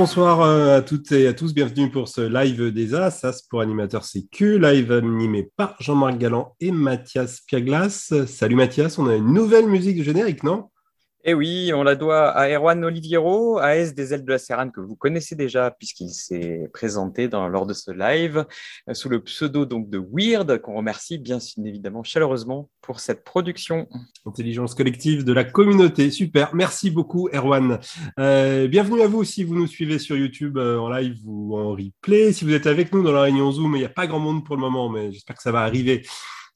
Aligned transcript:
Bonsoir 0.00 0.40
euh, 0.40 0.78
à 0.78 0.80
toutes 0.80 1.12
et 1.12 1.26
à 1.26 1.34
tous. 1.34 1.52
Bienvenue 1.52 1.90
pour 1.90 2.08
ce 2.08 2.22
live 2.22 2.72
des 2.72 2.94
As, 2.94 3.22
As 3.22 3.42
pour 3.42 3.60
animateur 3.60 4.02
CQ, 4.02 4.58
live 4.58 4.92
animé 4.92 5.50
par 5.58 5.76
Jean-Marc 5.78 6.16
Galland 6.16 6.56
et 6.58 6.70
Mathias 6.70 7.42
Piaglas. 7.42 8.10
Salut 8.26 8.54
Mathias, 8.54 8.98
on 8.98 9.06
a 9.08 9.14
une 9.14 9.34
nouvelle 9.34 9.66
musique 9.66 10.02
générique, 10.02 10.42
non? 10.42 10.70
Eh 11.24 11.34
oui, 11.34 11.70
on 11.74 11.82
la 11.82 11.96
doit 11.96 12.30
à 12.30 12.48
Erwan 12.48 12.82
Oliviero, 12.82 13.58
AS 13.58 13.94
des 13.94 14.14
ailes 14.14 14.24
de 14.24 14.30
la 14.30 14.38
Serrane, 14.38 14.72
que 14.72 14.80
vous 14.80 14.96
connaissez 14.96 15.34
déjà 15.34 15.70
puisqu'il 15.70 16.08
s'est 16.08 16.70
présenté 16.72 17.28
lors 17.28 17.66
de 17.66 17.74
ce 17.74 17.90
live 17.90 18.46
euh, 18.88 18.94
sous 18.94 19.10
le 19.10 19.22
pseudo 19.22 19.66
donc 19.66 19.90
de 19.90 19.98
Weird, 19.98 20.60
qu'on 20.62 20.74
remercie 20.74 21.18
bien 21.18 21.38
évidemment 21.62 22.02
chaleureusement 22.02 22.70
pour 22.80 23.00
cette 23.00 23.22
production. 23.22 23.86
Intelligence 24.24 24.74
collective 24.74 25.24
de 25.24 25.32
la 25.34 25.44
communauté, 25.44 26.10
super. 26.10 26.54
Merci 26.54 26.90
beaucoup 26.90 27.28
Erwan. 27.34 27.80
Euh, 28.18 28.66
bienvenue 28.66 29.02
à 29.02 29.06
vous 29.06 29.22
si 29.24 29.44
vous 29.44 29.54
nous 29.54 29.66
suivez 29.66 29.98
sur 29.98 30.16
YouTube 30.16 30.56
euh, 30.56 30.78
en 30.78 30.88
live 30.88 31.18
ou 31.26 31.58
en 31.58 31.72
replay. 31.72 32.32
Si 32.32 32.46
vous 32.46 32.54
êtes 32.54 32.66
avec 32.66 32.94
nous 32.94 33.02
dans 33.02 33.12
la 33.12 33.22
réunion 33.22 33.52
Zoom, 33.52 33.76
il 33.76 33.80
n'y 33.80 33.84
a 33.84 33.90
pas 33.90 34.06
grand 34.06 34.20
monde 34.20 34.46
pour 34.46 34.56
le 34.56 34.62
moment, 34.62 34.88
mais 34.88 35.12
j'espère 35.12 35.36
que 35.36 35.42
ça 35.42 35.52
va 35.52 35.60
arriver 35.60 36.02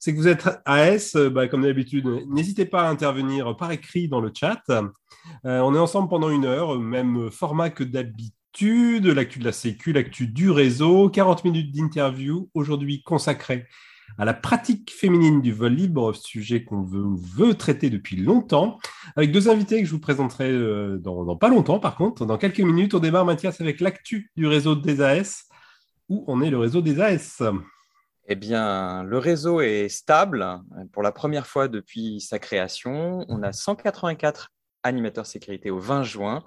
c'est 0.05 0.13
que 0.13 0.19
vous 0.19 0.27
êtes 0.27 0.47
AS, 0.65 1.15
euh, 1.15 1.31
bah, 1.31 1.47
comme 1.47 1.63
d'habitude, 1.63 2.05
n'hésitez 2.29 2.65
pas 2.65 2.83
à 2.83 2.91
intervenir 2.91 3.57
par 3.57 3.71
écrit 3.71 4.07
dans 4.07 4.21
le 4.21 4.31
chat. 4.31 4.61
Euh, 4.69 4.81
on 5.43 5.73
est 5.73 5.79
ensemble 5.79 6.09
pendant 6.09 6.29
une 6.29 6.45
heure, 6.45 6.79
même 6.79 7.31
format 7.31 7.71
que 7.71 7.83
d'habitude, 7.83 9.07
l'actu 9.07 9.39
de 9.39 9.45
la 9.45 9.51
Sécu, 9.51 9.93
l'actu 9.93 10.27
du 10.27 10.51
réseau, 10.51 11.09
40 11.09 11.43
minutes 11.43 11.75
d'interview, 11.75 12.51
aujourd'hui 12.53 13.01
consacré 13.01 13.65
à 14.19 14.25
la 14.25 14.35
pratique 14.35 14.93
féminine 14.95 15.41
du 15.41 15.51
vol 15.51 15.73
libre, 15.73 16.13
sujet 16.13 16.63
qu'on 16.63 16.83
veut, 16.83 17.55
traiter 17.55 17.89
depuis 17.89 18.15
longtemps, 18.15 18.77
avec 19.15 19.31
deux 19.31 19.49
invités 19.49 19.79
que 19.81 19.87
je 19.87 19.91
vous 19.91 19.99
présenterai 19.99 20.51
euh, 20.51 20.99
dans, 20.99 21.23
dans, 21.23 21.35
pas 21.35 21.49
longtemps, 21.49 21.79
par 21.79 21.95
contre, 21.95 22.27
dans 22.27 22.37
quelques 22.37 22.59
minutes. 22.59 22.93
On 22.93 22.99
démarre, 22.99 23.25
Mathias, 23.25 23.59
avec 23.59 23.81
l'actu 23.81 24.29
du 24.35 24.45
réseau 24.45 24.75
des 24.75 25.01
AS. 25.01 25.45
Où 26.09 26.23
on 26.27 26.43
est 26.43 26.51
le 26.51 26.59
réseau 26.59 26.83
des 26.83 27.01
AS 27.01 27.41
eh 28.27 28.35
bien, 28.35 29.03
le 29.03 29.17
réseau 29.17 29.61
est 29.61 29.89
stable 29.89 30.61
pour 30.91 31.03
la 31.03 31.11
première 31.11 31.45
fois 31.45 31.67
depuis 31.67 32.19
sa 32.21 32.39
création. 32.39 33.25
On 33.29 33.43
a 33.43 33.51
184 33.51 34.51
animateurs 34.85 35.25
sécurité 35.25 35.71
au 35.71 35.79
20 35.79 36.03
juin. 36.03 36.43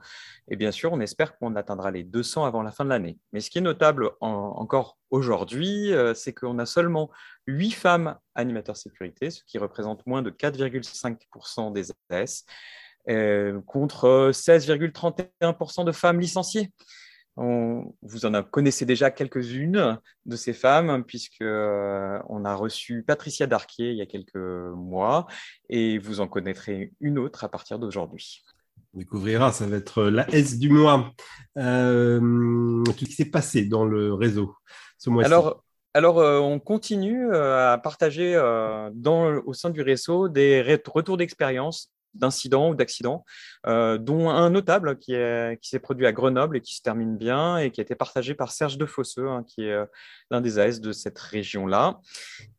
Et 0.49 0.57
bien 0.57 0.71
sûr, 0.71 0.93
on 0.93 1.01
espère 1.01 1.37
qu'on 1.37 1.57
atteindra 1.57 1.91
les 1.91 2.05
200 2.05 2.45
avant 2.45 2.63
la 2.63 2.71
fin 2.71 2.85
de 2.85 2.91
l'année. 2.91 3.19
Mais 3.33 3.41
ce 3.41 3.51
qui 3.51 3.59
est 3.59 3.63
notable 3.63 4.11
encore 4.21 4.99
aujourd'hui, 5.11 5.93
euh, 5.93 6.15
c'est 6.15 6.33
qu'on 6.33 6.59
a 6.59 6.67
seulement 6.67 7.11
8 7.47 7.73
femmes 7.73 8.17
animateurs 8.35 8.77
sécurité, 8.77 9.31
ce 9.31 9.43
qui 9.45 9.59
représente 9.59 10.07
moins 10.07 10.23
de 10.23 10.31
4,5% 10.31 11.73
des 11.73 11.91
AS, 12.11 12.45
euh, 13.09 13.61
contre 13.63 14.31
16,31% 14.33 15.85
de 15.85 15.93
femmes 15.93 16.21
licenciées 16.21 16.73
vous 18.03 18.27
en 18.27 18.43
connaissez 18.43 18.85
déjà 18.85 19.11
quelques-unes 19.11 19.99
de 20.27 20.37
ces 20.37 20.53
femmes, 20.53 21.05
puisque 21.05 21.43
euh, 21.43 22.19
on 22.29 22.45
a 22.45 22.55
reçu 22.55 23.03
Patricia 23.03 23.47
Darquier 23.47 23.93
il 23.93 23.97
y 23.97 24.03
a 24.03 24.07
quelques 24.07 24.35
mois, 24.35 25.27
et 25.69 25.99
vous 25.99 26.21
en 26.21 26.27
connaîtrez 26.27 26.93
une 27.01 27.19
autre 27.19 27.45
à 27.45 27.49
partir 27.49 27.79
d'aujourd'hui. 27.79 28.45
On 28.95 28.99
découvrira, 28.99 29.53
ça 29.53 29.67
va 29.67 29.77
être 29.77 30.05
la 30.05 30.29
S 30.35 30.59
du 30.59 30.71
mois. 30.71 31.13
Euh, 31.59 32.83
Qu'est-ce 32.97 33.11
qui 33.11 33.13
s'est 33.13 33.31
passé 33.31 33.67
dans 33.67 33.85
le 33.85 34.15
réseau 34.15 34.55
ce 34.97 35.11
mois-ci? 35.11 35.27
Alors, 35.27 35.63
alors 35.95 36.19
euh, 36.19 36.39
on 36.39 36.59
continue 36.59 37.31
euh, 37.31 37.73
à 37.73 37.79
partager 37.79 38.35
dans, 38.95 39.35
au 39.47 39.53
sein 39.53 39.71
du 39.71 39.83
réseau 39.83 40.29
des 40.29 40.81
retours 40.87 41.17
d'expérience 41.17 41.93
d'incidents 42.19 42.71
ou 42.71 42.75
d'accidents, 42.75 43.25
euh, 43.67 43.99
dont 43.99 44.31
un 44.31 44.51
notable 44.51 44.99
qui, 44.99 45.15
s'est 45.63 45.79
produit 45.79 46.07
à 46.07 46.13
Grenoble 46.13 46.57
et 46.57 46.61
qui 46.61 46.75
se 46.75 46.83
termine 46.83 47.17
bien 47.17 47.59
et 47.59 47.71
qui 47.71 47.81
a 47.81 47.83
été 47.83 47.95
partagé 47.95 48.35
par 48.35 48.51
Serge 48.51 48.79
Defosseux, 48.79 49.29
hein, 49.29 49.45
qui 49.47 49.63
est 49.63 49.73
euh, 49.73 49.87
l'un 50.31 50.41
des 50.41 50.59
AS 50.59 50.81
de 50.81 50.93
cette 50.93 51.19
région-là, 51.19 52.01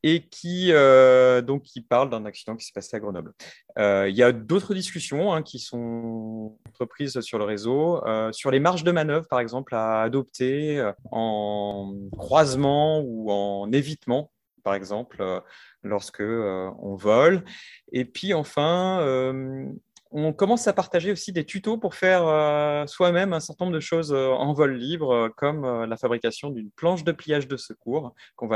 et 0.03 0.27
qui, 0.27 0.71
euh, 0.71 1.41
donc, 1.41 1.63
qui 1.63 1.81
parle 1.81 2.09
d'un 2.09 2.25
accident 2.25 2.55
qui 2.55 2.65
s'est 2.65 2.73
passé 2.73 2.95
à 2.95 2.99
Grenoble. 2.99 3.33
il 3.77 4.15
y 4.15 4.23
a 4.23 4.31
d'autres 4.31 4.73
discussions 4.73 5.33
hein, 5.33 5.43
qui 5.43 5.59
sont 5.59 6.57
entreprises 6.67 7.19
sur 7.21 7.37
le 7.37 7.45
réseau, 7.45 8.01
sur 8.31 8.51
les 8.51 8.59
marges 8.59 8.83
de 8.83 8.91
manœuvre, 8.91 9.27
par 9.27 9.39
exemple, 9.39 9.75
à 9.75 10.01
adopter 10.01 10.91
en 11.11 11.93
croisement 12.17 12.99
ou 12.99 13.31
en 13.31 13.71
évitement 13.71 14.31
par 14.63 14.75
exemple, 14.75 15.17
euh, 15.21 15.39
lorsque 15.83 16.21
euh, 16.21 16.69
on 16.79 16.95
vole. 16.95 17.43
Et 17.91 18.05
puis 18.05 18.33
enfin, 18.33 18.99
euh, 19.01 19.65
on 20.11 20.33
commence 20.33 20.67
à 20.67 20.73
partager 20.73 21.11
aussi 21.11 21.31
des 21.31 21.45
tutos 21.45 21.77
pour 21.77 21.93
faire 21.93 22.87
soi-même 22.87 23.31
un 23.31 23.39
certain 23.39 23.65
nombre 23.65 23.75
de 23.75 23.79
choses 23.79 24.11
en 24.11 24.53
vol 24.53 24.73
libre, 24.73 25.29
comme 25.37 25.83
la 25.83 25.97
fabrication 25.97 26.49
d'une 26.49 26.71
planche 26.71 27.03
de 27.03 27.11
pliage 27.11 27.47
de 27.47 27.57
secours 27.57 28.15
qu'on 28.35 28.49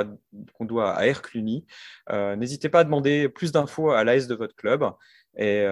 qu'on 0.54 0.66
doit 0.66 0.94
à 0.96 1.06
Air 1.06 1.22
Cluny. 1.22 1.64
N'hésitez 2.12 2.70
pas 2.70 2.80
à 2.80 2.84
demander 2.84 3.30
plus 3.30 3.52
d'infos 3.52 3.92
à 3.92 4.04
l'AS 4.04 4.26
de 4.26 4.34
votre 4.34 4.56
club. 4.56 4.84
Et 5.38 5.64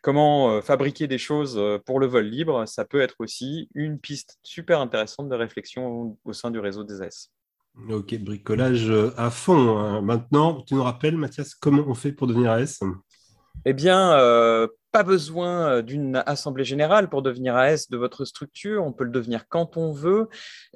comment 0.00 0.62
fabriquer 0.62 1.08
des 1.08 1.18
choses 1.18 1.60
pour 1.86 1.98
le 1.98 2.06
vol 2.06 2.26
libre, 2.26 2.64
ça 2.66 2.84
peut 2.84 3.00
être 3.00 3.16
aussi 3.18 3.68
une 3.74 3.98
piste 3.98 4.38
super 4.44 4.80
intéressante 4.80 5.28
de 5.28 5.34
réflexion 5.34 6.16
au 6.24 6.32
sein 6.34 6.52
du 6.52 6.60
réseau 6.60 6.84
des 6.84 7.02
AS. 7.02 7.32
Ok, 7.90 8.18
bricolage 8.18 8.88
euh, 8.88 9.12
à 9.18 9.30
fond. 9.30 9.76
Hein. 9.76 10.00
Maintenant, 10.00 10.62
tu 10.62 10.74
nous 10.74 10.82
rappelles, 10.82 11.16
Mathias, 11.16 11.54
comment 11.54 11.84
on 11.86 11.94
fait 11.94 12.10
pour 12.10 12.26
devenir 12.26 12.50
AS 12.50 12.80
Eh 13.66 13.74
bien, 13.74 14.12
euh, 14.18 14.66
pas 14.92 15.02
besoin 15.02 15.68
euh, 15.68 15.82
d'une 15.82 16.22
assemblée 16.24 16.64
générale 16.64 17.10
pour 17.10 17.20
devenir 17.20 17.54
AS 17.54 17.90
de 17.90 17.98
votre 17.98 18.24
structure. 18.24 18.82
On 18.82 18.92
peut 18.92 19.04
le 19.04 19.10
devenir 19.10 19.46
quand 19.48 19.76
on 19.76 19.92
veut. 19.92 20.28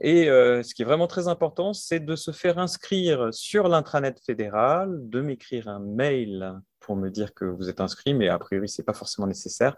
Et 0.02 0.26
ce 0.26 0.74
qui 0.74 0.82
est 0.82 0.84
vraiment 0.84 1.06
très 1.06 1.26
important, 1.26 1.72
c'est 1.72 2.00
de 2.00 2.16
se 2.16 2.32
faire 2.32 2.58
inscrire 2.58 3.28
sur 3.32 3.68
l'intranet 3.68 4.20
fédéral, 4.24 4.90
de 5.08 5.22
m'écrire 5.22 5.68
un 5.68 5.80
mail 5.80 6.54
pour 6.80 6.96
me 6.96 7.08
dire 7.08 7.32
que 7.34 7.44
vous 7.44 7.70
êtes 7.70 7.80
inscrit, 7.80 8.14
mais 8.14 8.28
a 8.28 8.38
priori, 8.38 8.68
ce 8.68 8.80
n'est 8.80 8.84
pas 8.84 8.94
forcément 8.94 9.26
nécessaire, 9.26 9.76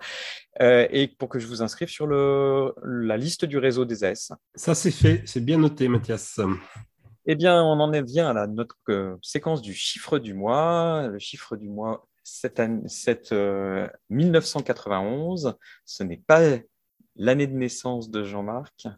et 0.61 1.09
pour 1.19 1.29
que 1.29 1.39
je 1.39 1.47
vous 1.47 1.63
inscrive 1.63 1.89
sur 1.89 2.07
le, 2.07 2.73
la 2.85 3.17
liste 3.17 3.45
du 3.45 3.59
réseau 3.59 3.85
des 3.85 4.05
AS. 4.05 4.33
Ça, 4.55 4.75
c'est 4.75 4.93
fait, 4.93 5.23
c'est 5.27 5.45
bien 5.45 5.59
noté, 5.59 5.89
Mathias. 5.89 6.41
Eh 7.27 7.37
bien, 7.37 7.63
on 7.63 7.79
en 7.79 7.93
est 7.93 8.03
bien 8.03 8.35
à 8.37 8.47
notre 8.49 8.77
euh, 8.89 9.17
séquence 9.23 9.63
du 9.63 9.75
chiffre 9.75 10.19
du 10.19 10.35
mois. 10.35 11.07
Le 11.07 11.21
chiffre 11.21 11.57
du 11.57 11.69
mois, 11.69 12.09
cette, 12.25 12.59
année, 12.59 12.83
1991, 14.11 15.47
euh, 15.47 15.53
ce 15.85 16.03
n'est 16.03 16.23
pas 16.27 16.41
l'année 17.15 17.47
de 17.47 17.55
naissance 17.55 18.11
de 18.11 18.25
Jean-Marc. 18.25 18.89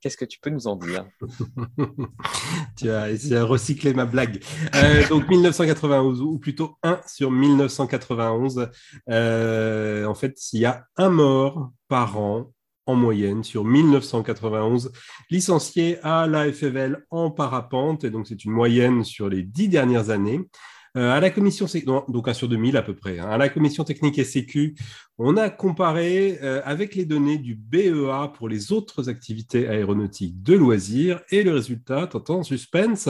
Qu'est-ce 0.00 0.16
que 0.16 0.24
tu 0.24 0.40
peux 0.40 0.50
nous 0.50 0.66
en 0.66 0.74
dire? 0.74 1.06
Tu 2.76 2.90
as 2.90 3.12
essayé 3.12 3.36
de 3.36 3.40
recycler 3.40 3.94
ma 3.94 4.04
blague. 4.04 4.42
Euh, 4.74 5.06
donc 5.08 5.28
1991, 5.28 6.20
ou 6.22 6.40
plutôt 6.40 6.76
1 6.82 7.00
sur 7.06 7.30
1991. 7.30 8.68
en 9.06 10.14
fait, 10.14 10.52
il 10.52 10.60
y 10.60 10.64
a 10.64 10.84
un 10.96 11.10
mort 11.10 11.70
par 11.86 12.18
an 12.18 12.50
en 12.86 12.94
moyenne 12.94 13.44
sur 13.44 13.64
1991 13.64 14.92
licenciés 15.30 15.98
à 16.02 16.26
la 16.26 16.52
FFL 16.52 17.04
en 17.10 17.30
parapente, 17.30 18.04
et 18.04 18.10
donc 18.10 18.26
c'est 18.26 18.44
une 18.44 18.52
moyenne 18.52 19.04
sur 19.04 19.28
les 19.28 19.42
dix 19.42 19.68
dernières 19.68 20.10
années. 20.10 20.40
Euh, 20.94 21.10
à 21.10 21.20
la 21.20 21.30
commission, 21.30 21.66
donc 22.08 22.28
un 22.28 22.34
sur 22.34 22.48
2000 22.50 22.76
à 22.76 22.82
peu 22.82 22.94
près, 22.94 23.18
hein. 23.18 23.30
à 23.30 23.38
la 23.38 23.48
commission 23.48 23.82
technique 23.82 24.18
et 24.18 24.74
on 25.16 25.38
a 25.38 25.48
comparé 25.48 26.38
euh, 26.42 26.60
avec 26.66 26.94
les 26.94 27.06
données 27.06 27.38
du 27.38 27.54
BEA 27.54 28.30
pour 28.34 28.46
les 28.46 28.72
autres 28.72 29.08
activités 29.08 29.66
aéronautiques 29.68 30.42
de 30.42 30.52
loisirs 30.52 31.22
et 31.30 31.44
le 31.44 31.54
résultat, 31.54 32.10
en 32.28 32.42
suspense, 32.42 33.08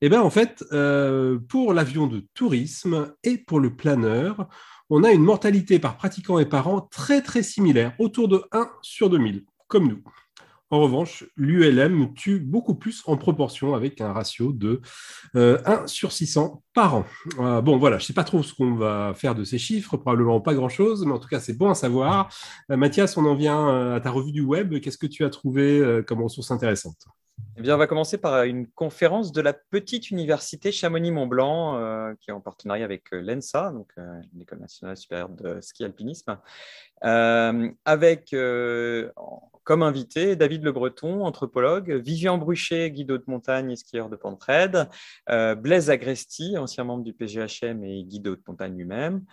eh 0.00 0.08
ben 0.08 0.20
en 0.20 0.30
fait, 0.30 0.64
euh, 0.72 1.38
pour 1.48 1.74
l'avion 1.74 2.08
de 2.08 2.26
tourisme 2.34 3.14
et 3.22 3.38
pour 3.38 3.60
le 3.60 3.76
planeur, 3.76 4.48
on 4.90 5.04
a 5.04 5.12
une 5.12 5.22
mortalité 5.22 5.78
par 5.78 5.96
pratiquant 5.96 6.38
et 6.38 6.46
par 6.46 6.68
an 6.68 6.88
très 6.90 7.22
très 7.22 7.42
similaire, 7.42 7.94
autour 7.98 8.28
de 8.28 8.42
1 8.52 8.70
sur 8.82 9.10
2000, 9.10 9.44
comme 9.68 9.88
nous. 9.88 10.02
En 10.72 10.80
revanche, 10.80 11.26
l'ULM 11.36 12.14
tue 12.14 12.40
beaucoup 12.40 12.74
plus 12.74 13.02
en 13.04 13.18
proportion 13.18 13.74
avec 13.74 14.00
un 14.00 14.10
ratio 14.10 14.52
de 14.52 14.80
1 15.34 15.38
euh, 15.38 15.86
sur 15.86 16.12
600 16.12 16.62
par 16.72 16.94
an. 16.94 17.04
Euh, 17.40 17.60
bon, 17.60 17.76
voilà, 17.76 17.98
je 17.98 18.04
ne 18.04 18.06
sais 18.06 18.14
pas 18.14 18.24
trop 18.24 18.42
ce 18.42 18.54
qu'on 18.54 18.74
va 18.74 19.12
faire 19.14 19.34
de 19.34 19.44
ces 19.44 19.58
chiffres, 19.58 19.98
probablement 19.98 20.40
pas 20.40 20.54
grand-chose, 20.54 21.04
mais 21.04 21.12
en 21.12 21.18
tout 21.18 21.28
cas, 21.28 21.40
c'est 21.40 21.52
bon 21.52 21.68
à 21.68 21.74
savoir. 21.74 22.30
Euh, 22.70 22.78
Mathias, 22.78 23.18
on 23.18 23.26
en 23.26 23.34
vient 23.34 23.94
à 23.94 24.00
ta 24.00 24.10
revue 24.10 24.32
du 24.32 24.40
web. 24.40 24.80
Qu'est-ce 24.80 24.96
que 24.96 25.06
tu 25.06 25.26
as 25.26 25.30
trouvé 25.30 26.00
comme 26.06 26.22
ressource 26.22 26.50
intéressante? 26.50 27.06
Eh 27.56 27.62
bien, 27.62 27.74
on 27.74 27.78
va 27.78 27.86
commencer 27.86 28.18
par 28.18 28.44
une 28.44 28.66
conférence 28.66 29.32
de 29.32 29.40
la 29.40 29.52
petite 29.52 30.10
université 30.10 30.72
Chamonix-Mont-Blanc, 30.72 32.14
qui 32.20 32.30
est 32.30 32.32
en 32.32 32.40
partenariat 32.40 32.84
avec 32.84 33.10
l'ENSA, 33.10 33.72
donc 33.72 33.92
l'École 34.34 34.60
nationale 34.60 34.96
supérieure 34.96 35.28
de 35.28 35.60
ski 35.60 35.84
alpinisme, 35.84 36.38
avec 37.02 38.34
comme 39.64 39.82
invité 39.82 40.36
David 40.36 40.64
Le 40.64 40.72
Breton, 40.72 41.24
anthropologue, 41.24 41.90
Vivian 41.92 42.38
Bruchet, 42.38 42.90
guide 42.90 43.08
de 43.08 43.24
montagne 43.26 43.70
et 43.70 43.76
skieur 43.76 44.08
de 44.08 44.16
Pentraide, 44.16 44.88
euh, 45.30 45.54
Blaise 45.54 45.90
Agresti, 45.90 46.56
ancien 46.58 46.84
membre 46.84 47.04
du 47.04 47.12
PGHM 47.12 47.84
et 47.84 48.04
guide 48.04 48.22
de 48.22 48.42
montagne 48.46 48.76
lui-même, 48.76 49.24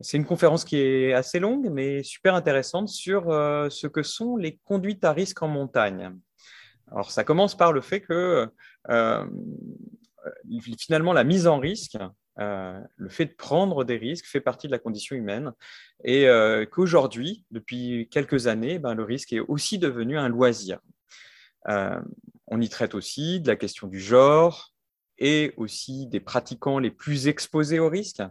C'est 0.00 0.16
une 0.16 0.24
conférence 0.24 0.64
qui 0.64 0.78
est 0.78 1.12
assez 1.12 1.38
longue, 1.38 1.68
mais 1.70 2.02
super 2.02 2.34
intéressante 2.34 2.88
sur 2.88 3.30
euh, 3.30 3.68
ce 3.70 3.86
que 3.86 4.02
sont 4.02 4.36
les 4.36 4.58
conduites 4.64 5.04
à 5.04 5.12
risque 5.12 5.42
en 5.42 5.48
montagne. 5.48 6.12
Alors, 6.90 7.10
ça 7.10 7.24
commence 7.24 7.56
par 7.56 7.72
le 7.72 7.80
fait 7.80 8.00
que 8.00 8.48
euh, 8.88 9.26
finalement, 10.78 11.12
la 11.12 11.24
mise 11.24 11.46
en 11.46 11.58
risque, 11.58 11.96
euh, 12.38 12.80
le 12.96 13.08
fait 13.08 13.26
de 13.26 13.34
prendre 13.34 13.84
des 13.84 13.96
risques 13.96 14.26
fait 14.26 14.40
partie 14.40 14.66
de 14.66 14.72
la 14.72 14.78
condition 14.78 15.16
humaine 15.16 15.52
et 16.04 16.26
qu'aujourd'hui, 16.70 17.44
depuis 17.50 18.08
quelques 18.10 18.46
années, 18.46 18.78
ben, 18.78 18.94
le 18.94 19.02
risque 19.02 19.32
est 19.32 19.40
aussi 19.40 19.78
devenu 19.78 20.18
un 20.18 20.28
loisir. 20.28 20.78
on 21.66 22.60
y 22.60 22.68
traite 22.68 22.94
aussi 22.94 23.40
de 23.40 23.48
la 23.48 23.56
question 23.56 23.88
du 23.88 24.00
genre 24.00 24.72
et 25.18 25.52
aussi 25.56 26.06
des 26.06 26.20
pratiquants 26.20 26.78
les 26.78 26.90
plus 26.90 27.28
exposés 27.28 27.78
au 27.80 27.88
risque 27.88 28.22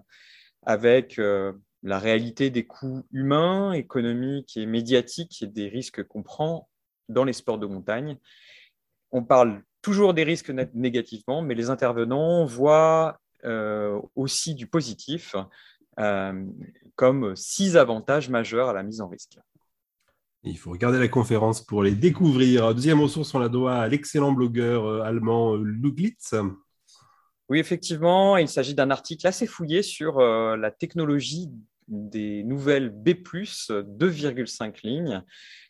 avec 0.67 1.19
euh, 1.19 1.53
la 1.83 1.99
réalité 1.99 2.49
des 2.49 2.65
coûts 2.65 3.05
humains, 3.11 3.73
économiques 3.73 4.57
et 4.57 4.65
médiatiques 4.65 5.41
et 5.41 5.47
des 5.47 5.67
risques 5.67 6.03
qu'on 6.03 6.23
prend 6.23 6.67
dans 7.09 7.23
les 7.23 7.33
sports 7.33 7.57
de 7.57 7.65
montagne. 7.65 8.17
On 9.11 9.23
parle 9.23 9.61
toujours 9.81 10.13
des 10.13 10.23
risques 10.23 10.51
négativement, 10.73 11.41
mais 11.41 11.55
les 11.55 11.69
intervenants 11.69 12.45
voient 12.45 13.19
euh, 13.45 13.99
aussi 14.15 14.55
du 14.55 14.67
positif 14.67 15.35
euh, 15.99 16.45
comme 16.95 17.35
six 17.35 17.77
avantages 17.77 18.29
majeurs 18.29 18.69
à 18.69 18.73
la 18.73 18.83
mise 18.83 19.01
en 19.01 19.07
risque. 19.07 19.39
Il 20.43 20.57
faut 20.57 20.71
regarder 20.71 20.99
la 20.99 21.07
conférence 21.07 21.61
pour 21.61 21.83
les 21.83 21.95
découvrir. 21.95 22.73
Deuxième 22.73 23.01
ressource, 23.01 23.33
on 23.33 23.39
la 23.39 23.49
doit 23.49 23.75
à 23.75 23.87
l'excellent 23.87 24.31
blogueur 24.31 25.03
allemand 25.03 25.55
Luglitz. 25.55 26.35
Oui, 27.49 27.59
effectivement, 27.59 28.35
il 28.37 28.49
s'agit 28.49 28.75
d'un 28.75 28.91
article 28.91 29.25
assez 29.25 29.47
fouillé 29.47 29.81
sur 29.81 30.19
euh, 30.19 30.57
la 30.57 30.69
technologie 30.69 31.49
des 31.87 32.43
nouvelles 32.43 32.89
B, 32.89 33.09
2,5 33.09 34.79
lignes. 34.83 35.23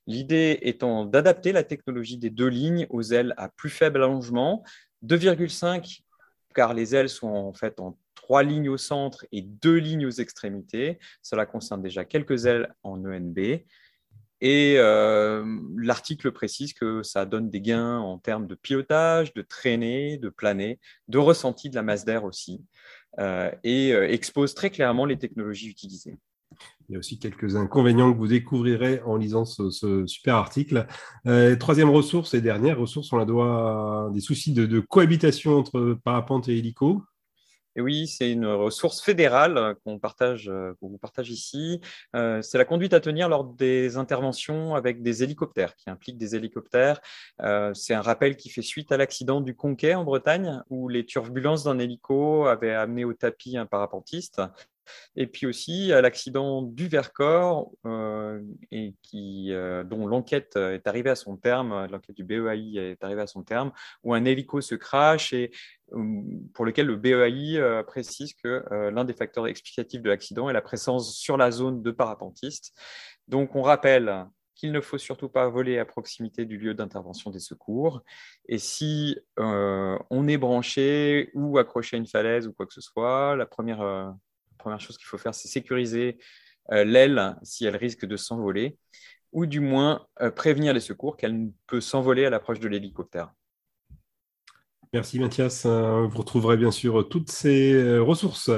L'idée 0.05 0.59
étant 0.61 1.05
d'adapter 1.05 1.51
la 1.51 1.63
technologie 1.63 2.17
des 2.17 2.29
deux 2.29 2.47
lignes 2.47 2.87
aux 2.89 3.03
ailes 3.03 3.33
à 3.37 3.49
plus 3.49 3.69
faible 3.69 4.03
allongement. 4.03 4.63
2,5 5.05 6.01
car 6.55 6.73
les 6.73 6.95
ailes 6.95 7.09
sont 7.09 7.27
en 7.27 7.53
fait 7.53 7.79
en 7.79 7.99
trois 8.15 8.41
lignes 8.41 8.69
au 8.69 8.77
centre 8.77 9.25
et 9.31 9.41
deux 9.43 9.77
lignes 9.77 10.07
aux 10.07 10.11
extrémités. 10.11 10.97
Cela 11.21 11.45
concerne 11.45 11.83
déjà 11.83 12.03
quelques 12.03 12.47
ailes 12.47 12.73
en 12.81 13.05
ENB. 13.05 13.63
Et 14.39 14.75
euh, 14.77 15.45
l'article 15.77 16.31
précise 16.31 16.73
que 16.73 17.01
ça 17.03 17.25
donne 17.25 17.49
des 17.49 17.61
gains 17.61 17.99
en 17.99 18.19
termes 18.19 18.47
de 18.47 18.55
pilotage, 18.55 19.33
de 19.33 19.41
traînée, 19.41 20.17
de 20.17 20.29
planer, 20.29 20.79
de 21.07 21.17
ressenti 21.17 21.69
de 21.69 21.75
la 21.75 21.81
masse 21.81 22.05
d'air 22.05 22.23
aussi, 22.23 22.63
et 23.63 23.93
euh, 23.93 24.09
expose 24.09 24.53
très 24.53 24.69
clairement 24.69 25.05
les 25.05 25.17
technologies 25.17 25.69
utilisées. 25.69 26.17
Il 26.89 26.93
y 26.93 26.95
a 26.95 26.99
aussi 26.99 27.19
quelques 27.19 27.55
inconvénients 27.55 28.13
que 28.13 28.17
vous 28.17 28.27
découvrirez 28.27 29.01
en 29.05 29.17
lisant 29.17 29.45
ce, 29.45 30.05
super 30.07 30.35
article. 30.35 30.87
troisième 31.59 31.89
ressource 31.89 32.33
et 32.33 32.41
dernière 32.41 32.79
ressource, 32.79 33.11
on 33.11 33.17
la 33.17 33.25
doit 33.25 34.09
des 34.13 34.21
soucis 34.21 34.53
de, 34.53 34.65
de 34.65 34.79
cohabitation 34.79 35.57
entre 35.57 35.97
parapente 36.03 36.47
et 36.47 36.57
hélico. 36.57 37.03
Et 37.77 37.81
oui, 37.81 38.07
c'est 38.07 38.31
une 38.31 38.47
ressource 38.47 39.01
fédérale 39.01 39.75
qu'on 39.83 39.99
partage, 39.99 40.51
qu'on 40.79 40.89
vous 40.89 40.97
partage 40.97 41.29
ici. 41.29 41.79
Euh, 42.15 42.41
c'est 42.41 42.57
la 42.57 42.65
conduite 42.65 42.93
à 42.93 42.99
tenir 42.99 43.29
lors 43.29 43.43
des 43.43 43.97
interventions 43.97 44.73
avec 44.73 45.03
des 45.03 45.21
hélicoptères, 45.21 45.75
qui 45.75 45.87
impliquent 45.91 46.17
des 46.17 46.35
hélicoptères. 46.35 46.99
Euh, 47.43 47.75
c'est 47.75 47.93
un 47.93 48.01
rappel 48.01 48.35
qui 48.35 48.49
fait 48.49 48.63
suite 48.63 48.91
à 48.91 48.97
l'accident 48.97 49.41
du 49.41 49.55
Conquet 49.55 49.93
en 49.93 50.03
Bretagne, 50.03 50.63
où 50.71 50.89
les 50.89 51.05
turbulences 51.05 51.65
d'un 51.65 51.77
hélico 51.77 52.47
avaient 52.47 52.73
amené 52.73 53.05
au 53.05 53.13
tapis 53.13 53.57
un 53.57 53.67
parapentiste. 53.67 54.41
Et 55.15 55.27
puis 55.27 55.45
aussi 55.45 55.87
l'accident 55.87 56.61
du 56.61 56.87
Vercors, 56.87 57.71
euh, 57.85 58.41
qui, 59.01 59.51
dont 59.85 60.07
l'enquête 60.07 60.55
est 60.55 60.87
arrivée 60.87 61.09
à 61.09 61.15
son 61.15 61.37
terme, 61.37 61.87
l'enquête 61.91 62.15
du 62.15 62.23
BEAI 62.23 62.77
est 62.77 63.03
arrivée 63.03 63.21
à 63.21 63.27
son 63.27 63.43
terme, 63.43 63.71
où 64.03 64.13
un 64.13 64.25
hélico 64.25 64.61
se 64.61 64.75
crache 64.75 65.33
et 65.33 65.51
pour 66.53 66.65
lequel 66.65 66.87
le 66.87 66.95
BEAI 66.95 67.57
euh, 67.57 67.83
précise 67.83 68.33
que 68.33 68.63
euh, 68.71 68.91
l'un 68.91 69.05
des 69.05 69.13
facteurs 69.13 69.47
explicatifs 69.47 70.01
de 70.01 70.09
l'accident 70.09 70.49
est 70.49 70.53
la 70.53 70.61
présence 70.61 71.15
sur 71.15 71.37
la 71.37 71.51
zone 71.51 71.81
de 71.81 71.91
parapentistes. 71.91 72.73
Donc, 73.27 73.55
on 73.55 73.61
rappelle 73.61 74.25
qu'il 74.55 74.71
ne 74.71 74.81
faut 74.81 74.97
surtout 74.97 75.29
pas 75.29 75.47
voler 75.49 75.77
à 75.77 75.85
proximité 75.85 76.45
du 76.45 76.57
lieu 76.57 76.73
d'intervention 76.73 77.29
des 77.29 77.39
secours. 77.39 78.01
Et 78.49 78.57
si 78.57 79.17
euh, 79.39 79.97
on 80.09 80.27
est 80.27 80.37
branché 80.37 81.29
ou 81.35 81.57
accroché 81.57 81.95
à 81.95 81.99
une 81.99 82.07
falaise 82.07 82.47
ou 82.47 82.53
quoi 82.53 82.65
que 82.65 82.73
ce 82.73 82.81
soit, 82.81 83.35
la 83.35 83.45
première, 83.45 83.81
première 84.67 84.79
chose 84.79 84.97
qu'il 84.97 85.07
faut 85.07 85.17
faire, 85.17 85.33
c'est 85.33 85.47
sécuriser 85.47 86.17
l'aile 86.69 87.37
si 87.43 87.65
elle 87.65 87.77
risque 87.77 88.05
de 88.05 88.17
s'envoler, 88.17 88.77
ou 89.31 89.45
du 89.45 89.61
moins 89.61 90.05
prévenir 90.35 90.73
les 90.73 90.81
secours 90.81 91.15
qu'elle 91.15 91.49
peut 91.65 91.79
s'envoler 91.79 92.25
à 92.25 92.29
l'approche 92.29 92.59
de 92.59 92.67
l'hélicoptère. 92.67 93.31
Merci 94.93 95.19
Mathias. 95.19 95.65
Euh, 95.65 96.07
vous 96.07 96.17
retrouverez 96.17 96.55
bien 96.55 96.71
sûr 96.71 97.07
toutes 97.09 97.29
ces 97.29 97.73
euh, 97.73 98.01
ressources 98.01 98.49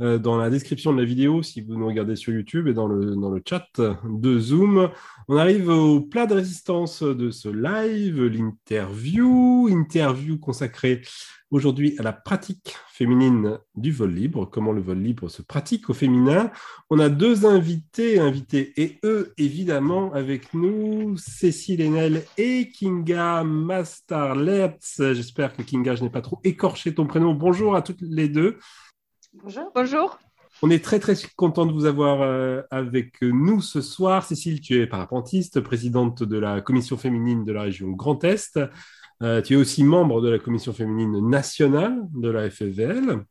euh, 0.00 0.18
dans 0.18 0.36
la 0.36 0.50
description 0.50 0.92
de 0.92 1.00
la 1.00 1.04
vidéo 1.04 1.42
si 1.42 1.60
vous 1.60 1.76
nous 1.76 1.86
regardez 1.86 2.16
sur 2.16 2.32
YouTube 2.32 2.68
et 2.68 2.74
dans 2.74 2.86
le, 2.86 3.16
dans 3.16 3.30
le 3.30 3.42
chat 3.46 3.66
de 4.04 4.38
Zoom. 4.38 4.90
On 5.28 5.36
arrive 5.36 5.68
au 5.68 6.00
plat 6.00 6.26
de 6.26 6.34
résistance 6.34 7.02
de 7.02 7.30
ce 7.30 7.48
live, 7.48 8.24
l'interview, 8.24 9.68
interview 9.68 10.38
consacrée 10.38 11.02
aujourd'hui 11.50 11.94
à 11.98 12.02
la 12.02 12.12
pratique 12.12 12.76
féminine 12.92 13.58
du 13.74 13.90
vol 13.90 14.12
libre, 14.12 14.44
comment 14.46 14.72
le 14.72 14.80
vol 14.80 14.98
libre 14.98 15.28
se 15.28 15.42
pratique 15.42 15.88
au 15.88 15.94
féminin. 15.94 16.50
On 16.90 16.98
a 16.98 17.08
deux 17.08 17.46
invités, 17.46 18.18
invités 18.18 18.72
et 18.76 18.98
eux, 19.04 19.32
évidemment, 19.38 20.12
avec 20.12 20.52
nous, 20.52 21.16
Cécile 21.16 21.86
Enel 21.86 22.24
et 22.36 22.70
Kinga 22.70 23.44
Mastarletz. 23.44 25.00
J'espère 25.14 25.54
que 25.54 25.62
Kinga, 25.62 25.94
je 25.94 26.02
n'ai 26.02 26.10
pas 26.10 26.22
trop 26.22 26.40
écorché 26.44 26.94
ton 26.94 27.06
prénom. 27.06 27.34
Bonjour 27.34 27.74
à 27.74 27.82
toutes 27.82 28.02
les 28.02 28.28
deux. 28.28 28.58
Bonjour. 29.42 29.70
Bonjour. 29.74 30.18
On 30.62 30.70
est 30.70 30.82
très 30.82 30.98
très 30.98 31.14
content 31.36 31.64
de 31.64 31.72
vous 31.72 31.84
avoir 31.84 32.22
euh, 32.22 32.62
avec 32.70 33.22
nous 33.22 33.60
ce 33.60 33.80
soir. 33.80 34.24
Cécile, 34.24 34.60
tu 34.60 34.80
es 34.80 34.86
parapentiste, 34.86 35.60
présidente 35.60 36.22
de 36.22 36.38
la 36.38 36.60
commission 36.60 36.96
féminine 36.96 37.44
de 37.44 37.52
la 37.52 37.62
région 37.62 37.90
Grand 37.90 38.22
Est. 38.24 38.58
Euh, 39.22 39.40
tu 39.42 39.54
es 39.54 39.56
aussi 39.56 39.84
membre 39.84 40.20
de 40.20 40.28
la 40.28 40.38
commission 40.38 40.72
féminine 40.72 41.28
nationale 41.28 42.00
de 42.14 42.28
la 42.30 42.50
FFVL. 42.50 43.24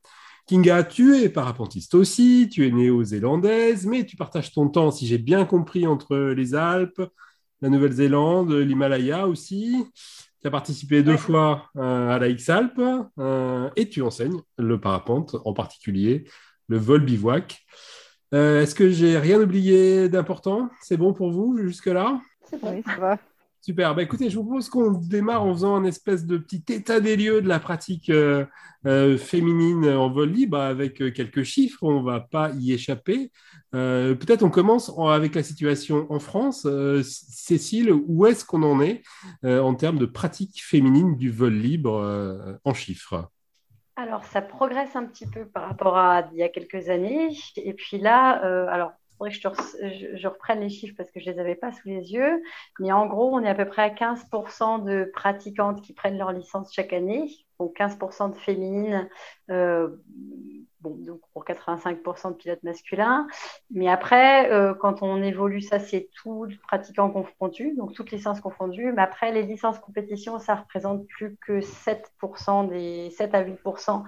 Kinga, 0.45 0.83
tu 0.85 1.17
es 1.17 1.27
parapentiste 1.27 1.93
aussi, 1.93 2.47
tu 2.49 2.65
es 2.65 2.71
néo-zélandaise, 2.71 3.85
mais 3.85 4.05
tu 4.05 4.15
partages 4.15 4.53
ton 4.53 4.69
temps, 4.69 4.91
si 4.91 5.07
j'ai 5.07 5.17
bien 5.17 5.43
compris, 5.43 5.85
entre 5.85 6.15
les 6.17 6.55
Alpes, 6.55 7.01
la 7.61 7.69
Nouvelle-Zélande, 7.69 8.53
l'Himalaya 8.53 9.27
aussi. 9.27 9.85
Tu 10.41 10.47
as 10.47 10.51
participé 10.51 11.03
deux 11.03 11.17
fois 11.17 11.69
euh, 11.77 12.09
à 12.09 12.19
la 12.19 12.27
X-Alpes 12.27 12.81
euh, 13.19 13.69
et 13.75 13.89
tu 13.89 14.01
enseignes 14.01 14.39
le 14.57 14.79
parapente, 14.79 15.35
en 15.45 15.53
particulier 15.53 16.25
le 16.67 16.77
vol 16.77 17.03
bivouac. 17.03 17.65
Est-ce 18.31 18.75
que 18.75 18.89
j'ai 18.89 19.17
rien 19.17 19.41
oublié 19.41 20.09
d'important? 20.09 20.69
C'est 20.81 20.97
bon 20.97 21.13
pour 21.13 21.31
vous 21.31 21.57
jusque-là? 21.57 22.19
C'est 22.49 22.59
bon, 22.61 22.81
ça 22.85 22.95
va. 22.97 23.17
Super. 23.67 23.93
Bah, 23.93 24.01
écoutez, 24.01 24.29
je 24.29 24.37
vous 24.37 24.45
propose 24.45 24.69
qu'on 24.69 24.91
démarre 24.91 25.43
en 25.43 25.53
faisant 25.53 25.75
un 25.75 25.83
espèce 25.83 26.25
de 26.25 26.37
petit 26.37 26.63
état 26.69 27.01
des 27.01 27.17
lieux 27.17 27.41
de 27.41 27.49
la 27.49 27.59
pratique 27.59 28.09
euh, 28.09 28.45
euh, 28.85 29.17
féminine 29.17 29.89
en 29.89 30.09
vol 30.09 30.29
libre 30.29 30.57
avec 30.57 31.01
euh, 31.01 31.11
quelques 31.11 31.43
chiffres. 31.43 31.83
On 31.83 31.99
ne 31.99 32.05
va 32.05 32.21
pas 32.21 32.51
y 32.51 32.71
échapper. 32.71 33.29
Peut-être 33.73 34.43
on 34.43 34.49
commence 34.49 34.89
avec 34.97 35.35
la 35.35 35.43
situation 35.43 36.07
en 36.09 36.19
France. 36.19 36.65
Cécile, 37.03 37.91
où 37.91 38.25
est-ce 38.25 38.45
qu'on 38.45 38.63
en 38.63 38.79
est 38.79 39.03
en 39.43 39.75
termes 39.75 39.97
de 39.97 40.05
pratique 40.05 40.63
féminine 40.63 41.17
du 41.17 41.29
vol 41.29 41.53
libre 41.53 42.57
en 42.63 42.73
chiffres? 42.73 43.29
Alors, 43.97 44.23
ça 44.23 44.41
progresse 44.41 44.95
un 44.95 45.03
petit 45.03 45.27
peu 45.27 45.45
par 45.45 45.67
rapport 45.67 45.97
à 45.97 46.29
il 46.31 46.39
y 46.39 46.43
a 46.43 46.49
quelques 46.49 46.87
années. 46.87 47.35
Et 47.57 47.73
puis 47.73 47.99
là, 47.99 48.29
alors 48.71 48.93
faudrait 49.17 49.31
que 49.31 49.37
je, 49.37 50.17
je, 50.17 50.27
reprenne 50.27 50.59
les 50.59 50.69
chiffres 50.69 50.95
parce 50.95 51.11
que 51.11 51.19
je 51.19 51.29
ne 51.29 51.35
les 51.35 51.39
avais 51.39 51.55
pas 51.55 51.71
sous 51.71 51.87
les 51.87 52.13
yeux. 52.13 52.41
Mais 52.79 52.91
en 52.91 53.07
gros, 53.07 53.33
on 53.33 53.43
est 53.43 53.49
à 53.49 53.55
peu 53.55 53.65
près 53.65 53.83
à 53.83 53.89
15% 53.89 54.83
de 54.83 55.09
pratiquantes 55.13 55.81
qui 55.81 55.93
prennent 55.93 56.17
leur 56.17 56.31
licence 56.31 56.73
chaque 56.73 56.93
année. 56.93 57.29
Donc 57.59 57.75
15% 57.77 58.31
de 58.31 58.35
féminines 58.35 59.09
euh, 59.49 59.89
donc 60.81 61.21
pour 61.33 61.45
85% 61.45 62.29
de 62.29 62.33
pilotes 62.35 62.63
masculins. 62.63 63.27
Mais 63.71 63.87
après, 63.87 64.51
euh, 64.51 64.73
quand 64.73 65.01
on 65.01 65.21
évolue, 65.21 65.61
ça 65.61 65.79
c'est 65.79 66.09
tout 66.15 66.47
pratiquant 66.67 67.09
confondu, 67.09 67.73
donc 67.75 67.93
toutes 67.93 68.11
licences 68.11 68.41
confondues. 68.41 68.91
Mais 68.93 69.01
après, 69.01 69.31
les 69.31 69.43
licences 69.43 69.79
compétition, 69.79 70.39
ça 70.39 70.55
représente 70.55 71.05
plus 71.07 71.37
que 71.45 71.61
7%, 71.61 72.69
des, 72.69 73.09
7 73.11 73.33
à 73.33 73.43
8% 73.43 74.03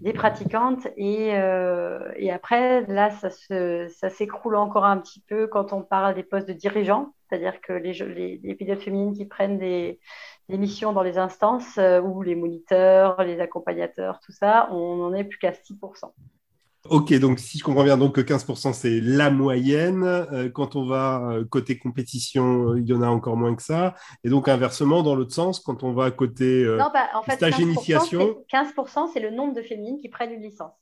des 0.00 0.12
pratiquantes. 0.12 0.86
Et, 0.96 1.34
euh, 1.34 2.12
et 2.16 2.30
après, 2.30 2.82
là, 2.86 3.10
ça, 3.10 3.30
se, 3.30 3.88
ça 3.88 4.10
s'écroule 4.10 4.56
encore 4.56 4.84
un 4.84 4.98
petit 4.98 5.20
peu 5.20 5.46
quand 5.46 5.72
on 5.72 5.82
parle 5.82 6.14
des 6.14 6.22
postes 6.22 6.48
de 6.48 6.52
dirigeants, 6.52 7.14
c'est-à-dire 7.28 7.60
que 7.60 7.72
les, 7.72 7.92
les, 7.92 8.40
les 8.42 8.54
pilotes 8.54 8.80
féminines 8.80 9.14
qui 9.14 9.26
prennent 9.26 9.58
des 9.58 9.98
les 10.48 10.58
missions 10.58 10.92
dans 10.92 11.02
les 11.02 11.18
instances 11.18 11.78
euh, 11.78 12.00
où 12.00 12.22
les 12.22 12.34
moniteurs, 12.34 13.22
les 13.22 13.40
accompagnateurs, 13.40 14.20
tout 14.24 14.32
ça, 14.32 14.68
on 14.70 14.96
n'en 14.96 15.14
est 15.14 15.24
plus 15.24 15.38
qu'à 15.38 15.52
6%. 15.52 16.12
Ok, 16.90 17.14
donc 17.14 17.38
si 17.38 17.56
je 17.56 17.64
comprends 17.64 17.84
bien, 17.84 17.96
donc 17.96 18.18
15% 18.18 18.74
c'est 18.74 19.00
la 19.00 19.30
moyenne. 19.30 20.04
Euh, 20.04 20.50
quand 20.50 20.76
on 20.76 20.84
va 20.84 21.30
euh, 21.30 21.44
côté 21.46 21.78
compétition, 21.78 22.76
il 22.76 22.86
y 22.86 22.92
en 22.92 23.00
a 23.00 23.08
encore 23.08 23.38
moins 23.38 23.54
que 23.54 23.62
ça. 23.62 23.94
Et 24.22 24.28
donc 24.28 24.48
inversement, 24.48 25.02
dans 25.02 25.14
l'autre 25.14 25.32
sens, 25.32 25.60
quand 25.60 25.82
on 25.82 25.94
va 25.94 26.10
côté 26.10 26.62
non, 26.66 26.90
bah, 26.92 27.08
en 27.14 27.22
fait, 27.22 27.36
stage 27.36 27.54
15%, 27.54 27.62
initiation. 27.62 28.36
15%, 28.52 29.08
c'est 29.14 29.20
le 29.20 29.30
nombre 29.30 29.54
de 29.54 29.62
féminines 29.62 29.98
qui 29.98 30.10
prennent 30.10 30.32
une 30.32 30.42
licence. 30.42 30.74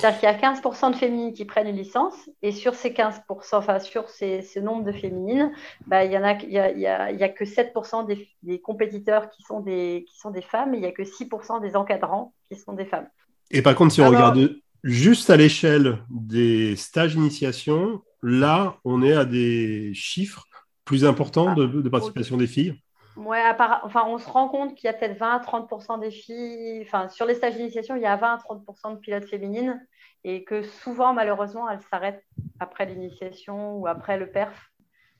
C'est-à-dire 0.00 0.20
qu'il 0.20 0.28
y 0.28 0.32
a 0.32 0.54
15% 0.54 0.92
de 0.92 0.96
féminines 0.96 1.34
qui 1.34 1.44
prennent 1.44 1.68
une 1.68 1.76
licence, 1.76 2.14
et 2.42 2.52
sur 2.52 2.74
ces 2.74 2.90
15%, 2.90 3.20
enfin 3.52 3.78
sur 3.78 4.08
ces, 4.08 4.40
ce 4.40 4.58
nombre 4.58 4.84
de 4.84 4.92
féminines, 4.92 5.52
bah, 5.86 6.04
il 6.04 6.10
n'y 6.10 6.16
a, 6.16 6.42
y 6.42 6.58
a, 6.58 6.72
y 6.72 6.86
a, 6.86 7.12
y 7.12 7.22
a, 7.22 7.28
que 7.28 7.44
7% 7.44 8.06
des, 8.06 8.26
des, 8.42 8.60
compétiteurs 8.60 9.28
qui 9.28 9.42
sont 9.42 9.60
des, 9.60 10.06
qui 10.08 10.18
sont 10.18 10.30
des 10.30 10.40
femmes, 10.40 10.72
et 10.72 10.78
il 10.78 10.80
n'y 10.80 10.86
a 10.86 10.92
que 10.92 11.02
6% 11.02 11.60
des 11.60 11.76
encadrants 11.76 12.32
qui 12.50 12.58
sont 12.58 12.72
des 12.72 12.86
femmes. 12.86 13.08
Et 13.50 13.60
par 13.60 13.74
contre, 13.74 13.92
si 13.92 14.00
on 14.00 14.08
regarde 14.08 14.56
juste 14.84 15.28
à 15.28 15.36
l'échelle 15.36 15.98
des 16.08 16.76
stages 16.76 17.14
d'initiation, 17.14 18.00
là, 18.22 18.78
on 18.84 19.02
est 19.02 19.12
à 19.12 19.26
des 19.26 19.92
chiffres 19.92 20.46
plus 20.86 21.04
importants 21.04 21.54
de, 21.54 21.66
de 21.66 21.88
participation 21.90 22.38
des 22.38 22.46
filles. 22.46 22.74
Ouais, 23.20 23.42
enfin, 23.84 24.04
on 24.06 24.16
se 24.16 24.28
rend 24.28 24.48
compte 24.48 24.74
qu'il 24.74 24.86
y 24.86 24.88
a 24.88 24.94
peut-être 24.94 25.18
20 25.18 25.36
à 25.36 25.38
30% 25.40 26.00
des 26.00 26.10
filles, 26.10 26.82
enfin, 26.82 27.08
sur 27.08 27.26
les 27.26 27.34
stages 27.34 27.54
d'initiation, 27.54 27.94
il 27.94 28.02
y 28.02 28.06
a 28.06 28.16
20 28.16 28.34
à 28.34 28.36
30% 28.38 28.94
de 28.94 28.96
pilotes 28.96 29.26
féminines 29.26 29.86
et 30.24 30.42
que 30.42 30.62
souvent, 30.62 31.12
malheureusement, 31.12 31.68
elles 31.68 31.82
s'arrêtent 31.90 32.24
après 32.60 32.86
l'initiation 32.86 33.76
ou 33.76 33.86
après 33.86 34.18
le 34.18 34.30
perf. 34.30 34.70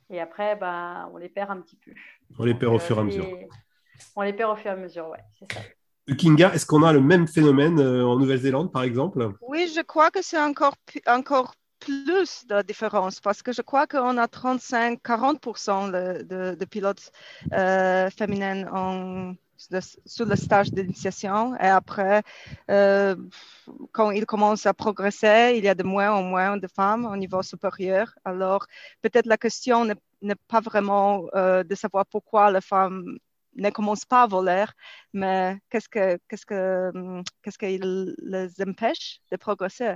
Et 0.09 0.19
après, 0.19 0.57
ben, 0.57 1.11
on 1.13 1.19
les 1.19 1.29
perd 1.29 1.51
un 1.51 1.61
petit 1.61 1.77
peu. 1.77 1.93
On 2.39 2.45
les 2.45 2.55
perd 2.55 2.75
au 2.75 2.79
fur 2.79 2.97
et 2.97 3.01
à 3.01 3.03
euh, 3.03 3.07
mesure. 3.07 3.27
On 4.17 4.23
les 4.23 4.33
perd 4.33 4.51
au 4.51 4.57
fur 4.57 4.71
et 4.71 4.75
à 4.75 4.77
mesure, 4.77 5.09
ouais, 5.09 5.23
c'est 5.39 5.53
ça. 5.53 5.61
Kinga, 6.17 6.55
est-ce 6.55 6.65
qu'on 6.65 6.83
a 6.83 6.93
le 6.95 7.01
même 7.01 7.29
phénomène 7.29 7.79
euh, 7.79 8.07
en 8.07 8.17
Nouvelle-Zélande, 8.17 8.73
par 8.73 8.83
exemple? 8.83 9.35
Oui, 9.43 9.71
je 9.77 9.83
crois 9.83 10.11
que 10.11 10.23
c'est 10.23 10.41
encore, 10.41 10.75
encore 11.07 11.55
plus 12.05 12.47
de 12.47 12.63
différence 12.63 13.21
parce 13.21 13.43
que 13.43 13.53
je 13.53 13.63
crois 13.63 13.87
qu'on 13.87 14.17
a 14.19 14.27
35-40% 14.27 15.91
de, 15.91 16.65
pilotes 16.65 17.13
euh, 17.53 18.11
féminines 18.11 18.69
en, 18.73 19.35
sur 20.07 20.27
le 20.27 20.37
stage 20.37 20.71
d'initiation. 20.73 21.55
Et 21.57 21.67
après, 21.67 22.23
euh, 22.71 23.17
quand 23.93 24.11
ils 24.11 24.27
commencent 24.27 24.67
à 24.67 24.75
progresser, 24.75 25.55
il 25.57 25.65
y 25.65 25.69
a 25.69 25.75
de 25.75 25.83
moins 25.83 26.11
en 26.13 26.23
moins 26.23 26.57
de 26.57 26.69
femmes 26.69 27.05
au 27.05 27.17
niveau 27.17 27.43
supérieur. 27.43 28.15
Alors, 28.25 28.67
peut-être 29.03 29.27
la 29.27 29.37
question 29.37 29.85
n'est 30.23 30.35
pas 30.49 30.61
vraiment 30.61 31.27
euh, 31.35 31.63
de 31.63 31.75
savoir 31.75 32.07
pourquoi 32.07 32.51
les 32.51 32.61
femmes 32.61 33.19
ne 33.61 33.71
commencent 33.71 34.05
pas 34.05 34.23
à 34.23 34.27
voler, 34.27 34.65
mais 35.13 35.59
qu'est-ce 35.69 35.89
que 35.89 36.19
qu'est-ce 36.29 36.47
que 36.47 36.91
qu'est-ce 37.43 37.59
qui 37.59 37.79
les 37.79 38.63
empêche 38.63 39.21
de 39.31 39.37
progresser, 39.37 39.95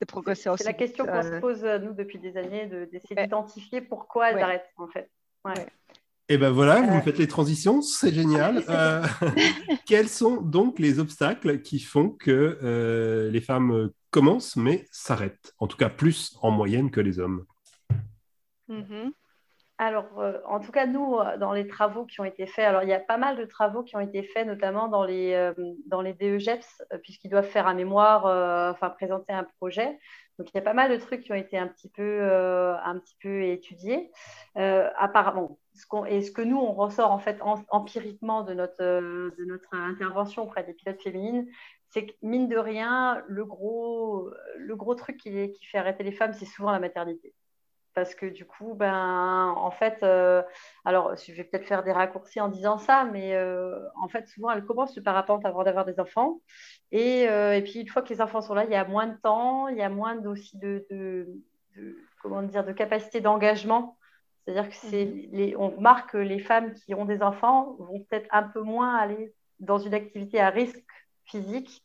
de 0.00 0.06
progresser 0.06 0.50
C'est 0.58 0.64
la 0.64 0.72
question 0.72 1.06
qu'on 1.06 1.22
se 1.22 1.28
euh, 1.28 1.40
pose 1.40 1.64
nous 1.64 1.94
depuis 1.94 2.18
des 2.18 2.36
années, 2.36 2.66
d'essayer 2.90 3.16
d'identifier 3.16 3.80
pourquoi 3.80 4.30
elles 4.30 4.42
arrêtent 4.42 4.72
en 4.76 4.88
fait. 4.88 5.10
Et 6.28 6.38
ben 6.38 6.50
voilà, 6.50 6.80
vous 6.80 6.96
euh. 6.96 7.02
faites 7.02 7.18
les 7.18 7.28
transitions, 7.28 7.82
c'est 7.82 8.12
génial. 8.12 8.64
Euh, 8.68 9.02
quels 9.86 10.08
sont 10.08 10.40
donc 10.40 10.78
les 10.78 10.98
obstacles 10.98 11.60
qui 11.60 11.78
font 11.78 12.10
que 12.10 13.28
les 13.30 13.40
femmes 13.40 13.90
commencent 14.10 14.56
mais 14.56 14.86
s'arrêtent? 14.90 15.54
En 15.58 15.66
tout 15.66 15.76
cas, 15.76 15.88
plus 15.88 16.36
en 16.40 16.50
moyenne 16.50 16.90
que 16.90 17.00
les 17.00 17.18
hommes. 17.20 17.44
Mm-hmm. 18.68 19.12
Alors, 19.78 20.20
euh, 20.20 20.38
en 20.46 20.60
tout 20.60 20.70
cas, 20.70 20.86
nous, 20.86 21.16
euh, 21.18 21.36
dans 21.36 21.52
les 21.52 21.66
travaux 21.66 22.06
qui 22.06 22.20
ont 22.20 22.24
été 22.24 22.46
faits, 22.46 22.64
alors 22.64 22.84
il 22.84 22.88
y 22.88 22.92
a 22.92 23.00
pas 23.00 23.16
mal 23.16 23.36
de 23.36 23.44
travaux 23.44 23.82
qui 23.82 23.96
ont 23.96 24.00
été 24.00 24.22
faits, 24.22 24.46
notamment 24.46 24.86
dans 24.86 25.04
les, 25.04 25.32
euh, 25.34 25.52
dans 25.86 26.00
les 26.00 26.12
DEGEPS, 26.12 26.82
puisqu'ils 27.02 27.28
doivent 27.30 27.48
faire 27.48 27.66
un 27.66 27.74
mémoire, 27.74 28.24
enfin 28.70 28.90
présenter 28.90 29.32
un 29.32 29.44
projet. 29.58 29.98
Donc, 30.38 30.48
il 30.52 30.56
y 30.56 30.58
a 30.58 30.62
pas 30.62 30.74
mal 30.74 30.90
de 30.92 30.96
trucs 30.96 31.22
qui 31.22 31.32
ont 31.32 31.36
été 31.36 31.58
un 31.58 31.66
petit 31.66 31.88
peu, 31.88 32.22
un 32.22 32.98
petit 32.98 33.16
peu 33.20 33.42
étudiés. 33.44 34.10
apparemment, 34.54 35.58
ce 35.74 35.86
et 36.08 36.22
ce 36.22 36.30
que 36.30 36.42
nous, 36.42 36.58
on 36.58 36.72
ressort 36.72 37.10
en 37.10 37.18
fait 37.18 37.40
empiriquement 37.70 38.42
de 38.42 38.54
notre, 38.54 38.78
de 38.82 39.44
notre 39.44 39.74
intervention 39.74 40.44
auprès 40.44 40.64
des 40.64 40.74
pilotes 40.74 41.02
féminines, 41.02 41.48
c'est 41.90 42.06
que 42.06 42.12
mine 42.22 42.48
de 42.48 42.56
rien, 42.58 43.22
le 43.28 43.44
gros, 43.44 44.30
le 44.58 44.76
gros 44.76 44.94
truc 44.94 45.16
qui, 45.18 45.52
qui 45.52 45.66
fait 45.66 45.78
arrêter 45.78 46.04
les 46.04 46.12
femmes, 46.12 46.32
c'est 46.32 46.46
souvent 46.46 46.72
la 46.72 46.80
maternité 46.80 47.34
parce 47.94 48.14
que 48.14 48.26
du 48.26 48.44
coup, 48.44 48.74
ben, 48.74 49.54
en 49.56 49.70
fait, 49.70 50.02
euh, 50.02 50.42
alors 50.84 51.14
je 51.16 51.32
vais 51.32 51.44
peut-être 51.44 51.66
faire 51.66 51.84
des 51.84 51.92
raccourcis 51.92 52.40
en 52.40 52.48
disant 52.48 52.78
ça, 52.78 53.04
mais 53.04 53.34
euh, 53.34 53.78
en 53.96 54.08
fait, 54.08 54.26
souvent, 54.28 54.50
elles 54.50 54.64
commencent 54.64 54.96
le 54.96 55.02
parapente 55.02 55.44
avant 55.46 55.62
d'avoir 55.62 55.84
des 55.84 55.98
enfants. 56.00 56.40
Et, 56.90 57.28
euh, 57.28 57.56
et, 57.56 57.62
puis, 57.62 57.80
une 57.80 57.88
fois 57.88 58.02
que 58.02 58.08
les 58.08 58.20
enfants 58.20 58.42
sont 58.42 58.54
là, 58.54 58.64
il 58.64 58.70
y 58.70 58.74
a 58.74 58.84
moins 58.84 59.06
de 59.06 59.16
temps, 59.16 59.68
il 59.68 59.78
y 59.78 59.82
a 59.82 59.88
moins 59.88 60.16
aussi 60.26 60.58
de, 60.58 60.86
de, 60.90 61.28
comment 62.20 62.42
dire, 62.42 62.64
de 62.64 62.72
capacité 62.72 63.20
d'engagement. 63.20 63.96
C'est-à-dire 64.44 64.68
que 64.68 64.74
c'est 64.74 65.06
mhm. 65.06 65.28
les, 65.32 65.56
on 65.56 65.70
remarque 65.70 66.10
que 66.12 66.18
les 66.18 66.40
femmes 66.40 66.74
qui 66.74 66.94
ont 66.94 67.04
des 67.04 67.22
enfants 67.22 67.76
vont 67.78 68.00
peut-être 68.00 68.28
un 68.32 68.42
peu 68.42 68.60
moins 68.60 68.96
aller 68.96 69.32
dans 69.60 69.78
une 69.78 69.94
activité 69.94 70.40
à 70.40 70.50
risque 70.50 70.84
physique 71.24 71.84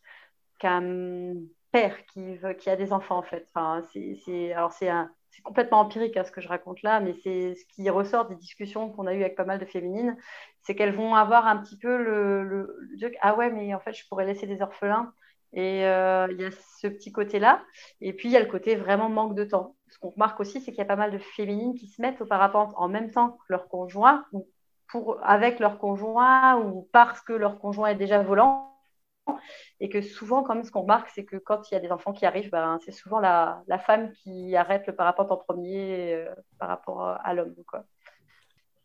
qu'un 0.57 1.35
père 1.71 2.05
qui, 2.07 2.35
veut, 2.37 2.53
qui 2.53 2.69
a 2.69 2.75
des 2.75 2.91
enfants, 2.91 3.17
en 3.17 3.23
fait. 3.23 3.47
Enfin, 3.53 3.83
c'est, 3.93 4.53
alors, 4.53 4.73
c'est 4.73 4.89
un 4.89 5.11
c'est 5.39 5.43
complètement 5.43 5.79
empirique 5.79 6.17
à 6.17 6.21
hein, 6.21 6.23
ce 6.25 6.31
que 6.31 6.41
je 6.41 6.49
raconte 6.49 6.81
là, 6.81 6.99
mais 6.99 7.13
c'est 7.23 7.55
ce 7.55 7.63
qui 7.73 7.89
ressort 7.89 8.27
des 8.27 8.35
discussions 8.35 8.89
qu'on 8.89 9.07
a 9.07 9.13
eues 9.13 9.21
avec 9.21 9.37
pas 9.37 9.45
mal 9.45 9.57
de 9.57 9.65
féminines, 9.65 10.17
c'est 10.63 10.75
qu'elles 10.75 10.93
vont 10.93 11.15
avoir 11.15 11.47
un 11.47 11.57
petit 11.57 11.77
peu 11.77 11.95
le, 11.97 12.75
ah 13.21 13.35
ouais, 13.35 13.49
mais 13.49 13.73
en 13.73 13.79
fait, 13.79 13.93
je 13.93 14.05
pourrais 14.09 14.25
laisser 14.25 14.47
des 14.47 14.61
orphelins. 14.61 15.13
Et 15.53 15.85
euh, 15.85 16.27
il 16.29 16.41
y 16.41 16.45
a 16.45 16.51
ce 16.51 16.87
petit 16.87 17.11
côté-là. 17.11 17.63
Et 18.01 18.13
puis, 18.13 18.27
il 18.27 18.33
y 18.33 18.37
a 18.37 18.41
le 18.41 18.45
côté 18.47 18.75
vraiment 18.75 19.09
manque 19.09 19.33
de 19.33 19.45
temps. 19.45 19.75
Ce 19.87 19.97
qu'on 19.97 20.09
remarque 20.09 20.39
aussi, 20.41 20.59
c'est 20.59 20.71
qu'il 20.71 20.79
y 20.79 20.81
a 20.81 20.85
pas 20.85 20.97
mal 20.97 21.11
de 21.11 21.17
féminines 21.17 21.73
qui 21.73 21.87
se 21.87 22.01
mettent 22.01 22.21
au 22.21 22.25
parapente 22.25 22.73
en 22.75 22.89
même 22.89 23.09
temps 23.09 23.29
que 23.29 23.45
leur 23.49 23.69
conjoint, 23.69 24.25
ou 24.33 24.47
pour, 24.89 25.17
avec 25.23 25.59
leur 25.59 25.79
conjoint, 25.79 26.57
ou 26.59 26.87
parce 26.91 27.21
que 27.21 27.33
leur 27.33 27.59
conjoint 27.59 27.87
est 27.87 27.95
déjà 27.95 28.21
volant 28.21 28.78
et 29.79 29.89
que 29.89 30.01
souvent, 30.01 30.43
quand 30.43 30.55
même, 30.55 30.63
ce 30.63 30.71
qu'on 30.71 30.81
remarque, 30.81 31.09
c'est 31.13 31.25
que 31.25 31.37
quand 31.37 31.69
il 31.69 31.73
y 31.73 31.77
a 31.77 31.79
des 31.79 31.91
enfants 31.91 32.13
qui 32.13 32.25
arrivent, 32.25 32.49
ben, 32.49 32.79
c'est 32.85 32.91
souvent 32.91 33.19
la, 33.19 33.63
la, 33.67 33.79
femme 33.79 34.11
qui 34.11 34.55
arrête 34.55 34.87
le 34.87 34.95
parapente 34.95 35.31
en 35.31 35.37
premier 35.37 36.13
euh, 36.13 36.29
par 36.57 36.69
rapport 36.69 37.03
à 37.03 37.33
l'homme. 37.33 37.55
Quoi. 37.67 37.85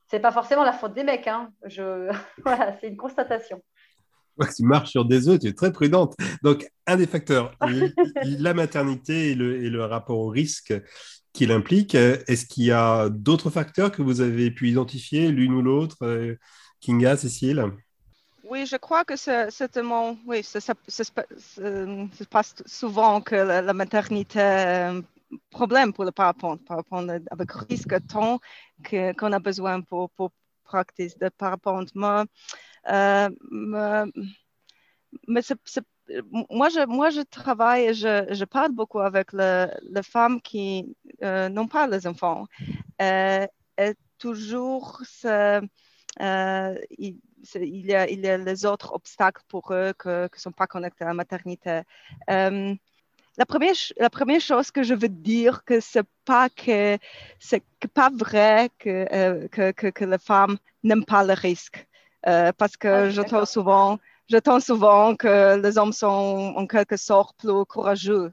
C'est 0.09 0.21
pas 0.21 0.33
forcément 0.33 0.65
la 0.65 0.73
faute 0.73 0.95
des 0.95 1.05
mecs, 1.05 1.27
hein. 1.27 1.51
Je... 1.65 2.11
voilà, 2.45 2.77
c'est 2.81 2.89
une 2.89 2.97
constatation. 2.97 3.63
tu 4.57 4.65
marches 4.65 4.91
sur 4.91 5.05
des 5.05 5.29
œufs, 5.29 5.39
tu 5.39 5.49
es 5.49 5.53
très 5.53 5.73
prudente. 5.73 6.15
Donc, 6.43 6.67
un 6.87 6.97
des 6.97 7.07
facteurs, 7.07 7.53
la 8.23 8.55
maternité 8.55 9.31
et 9.31 9.35
le, 9.35 9.65
et 9.65 9.71
le 9.71 9.85
rapport 9.85 10.19
au 10.19 10.29
risque 10.29 10.75
qu'il 11.35 11.53
implique. 11.53 11.95
Est-ce 11.95 12.47
qu'il 12.47 12.65
y 12.65 12.73
a 12.73 13.11
d'autres 13.11 13.51
facteurs 13.51 13.93
que 13.93 14.03
vous 14.03 14.21
avez 14.21 14.51
pu 14.51 14.71
identifier, 14.71 15.31
l'une 15.31 15.53
ou 15.53 15.63
l'autre 15.63 15.99
euh, 16.03 16.37
Kinga, 16.81 17.17
Cécile? 17.17 17.73
Oui, 18.49 18.67
je 18.67 18.77
crois 18.77 19.05
que 19.05 19.17
c'est 19.17 19.51
certainement, 19.51 20.17
oui, 20.27 20.43
ça, 20.43 20.61
se 20.61 22.25
passe 22.25 22.55
souvent 22.67 23.21
que 23.21 23.35
la, 23.35 23.73
maternité 23.73 24.39
est 24.39 24.83
un 24.83 25.03
problème 25.51 25.93
pour 25.93 26.05
le 26.05 26.13
parapente, 26.13 26.65
parapente 26.65 27.11
avec 27.31 27.53
risque 27.69 28.07
temps 28.07 28.39
qu'on 28.91 29.33
a 29.33 29.39
besoin 29.39 29.81
pour, 29.81 30.11
pour 30.11 30.31
pratiquer 30.65 31.09
de 31.21 31.29
parapente. 31.29 31.91
Mais, 31.95 32.25
euh, 32.89 33.31
mais, 35.27 35.43
moi, 36.51 36.69
je, 36.69 36.87
moi, 36.87 37.11
je 37.11 37.21
travaille 37.23 37.85
et 37.87 37.95
je, 37.95 38.27
je 38.31 38.45
parle 38.45 38.73
beaucoup 38.73 39.01
avec 39.01 39.33
les 39.33 40.03
femmes 40.03 40.41
qui 40.41 40.97
euh, 41.23 41.49
n'ont 41.49 41.69
pas 41.69 41.87
les 41.87 42.07
enfants. 42.07 42.47
Euh, 43.01 43.47
et 43.79 43.95
toujours, 44.19 45.03
euh, 45.25 45.61
il 47.55 47.87
y, 47.87 47.95
a, 47.95 48.09
il 48.09 48.21
y 48.21 48.29
a 48.29 48.37
les 48.37 48.67
autres 48.67 48.95
obstacles 48.95 49.43
pour 49.49 49.73
eux 49.73 49.93
qui 50.01 50.09
ne 50.09 50.29
sont 50.37 50.53
pas 50.53 50.67
connectés 50.67 51.05
à 51.05 51.09
la 51.09 51.15
maternité. 51.15 51.83
Euh, 52.31 52.75
la 53.37 53.47
première, 53.47 53.75
la 53.99 54.11
première 54.11 54.41
chose 54.41 54.71
que 54.71 54.83
je 54.83 54.95
veux 54.95 55.09
dire, 55.09 55.65
que 55.65 55.81
c'est 55.81 56.07
pas 56.25 56.49
que 56.49 56.99
c'est 57.39 57.65
pas 57.93 58.11
vrai 58.11 58.71
que, 58.79 59.07
euh, 59.13 59.49
que, 59.49 59.73
que, 59.73 59.89
que, 59.89 60.05
les 60.05 60.19
femmes 60.19 60.57
n'aiment 60.83 61.05
pas 61.05 61.25
le 61.25 61.35
risque. 61.35 61.87
Euh, 62.27 62.53
parce 62.57 62.77
que 62.77 62.89
ah, 62.89 63.11
j'entends 63.11 63.45
souvent, 63.45 63.99
j'entends 64.31 64.61
souvent 64.61 65.17
que 65.17 65.61
les 65.61 65.77
hommes 65.79 65.93
sont 65.93 66.55
en 66.57 66.67
quelque 66.67 66.97
sorte 66.97 67.37
plus 67.39 67.65
courageux 67.67 68.33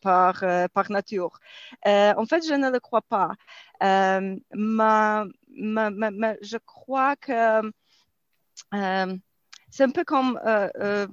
par, 0.00 0.44
par 0.74 0.90
nature. 0.90 1.38
en 1.86 2.26
fait, 2.28 2.46
je 2.46 2.54
ne 2.54 2.70
le 2.70 2.80
crois 2.80 3.02
pas. 3.02 3.32
mais, 3.80 5.24
mais, 5.56 6.10
mais, 6.10 6.38
je 6.42 6.58
crois 6.58 7.16
que 7.16 7.70
c'est 8.72 9.84
un 9.84 9.90
peu 9.90 10.04
comme 10.04 10.38
euh, 10.44 10.68
euh, 10.80 11.06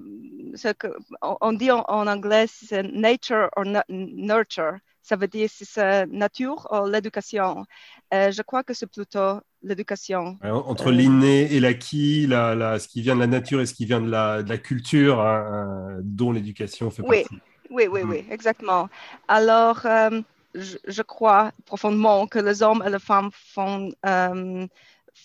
ce 0.55 0.69
que 0.69 0.87
on 1.21 1.53
dit 1.53 1.71
en, 1.71 1.83
anglais, 1.87 2.45
c'est 2.47 2.83
nature 2.83 3.49
or 3.55 3.65
nurture. 3.89 4.77
Ça 5.01 5.15
veut 5.15 5.27
dire 5.27 5.49
si 5.49 5.63
c'est 5.63 6.05
nature 6.07 6.67
ou 6.71 6.89
l'éducation. 6.89 7.65
je 8.11 8.41
crois 8.41 8.63
que 8.63 8.73
c'est 8.73 8.87
plutôt 8.87 9.39
l'éducation. 9.63 10.37
Entre 10.43 10.91
l'inné 10.91 11.53
et 11.53 11.59
l'acquis, 11.61 12.27
la, 12.27 12.77
ce 12.77 12.87
qui 12.89 13.01
vient 13.01 13.15
de 13.15 13.21
la 13.21 13.27
nature 13.27 13.61
et 13.61 13.65
ce 13.65 13.73
qui 13.73 13.85
vient 13.85 14.01
de 14.01 14.09
la, 14.09 14.43
de 14.43 14.49
la 14.49 14.57
culture, 14.57 15.21
hein, 15.21 15.99
dont 16.01 16.33
l'éducation 16.33 16.91
fait 16.91 17.03
oui. 17.03 17.21
partie. 17.21 17.39
oui, 17.69 17.87
oui, 17.89 18.01
oui, 18.03 18.25
exactement. 18.29 18.89
Alors, 19.29 19.85
euh, 19.85 20.21
je, 20.55 21.01
crois 21.01 21.51
profondément 21.65 22.27
que 22.27 22.39
les 22.39 22.61
hommes 22.63 22.83
et 22.85 22.89
les 22.89 22.99
femmes 22.99 23.29
font 23.31 23.91
euh, 24.05 24.67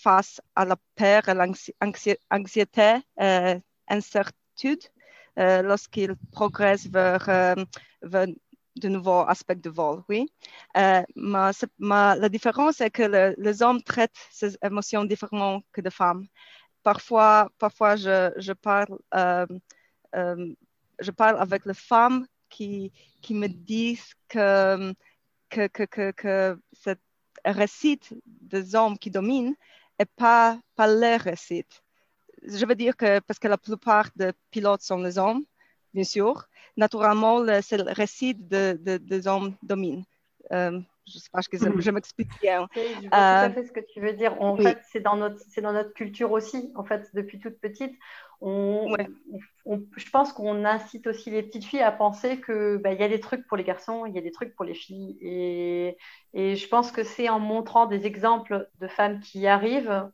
face 0.00 0.40
à 0.56 0.64
la 0.64 0.76
peur 0.96 1.28
et 1.28 1.34
l'anxiété 1.34 2.98
et 3.20 3.56
l'incertitude 3.88 4.82
lorsqu'ils 5.36 6.16
progressent 6.32 6.86
vers, 6.86 7.56
vers 8.02 8.26
de 8.76 8.88
nouveaux 8.88 9.24
aspects 9.28 9.60
de 9.60 9.70
vol, 9.70 10.02
oui. 10.08 10.32
Euh, 10.76 11.02
la 11.16 12.28
différence 12.28 12.80
est 12.80 12.90
que 12.90 13.34
les 13.38 13.62
hommes 13.62 13.82
traitent 13.82 14.28
ces 14.30 14.56
émotions 14.62 15.04
différemment 15.04 15.62
que 15.72 15.80
les 15.80 15.90
femmes. 15.90 16.26
Parfois, 16.82 17.50
parfois 17.58 17.96
je, 17.96 18.52
parle, 18.52 18.98
euh, 19.14 19.46
euh, 20.16 20.54
parle 21.16 21.38
avec 21.38 21.66
les 21.66 21.74
femmes 21.74 22.26
qui, 22.48 22.92
me 23.30 23.46
disent 23.46 24.14
que, 24.28 24.92
que, 25.48 25.68
que, 25.68 26.10
que, 26.12 26.58
ce 26.72 26.90
récit 27.44 28.00
des 28.26 28.74
hommes 28.74 28.98
qui 28.98 29.10
dominent 29.10 29.54
pas, 30.06 30.58
pas 30.76 30.86
leur 30.86 31.20
récit. 31.20 31.64
Je 32.42 32.66
veux 32.66 32.74
dire 32.74 32.96
que 32.96 33.20
parce 33.20 33.38
que 33.38 33.48
la 33.48 33.58
plupart 33.58 34.10
des 34.16 34.32
pilotes 34.50 34.82
sont 34.82 34.98
les 34.98 35.18
hommes, 35.18 35.44
bien 35.94 36.04
sûr, 36.04 36.46
naturellement, 36.76 37.44
c'est 37.62 37.78
le 37.78 37.92
récit 37.92 38.34
de, 38.34 38.78
des 38.96 39.26
hommes 39.26 39.56
domine. 39.62 40.04
Euh, 40.52 40.80
je 41.06 41.18
sais 41.18 41.28
pas, 41.32 41.40
je, 41.40 41.80
je 41.80 41.90
m'explique 41.90 42.30
bien. 42.40 42.68
je 42.74 42.80
vois 42.80 43.00
tout 43.00 43.08
à 43.12 43.44
euh, 43.46 43.50
fait 43.50 43.66
ce 43.66 43.72
que 43.72 43.80
tu 43.80 44.00
veux 44.00 44.12
dire. 44.12 44.40
En 44.40 44.56
fait, 44.56 44.78
c'est 44.90 45.00
dans, 45.00 45.16
notre, 45.16 45.40
dans 45.60 45.72
notre 45.72 45.92
culture 45.94 46.30
aussi. 46.30 46.72
En 46.76 46.84
fait, 46.84 47.10
depuis 47.14 47.40
toute 47.40 47.58
petite, 47.60 47.94
on, 48.40 48.94
je 49.96 50.10
pense 50.10 50.32
qu'on 50.32 50.64
incite 50.64 51.06
aussi 51.06 51.30
les 51.30 51.42
petites 51.42 51.64
filles 51.64 51.82
à 51.82 51.92
penser 51.92 52.40
qu'il 52.40 52.78
bah, 52.82 52.92
y 52.92 53.02
a 53.02 53.08
des 53.08 53.20
trucs 53.20 53.46
pour 53.46 53.56
les 53.56 53.64
garçons, 53.64 54.06
il 54.06 54.14
y 54.14 54.18
a 54.18 54.22
des 54.22 54.32
trucs 54.32 54.54
pour 54.54 54.64
les 54.64 54.74
filles. 54.74 55.18
Et, 55.20 55.96
et 56.34 56.56
je 56.56 56.68
pense 56.68 56.92
que 56.92 57.02
c'est 57.02 57.28
en 57.28 57.40
montrant 57.40 57.86
des 57.86 58.06
exemples 58.06 58.68
de 58.80 58.88
femmes 58.88 59.20
qui 59.20 59.40
y 59.40 59.46
arrivent 59.48 60.08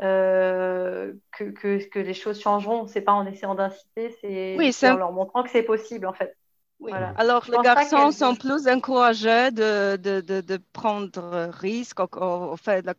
euh, 0.00 1.12
que, 1.36 1.44
que, 1.50 1.84
que, 1.88 1.98
les 1.98 2.14
choses 2.14 2.40
changeront. 2.40 2.86
C'est 2.86 3.00
pas 3.00 3.12
en 3.12 3.26
essayant 3.26 3.56
d'inciter, 3.56 4.16
c'est 4.20 4.88
en 4.88 4.96
leur 4.96 5.12
montrant 5.12 5.42
que 5.42 5.50
c'est 5.50 5.64
possible 5.64 6.06
en 6.06 6.12
fait. 6.12 6.37
Oui. 6.80 6.92
Alors, 6.92 7.44
les 7.50 7.58
garçons 7.58 8.12
sont 8.12 8.36
plus 8.36 8.68
encouragés 8.68 9.50
de, 9.50 9.96
de, 9.96 10.20
de, 10.20 10.40
de 10.40 10.58
prendre 10.72 11.50
risque. 11.52 11.98
On, 12.16 12.56
fait 12.56 12.82
la, 12.82 12.94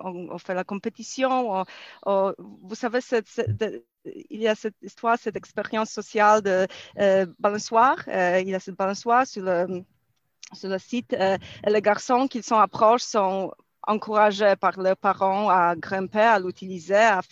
on, 0.00 0.38
fait 0.38 0.54
la 0.54 0.64
compétition. 0.64 1.64
vous 2.06 2.74
savez, 2.74 3.00
il 4.04 4.40
y 4.40 4.48
a 4.48 4.54
cette 4.54 4.76
histoire, 4.82 5.18
cette 5.18 5.36
expérience 5.36 5.90
sociale 5.90 6.42
de 6.42 6.66
euh, 7.00 7.26
balançoire. 7.40 7.98
Euh, 8.08 8.40
il 8.40 8.48
y 8.48 8.54
a 8.54 8.60
cette 8.60 8.76
balançoire 8.76 9.26
sur 9.26 9.42
le, 9.42 9.82
sur 10.52 10.68
le 10.68 10.78
site. 10.78 11.12
et 11.14 11.38
les 11.66 11.82
garçons 11.82 12.28
qui 12.28 12.42
sont 12.42 12.58
approchent 12.58 13.02
sont 13.02 13.52
encouragés 13.86 14.54
par 14.56 14.78
leurs 14.80 14.96
parents 14.96 15.48
à 15.48 15.74
grimper, 15.74 16.20
à 16.20 16.38
l'utiliser, 16.38 16.94
à 16.94 17.22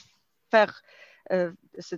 faire 0.51 0.83
euh, 1.33 1.53
ce 1.79 1.97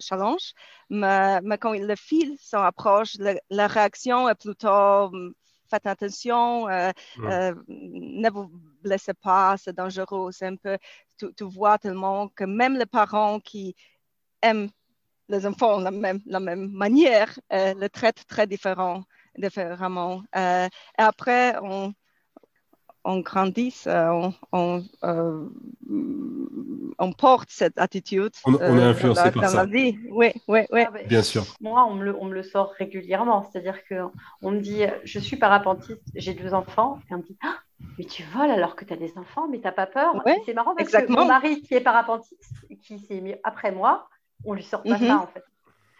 challenge. 0.00 0.52
Mais, 0.90 1.40
quand 1.60 1.72
les 1.72 1.96
fils 1.96 2.40
sont 2.40 2.58
approchent, 2.58 3.16
la, 3.50 3.66
réaction 3.66 4.28
est 4.28 4.34
plutôt 4.34 4.68
hum, 4.68 5.34
faites 5.70 5.86
attention, 5.86 6.68
euh, 6.68 6.90
euh, 7.20 7.54
ne 7.68 8.30
vous 8.30 8.50
blessez 8.82 9.14
pas, 9.14 9.56
c'est 9.58 9.76
dangereux. 9.76 10.32
C'est 10.32 10.46
un 10.46 10.56
peu, 10.56 10.76
tu, 11.18 11.44
vois 11.44 11.78
tellement 11.78 12.28
que 12.28 12.44
même 12.44 12.76
les 12.76 12.86
parents 12.86 13.40
qui 13.40 13.76
aiment 14.42 14.70
les 15.28 15.46
enfants 15.46 15.78
de 15.78 15.84
la 15.84 15.90
même, 15.90 16.20
la 16.26 16.40
même 16.40 16.70
manière 16.70 17.38
le 17.50 17.88
traitent 17.88 18.26
très 18.26 18.46
différent, 18.46 19.04
différemment. 19.38 20.22
et 20.34 20.68
après, 20.98 21.56
on, 21.62 21.94
on 23.04 23.20
grandit, 23.20 23.74
euh, 23.86 24.30
euh, 24.54 25.48
on, 26.98 27.12
porte 27.12 27.50
cette 27.50 27.78
attitude. 27.78 28.32
On, 28.44 28.54
est 28.54 28.62
euh, 28.62 28.90
influencé 28.90 29.30
dans, 29.30 29.40
par 29.40 29.50
ça. 29.50 29.56
la 29.58 29.66
vie. 29.66 29.98
Oui, 30.10 30.32
oui, 30.48 30.60
oui. 30.72 30.82
Ah, 30.86 30.90
Bien 31.06 31.22
sûr. 31.22 31.44
Moi, 31.60 31.84
on 31.88 31.94
me, 31.94 32.04
le, 32.04 32.16
on 32.18 32.24
me 32.24 32.34
le 32.34 32.42
sort 32.42 32.72
régulièrement. 32.78 33.42
C'est-à-dire 33.42 33.78
qu'on 33.88 34.50
me 34.50 34.60
dit, 34.60 34.82
je 35.04 35.18
suis 35.18 35.36
parapentiste, 35.36 36.02
j'ai 36.14 36.34
deux 36.34 36.54
enfants, 36.54 36.98
et 37.10 37.14
on 37.14 37.18
me 37.18 37.22
dit, 37.22 37.36
ah, 37.42 37.56
mais 37.98 38.04
tu 38.04 38.22
voles 38.34 38.50
alors 38.50 38.76
que 38.76 38.84
tu 38.84 38.92
as 38.92 38.96
des 38.96 39.12
enfants, 39.18 39.48
mais 39.48 39.58
tu 39.58 39.64
n'as 39.64 39.72
pas 39.72 39.86
peur. 39.86 40.14
c'est 40.46 40.54
marrant 40.54 40.74
parce 40.74 40.90
que 40.90 41.12
mon 41.12 41.26
mari 41.26 41.62
qui 41.62 41.74
est 41.74 41.80
parapentiste, 41.80 42.42
qui 42.82 42.98
s'est 42.98 43.20
mis 43.20 43.34
après 43.44 43.72
moi, 43.72 44.08
on 44.44 44.54
lui 44.54 44.62
sort 44.62 44.82
pas 44.82 44.98
mhm. 44.98 45.06
ça 45.06 45.16
en 45.18 45.26
fait. 45.26 45.44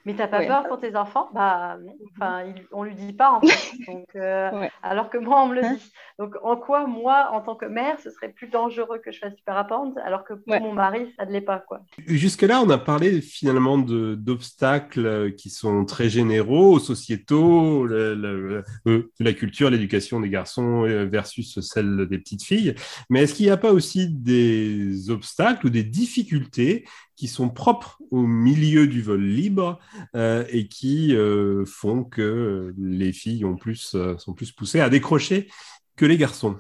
Mais 0.05 0.15
t'as 0.15 0.29
pas 0.29 0.45
peur 0.45 0.69
pour 0.69 0.79
tes 0.79 0.97
enfants? 0.97 1.31
Bah, 1.33 1.79
enfin, 2.15 2.45
on 2.73 2.83
lui 2.83 2.95
dit 2.95 3.13
pas 3.15 3.33
en 3.33 3.41
fait. 3.41 3.77
Donc, 3.87 4.07
euh, 4.17 4.69
alors 4.83 5.09
que 5.09 5.17
moi, 5.17 5.43
on 5.43 5.49
me 5.49 5.55
le 5.55 5.65
hein? 5.65 5.75
dit. 5.75 5.93
Donc, 6.19 6.35
en 6.43 6.57
quoi 6.57 6.87
moi, 6.87 7.31
en 7.33 7.41
tant 7.41 7.55
que 7.57 7.65
mère, 7.65 7.99
ce 8.01 8.11
serait 8.11 8.29
plus 8.29 8.49
dangereux 8.49 8.99
que 8.99 9.11
je 9.13 9.19
fasse 9.19 9.35
du 9.35 9.43
parapente, 9.43 9.97
alors 10.05 10.25
que 10.25 10.35
pour 10.35 10.61
mon 10.61 10.73
mari, 10.73 11.13
ça 11.19 11.25
ne 11.25 11.33
l'est 11.33 11.41
pas 11.41 11.59
quoi? 11.59 11.81
Jusque 12.07 12.43
là, 12.43 12.61
on 12.61 12.69
a 12.71 12.79
parlé 12.79 13.21
finalement 13.21 13.79
d'obstacles 13.79 15.35
qui 15.37 15.51
sont 15.51 15.85
très 15.85 16.09
généraux, 16.09 16.79
sociétaux, 16.79 17.87
euh, 17.87 18.63
la 19.19 19.33
culture, 19.33 19.71
l'éducation 19.71 20.21
des 20.21 20.29
garçons 20.29 20.85
euh, 20.85 21.07
versus 21.07 21.61
celle 21.61 22.07
des 22.09 22.19
petites 22.19 22.45
filles. 22.45 22.75
Mais 23.11 23.23
est-ce 23.23 23.35
qu'il 23.35 23.47
n'y 23.47 23.53
a 23.53 23.57
pas 23.57 23.73
aussi 23.73 24.09
des 24.09 25.11
obstacles 25.11 25.67
ou 25.67 25.71
des 25.71 25.85
difficultés 25.85 26.85
qui 27.17 27.29
sont 27.29 27.49
propres 27.49 28.01
au 28.11 28.23
milieu 28.23 28.87
du 28.87 29.03
vol 29.03 29.23
libre 29.23 29.79
euh, 30.15 30.45
et 30.49 30.69
qui 30.69 31.15
euh, 31.15 31.65
font 31.65 32.05
que 32.05 32.75
les 32.77 33.13
filles 33.13 33.45
ont 33.45 33.57
plus, 33.57 33.95
euh, 33.95 34.19
sont 34.19 34.35
plus 34.35 34.53
poussées 34.53 34.81
à 34.81 34.89
décrocher 34.89 35.49
que 35.97 36.07
les 36.07 36.17
garçons. 36.17 36.57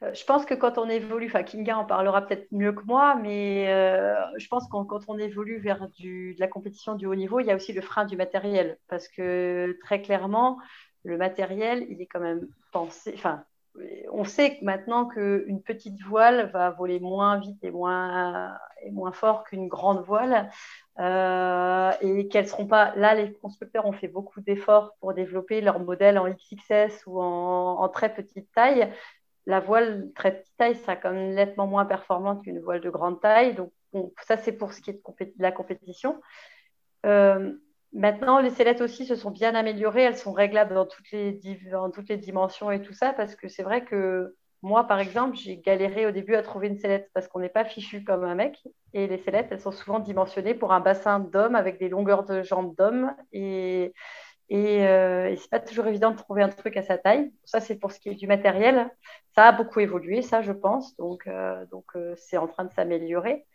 Je 0.00 0.24
pense 0.24 0.44
que 0.44 0.54
quand 0.54 0.78
on 0.78 0.88
évolue, 0.88 1.26
enfin 1.26 1.42
Kinga 1.42 1.76
en 1.76 1.84
parlera 1.84 2.24
peut-être 2.24 2.46
mieux 2.52 2.72
que 2.72 2.84
moi, 2.84 3.16
mais 3.16 3.66
je 4.36 4.46
pense 4.46 4.64
que 4.66 4.70
quand 4.70 5.00
on 5.08 5.18
évolue 5.18 5.58
vers 5.58 5.88
de 5.98 6.38
la 6.38 6.46
compétition 6.46 6.94
du 6.94 7.06
haut 7.06 7.16
niveau, 7.16 7.40
il 7.40 7.46
y 7.46 7.50
a 7.50 7.56
aussi 7.56 7.72
le 7.72 7.80
frein 7.80 8.04
du 8.04 8.16
matériel. 8.16 8.78
Parce 8.86 9.08
que 9.08 9.76
très 9.82 10.00
clairement, 10.00 10.58
le 11.02 11.16
matériel, 11.16 11.84
il 11.90 12.00
est 12.00 12.06
quand 12.06 12.20
même 12.20 12.46
pensé, 12.70 13.16
on 14.12 14.24
sait 14.24 14.58
maintenant 14.62 15.06
qu'une 15.06 15.62
petite 15.62 16.00
voile 16.02 16.50
va 16.52 16.70
voler 16.70 17.00
moins 17.00 17.38
vite 17.38 17.62
et 17.62 17.70
moins, 17.70 18.56
et 18.82 18.90
moins 18.90 19.12
fort 19.12 19.44
qu'une 19.44 19.68
grande 19.68 20.04
voile. 20.04 20.50
Euh, 21.00 21.92
et 22.00 22.26
qu'elles 22.26 22.48
seront 22.48 22.66
pas. 22.66 22.92
Là, 22.96 23.14
les 23.14 23.32
constructeurs 23.34 23.86
ont 23.86 23.92
fait 23.92 24.08
beaucoup 24.08 24.40
d'efforts 24.40 24.96
pour 25.00 25.14
développer 25.14 25.60
leur 25.60 25.78
modèle 25.78 26.18
en 26.18 26.28
XXS 26.28 27.06
ou 27.06 27.20
en, 27.20 27.88
très 27.88 28.12
petite 28.12 28.50
taille. 28.52 28.92
La 29.46 29.60
voile 29.60 30.10
très 30.16 30.40
petite 30.40 30.56
taille 30.56 30.74
sera 30.74 30.96
quand 30.96 31.12
même 31.12 31.34
nettement 31.34 31.68
moins 31.68 31.84
performante 31.84 32.42
qu'une 32.42 32.58
voile 32.58 32.80
de 32.80 32.90
grande 32.90 33.20
taille. 33.20 33.54
Donc, 33.54 33.72
ça, 34.26 34.36
c'est 34.36 34.52
pour 34.52 34.72
ce 34.72 34.80
qui 34.80 34.90
est 34.90 34.94
de, 34.94 35.32
la 35.38 35.52
compétition. 35.52 36.20
Euh, 37.06 37.52
Maintenant, 37.92 38.40
les 38.40 38.50
sellettes 38.50 38.80
aussi 38.80 39.06
se 39.06 39.16
sont 39.16 39.30
bien 39.30 39.54
améliorées. 39.54 40.02
Elles 40.02 40.16
sont 40.16 40.32
réglables 40.32 40.74
dans 40.74 40.86
toutes 40.86 41.10
les, 41.10 41.40
dans 41.70 41.90
toutes 41.90 42.08
les 42.08 42.18
dimensions 42.18 42.70
et 42.70 42.82
tout 42.82 42.92
ça, 42.92 43.12
parce 43.12 43.34
que 43.34 43.48
c'est 43.48 43.62
vrai 43.62 43.84
que 43.84 44.34
moi, 44.62 44.84
par 44.84 44.98
exemple, 44.98 45.36
j'ai 45.36 45.56
galéré 45.58 46.06
au 46.06 46.10
début 46.10 46.34
à 46.34 46.42
trouver 46.42 46.66
une 46.66 46.78
sellette 46.78 47.10
parce 47.14 47.28
qu'on 47.28 47.38
n'est 47.40 47.48
pas 47.48 47.64
fichu 47.64 48.02
comme 48.04 48.24
un 48.24 48.34
mec. 48.34 48.58
Et 48.92 49.06
les 49.06 49.18
sellettes, 49.18 49.48
elles 49.50 49.60
sont 49.60 49.70
souvent 49.72 50.00
dimensionnées 50.00 50.54
pour 50.54 50.72
un 50.72 50.80
bassin 50.80 51.20
d'homme 51.20 51.54
avec 51.54 51.78
des 51.78 51.88
longueurs 51.88 52.24
de 52.24 52.42
jambes 52.42 52.74
d'homme. 52.76 53.14
Et, 53.32 53.94
et, 54.48 54.86
euh, 54.86 55.34
c'est 55.36 55.50
pas 55.50 55.60
toujours 55.60 55.86
évident 55.86 56.10
de 56.10 56.16
trouver 56.16 56.42
un 56.42 56.48
truc 56.48 56.76
à 56.76 56.82
sa 56.82 56.98
taille. 56.98 57.30
Ça, 57.44 57.60
c'est 57.60 57.76
pour 57.76 57.92
ce 57.92 58.00
qui 58.00 58.08
est 58.08 58.14
du 58.14 58.26
matériel. 58.26 58.90
Ça 59.34 59.46
a 59.48 59.52
beaucoup 59.52 59.80
évolué, 59.80 60.22
ça, 60.22 60.42
je 60.42 60.52
pense. 60.52 60.96
Donc, 60.96 61.26
euh, 61.28 61.64
donc 61.66 61.84
euh, 61.94 62.14
c'est 62.16 62.38
en 62.38 62.48
train 62.48 62.64
de 62.64 62.72
s'améliorer. 62.72 63.46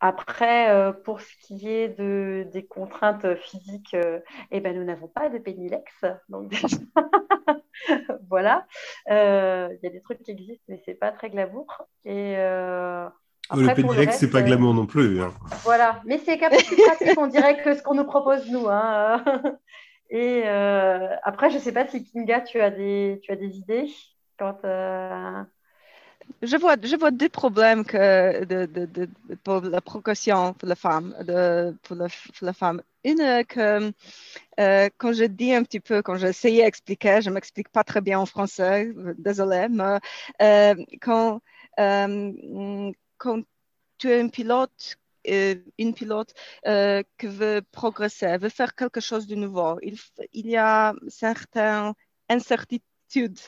Après, 0.00 0.70
euh, 0.70 0.92
pour 0.92 1.20
ce 1.20 1.32
qui 1.40 1.68
est 1.68 1.88
de, 1.88 2.46
des 2.52 2.64
contraintes 2.64 3.34
physiques, 3.34 3.94
euh, 3.94 4.20
eh 4.52 4.60
ben, 4.60 4.76
nous 4.76 4.84
n'avons 4.84 5.08
pas 5.08 5.28
de 5.28 5.38
pénilex. 5.38 5.92
Donc, 6.28 6.52
voilà. 8.28 8.64
Euh, 9.10 9.68
il 9.72 9.84
y 9.84 9.88
a 9.88 9.90
des 9.90 10.00
trucs 10.00 10.22
qui 10.22 10.30
existent, 10.30 10.64
mais 10.68 10.80
ce 10.84 10.90
n'est 10.90 10.96
pas 10.96 11.10
très 11.10 11.30
glamour. 11.30 11.66
Et, 12.04 12.36
après, 13.50 13.64
le 13.64 13.74
pénilex, 13.74 14.18
ce 14.18 14.26
n'est 14.26 14.30
pas 14.30 14.42
glamour 14.42 14.72
non 14.72 14.86
plus. 14.86 15.20
Hein. 15.20 15.32
Voilà. 15.64 16.00
Mais 16.04 16.18
c'est 16.18 16.38
quand 16.38 16.50
même 16.50 16.62
plus 16.62 16.76
pratique, 16.76 17.18
on 17.18 17.26
dirait, 17.26 17.60
que 17.62 17.74
ce 17.74 17.82
qu'on 17.82 17.94
nous 17.94 18.04
propose, 18.04 18.48
nous. 18.50 18.68
Hein. 18.68 19.24
Et 20.10 20.46
après, 20.46 21.50
je 21.50 21.56
ne 21.56 21.60
sais 21.60 21.72
pas 21.72 21.88
si 21.88 22.04
Kinga, 22.04 22.42
tu 22.42 22.60
as 22.60 22.70
des, 22.70 23.20
tu 23.24 23.32
as 23.32 23.36
des 23.36 23.58
idées 23.58 23.90
quand 24.38 24.62
je 26.42 26.56
vois, 26.56 26.76
je 26.82 26.96
vois 26.96 27.10
deux 27.10 27.28
problèmes 27.28 27.84
pour 29.44 29.60
la 29.60 29.80
progression 29.80 30.54
pour 30.54 30.68
la 30.68 30.74
femme. 30.76 31.14
Pour, 31.82 31.96
la. 31.96 32.08
Une, 33.04 33.44
que 33.44 33.92
euh, 34.60 34.88
quand 34.98 35.12
je 35.12 35.24
dis 35.24 35.54
un 35.54 35.62
petit 35.62 35.80
peu, 35.80 36.02
quand 36.02 36.16
j'essayais 36.16 36.64
d'expliquer, 36.64 37.20
je 37.22 37.30
ne 37.30 37.34
m'explique 37.34 37.68
pas 37.70 37.84
très 37.84 38.00
bien 38.00 38.18
en 38.18 38.26
français, 38.26 38.92
désolé, 39.18 39.68
mais 39.70 39.98
euh, 40.42 40.74
quand, 41.00 41.40
euh, 41.78 42.92
quand 43.18 43.42
tu 43.98 44.10
es 44.10 44.20
un 44.20 44.28
pilote 44.28 44.96
une 45.24 45.92
pilote 45.94 46.32
qui 46.64 47.26
veut 47.26 47.60
progresser, 47.70 48.38
veut 48.38 48.48
faire 48.48 48.74
quelque 48.74 49.00
chose 49.00 49.26
de 49.26 49.34
nouveau, 49.34 49.78
il 49.82 50.46
y 50.46 50.56
a 50.56 50.94
certaines 51.08 51.92
incertitudes 52.30 53.38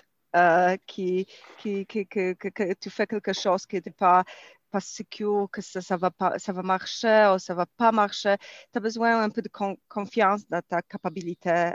qui, 0.87 1.27
qui, 1.59 1.87
qui, 1.87 2.07
que, 2.07 2.75
tu 2.75 2.91
fais 2.91 3.07
quelque 3.07 3.33
chose 3.33 3.67
qui 3.67 3.77
n'est 3.77 3.93
pas 3.93 4.25
pas 4.71 4.81
sûr 4.81 5.49
que 5.51 5.61
ça, 5.61 5.81
ça, 5.81 5.97
va 5.97 6.13
pas, 6.13 6.39
ça 6.39 6.53
va 6.53 6.63
marcher 6.63 7.33
ou 7.35 7.39
ça 7.41 7.55
va 7.55 7.67
pas 7.67 7.91
marcher. 7.91 8.37
Tu 8.73 8.79
as 8.79 8.81
besoin 8.81 9.21
un 9.23 9.29
peu 9.29 9.43
de 9.43 9.51
confiance 9.89 10.49
dans 10.49 10.63
ta 10.63 10.81
capacité, 10.83 11.73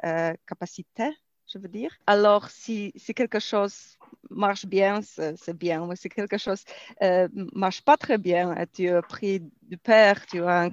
capacité 0.47 1.11
je 1.47 1.59
veux 1.59 1.67
dire. 1.67 1.91
Alors, 2.07 2.49
si, 2.49 2.91
si 2.95 3.13
quelque 3.13 3.39
chose 3.39 3.97
marche 4.29 4.65
bien, 4.65 5.01
c'est 5.01 5.53
bien. 5.53 5.85
Mais 5.85 5.95
si 5.95 6.09
quelque 6.09 6.37
chose 6.37 6.63
ne 7.01 7.07
euh, 7.07 7.27
marche 7.53 7.81
pas 7.81 7.97
très 7.97 8.17
bien, 8.17 8.55
tu 8.73 8.89
as 8.89 9.01
pris 9.01 9.41
du 9.61 9.77
père, 9.77 10.25
tu 10.25 10.43
as 10.43 10.69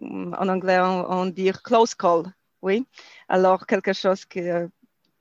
en 0.00 0.48
anglais 0.48 0.78
on, 0.80 1.26
dit 1.26 1.50
close 1.64 1.94
call, 1.94 2.24
oui. 2.62 2.86
Alors, 3.28 3.66
quelque 3.66 3.92
chose 3.92 4.24
n'a 4.34 4.68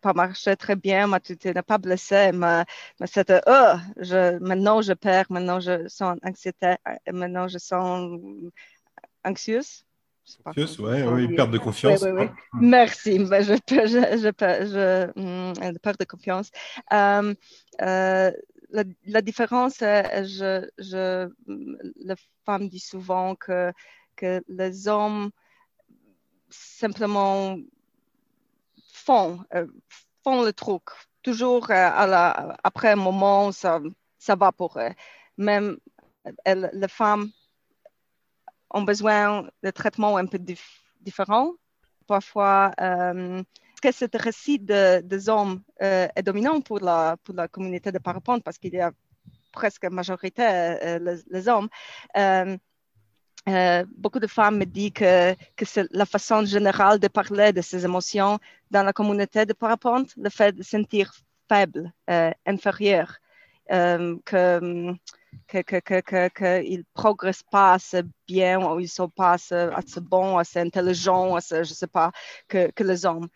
pas 0.05 0.13
marché 0.13 0.55
très 0.55 0.75
bien, 0.75 1.07
mais 1.07 1.19
tu 1.19 1.35
n'es 1.45 1.63
pas 1.63 1.79
blessé, 1.79 2.31
mais, 2.31 2.63
mais 2.99 3.07
c'était, 3.07 3.41
oh, 3.47 3.73
je, 3.97 4.37
maintenant 4.39 4.79
je 4.81 4.93
perds, 4.93 5.25
maintenant 5.31 5.59
je 5.59 5.87
sens 5.87 6.17
anxiété, 6.23 6.75
maintenant 7.11 7.47
je 7.47 7.57
sens 7.57 8.19
anxieuse 9.23 9.83
Confiance, 10.43 10.79
ouais, 10.79 11.03
oui, 11.03 11.35
perte 11.35 11.51
de 11.51 11.59
confiance. 11.59 12.01
Oui, 12.01 12.09
oui, 12.11 12.27
Merci, 12.53 13.19
ben, 13.29 13.43
je, 13.43 13.53
je, 13.69 14.01
je, 14.23 14.31
je 14.73 14.83
hmm, 15.15 15.77
perte 15.83 15.99
de 15.99 16.05
confiance. 16.05 16.49
Euh, 16.91 17.35
euh, 17.81 18.31
la, 18.71 18.83
la, 19.05 19.21
différence, 19.21 19.77
je, 19.81 20.67
je, 20.79 21.29
la 22.09 22.15
femme 22.43 22.67
dit 22.69 22.79
souvent 22.79 23.35
que, 23.35 23.71
que 24.15 24.41
les 24.47 24.87
hommes 24.87 25.29
simplement 26.49 27.57
font, 29.05 29.39
euh, 29.53 29.67
font 30.23 30.43
le 30.43 30.53
truc. 30.53 30.83
Toujours 31.21 31.67
la, 31.69 32.55
après 32.63 32.91
un 32.91 32.95
moment, 32.95 33.51
ça, 33.51 33.79
ça 34.19 34.35
va 34.35 34.51
pour 34.51 34.77
eux. 34.77 34.91
Même 35.37 35.77
les 36.45 36.87
femmes 36.87 37.31
ont 38.71 38.83
besoin 38.83 39.47
de 39.63 39.71
traitements 39.71 40.17
un 40.17 40.25
peu 40.25 40.39
différents. 41.01 41.51
Parfois, 42.07 42.71
euh, 42.79 43.41
que 43.81 43.91
ce 43.91 44.05
récit 44.17 44.59
de, 44.59 45.01
des 45.01 45.29
hommes 45.29 45.61
euh, 45.81 46.07
est 46.15 46.23
dominant 46.23 46.61
pour 46.61 46.79
la, 46.79 47.17
pour 47.23 47.35
la 47.35 47.47
communauté 47.47 47.91
de 47.91 47.99
parapente 47.99 48.43
parce 48.43 48.57
qu'il 48.57 48.73
y 48.73 48.79
a 48.79 48.91
presque 49.51 49.85
majorité 49.85 50.43
euh, 50.43 51.17
les, 51.29 51.47
hommes. 51.47 51.69
Beaucoup 53.97 54.19
de 54.19 54.27
femmes 54.27 54.58
me 54.58 54.65
disent 54.65 54.93
que, 54.93 55.34
que 55.55 55.65
c'est 55.65 55.88
la 55.91 56.05
façon 56.05 56.45
générale 56.45 56.99
de 56.99 57.08
parler 57.08 57.53
de 57.53 57.62
ces 57.62 57.86
émotions 57.86 58.39
dans 58.71 58.84
la 58.84 58.93
communauté 58.93 59.45
de 59.45 59.53
parapente, 59.53 60.10
le 60.17 60.29
fait 60.29 60.53
de 60.53 60.63
sentir 60.63 61.13
faible, 61.47 61.91
inférieur, 62.45 63.17
que 63.69 64.95
qu'ils 65.47 65.63
que, 65.63 65.79
que, 65.79 66.29
que, 66.29 66.84
progressent 66.93 67.43
pas 67.51 67.73
assez 67.73 68.03
bien 68.27 68.60
ou 68.60 68.79
ils 68.79 68.84
ne 68.84 68.88
sont 68.88 69.10
pas 69.10 69.34
assez, 69.34 70.01
bons, 70.01 70.38
assez 70.38 70.60
intelligents, 70.60 71.38
je 71.39 71.58
ne 71.58 71.63
sais 71.63 71.88
pas, 71.88 72.12
que, 72.47 72.71
que 72.71 72.84
les 72.84 73.05
hommes. 73.05 73.27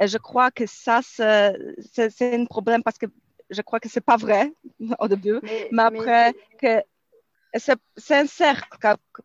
Et 0.00 0.06
je 0.06 0.18
crois 0.18 0.50
que 0.50 0.64
ça, 0.66 1.00
c'est 1.02 2.34
un 2.34 2.44
problème 2.44 2.82
parce 2.82 2.98
que 2.98 3.06
je 3.50 3.62
crois 3.62 3.80
que 3.80 3.88
ce 3.88 3.98
n'est 3.98 4.04
pas 4.04 4.16
vrai 4.16 4.52
au 4.98 5.08
début, 5.08 5.40
mais, 5.72 5.82
après, 5.82 6.34
que 6.60 6.82
c'est 7.54 8.14
un 8.14 8.26
cercle 8.26 8.68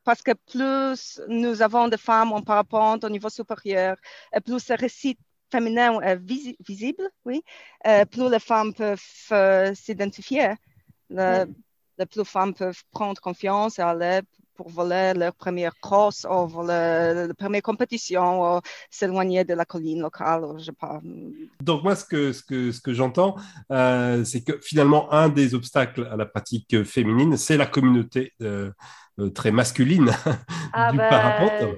parce 0.03 0.21
que 0.21 0.31
plus 0.51 1.21
nous 1.27 1.61
avons 1.61 1.87
de 1.87 1.97
femmes 1.97 2.31
en 2.31 2.41
parapente 2.41 3.03
au 3.03 3.09
niveau 3.09 3.29
supérieur, 3.29 3.97
et 4.35 4.39
plus 4.39 4.59
ce 4.59 4.73
récit 4.73 5.17
féminin 5.51 5.99
est 6.01 6.17
visible, 6.17 7.09
oui, 7.25 7.43
plus 8.11 8.29
les 8.29 8.39
femmes 8.39 8.73
peuvent 8.73 9.01
euh, 9.31 9.73
s'identifier 9.75 10.55
les 11.97 12.05
plus 12.05 12.25
femmes 12.25 12.53
peuvent 12.53 12.83
prendre 12.91 13.21
confiance 13.21 13.79
et 13.79 13.81
aller 13.81 14.21
pour 14.55 14.69
voler 14.69 15.13
leur 15.15 15.33
première 15.33 15.73
course 15.79 16.25
ou 16.29 16.47
voler 16.47 17.27
la 17.27 17.33
première 17.33 17.61
compétition 17.61 18.57
ou 18.57 18.59
s'éloigner 18.89 19.43
de 19.43 19.53
la 19.53 19.65
colline 19.65 20.01
locale. 20.01 20.43
Je 20.57 20.65
sais 20.65 20.71
pas. 20.71 20.99
Donc 21.61 21.83
moi, 21.83 21.95
ce 21.95 22.05
que, 22.05 22.31
ce 22.31 22.43
que, 22.43 22.71
ce 22.71 22.81
que 22.81 22.93
j'entends, 22.93 23.35
euh, 23.71 24.23
c'est 24.23 24.43
que 24.43 24.59
finalement, 24.61 25.11
un 25.11 25.29
des 25.29 25.55
obstacles 25.55 26.07
à 26.11 26.15
la 26.15 26.25
pratique 26.25 26.83
féminine, 26.83 27.37
c'est 27.37 27.57
la 27.57 27.65
communauté 27.65 28.33
euh, 28.41 28.71
très 29.33 29.51
masculine 29.51 30.11
ah 30.73 30.91
du 30.91 30.97
bah, 30.97 31.09
parapente. 31.09 31.77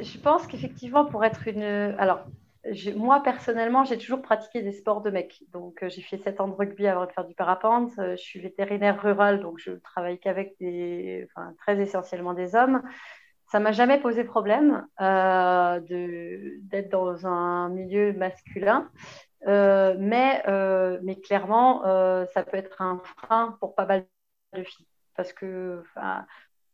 Je 0.00 0.18
pense 0.18 0.46
qu'effectivement, 0.46 1.04
pour 1.04 1.24
être 1.24 1.46
une... 1.48 1.62
Alors, 1.98 2.20
moi, 2.96 3.22
personnellement, 3.22 3.84
j'ai 3.84 3.98
toujours 3.98 4.22
pratiqué 4.22 4.62
des 4.62 4.72
sports 4.72 5.02
de 5.02 5.10
mecs. 5.10 5.42
Donc, 5.52 5.82
euh, 5.82 5.88
j'ai 5.88 6.02
fait 6.02 6.18
7 6.18 6.40
ans 6.40 6.48
de 6.48 6.54
rugby 6.54 6.86
avant 6.86 7.06
de 7.06 7.12
faire 7.12 7.24
du 7.24 7.34
parapente. 7.34 7.90
Euh, 7.98 8.16
je 8.16 8.22
suis 8.22 8.40
vétérinaire 8.40 9.00
rural, 9.00 9.40
donc 9.40 9.58
je 9.58 9.72
travaille 9.72 10.18
qu'avec 10.18 10.56
des, 10.60 11.26
enfin, 11.30 11.54
très 11.58 11.78
essentiellement 11.80 12.34
des 12.34 12.54
hommes. 12.54 12.82
Ça 13.50 13.60
m'a 13.60 13.72
jamais 13.72 13.98
posé 13.98 14.24
problème 14.24 14.86
euh, 15.00 15.80
d'être 15.80 16.90
dans 16.90 17.26
un 17.26 17.70
milieu 17.70 18.12
masculin. 18.12 18.90
mais, 19.46 20.42
mais 21.02 21.16
clairement, 21.20 21.82
ça 22.34 22.42
peut 22.42 22.58
être 22.58 22.82
un 22.82 23.00
frein 23.16 23.56
pour 23.60 23.74
pas 23.74 23.86
mal 23.86 24.04
de 24.54 24.62
filles. 24.62 24.86
Parce 25.16 25.32
que 25.32 25.82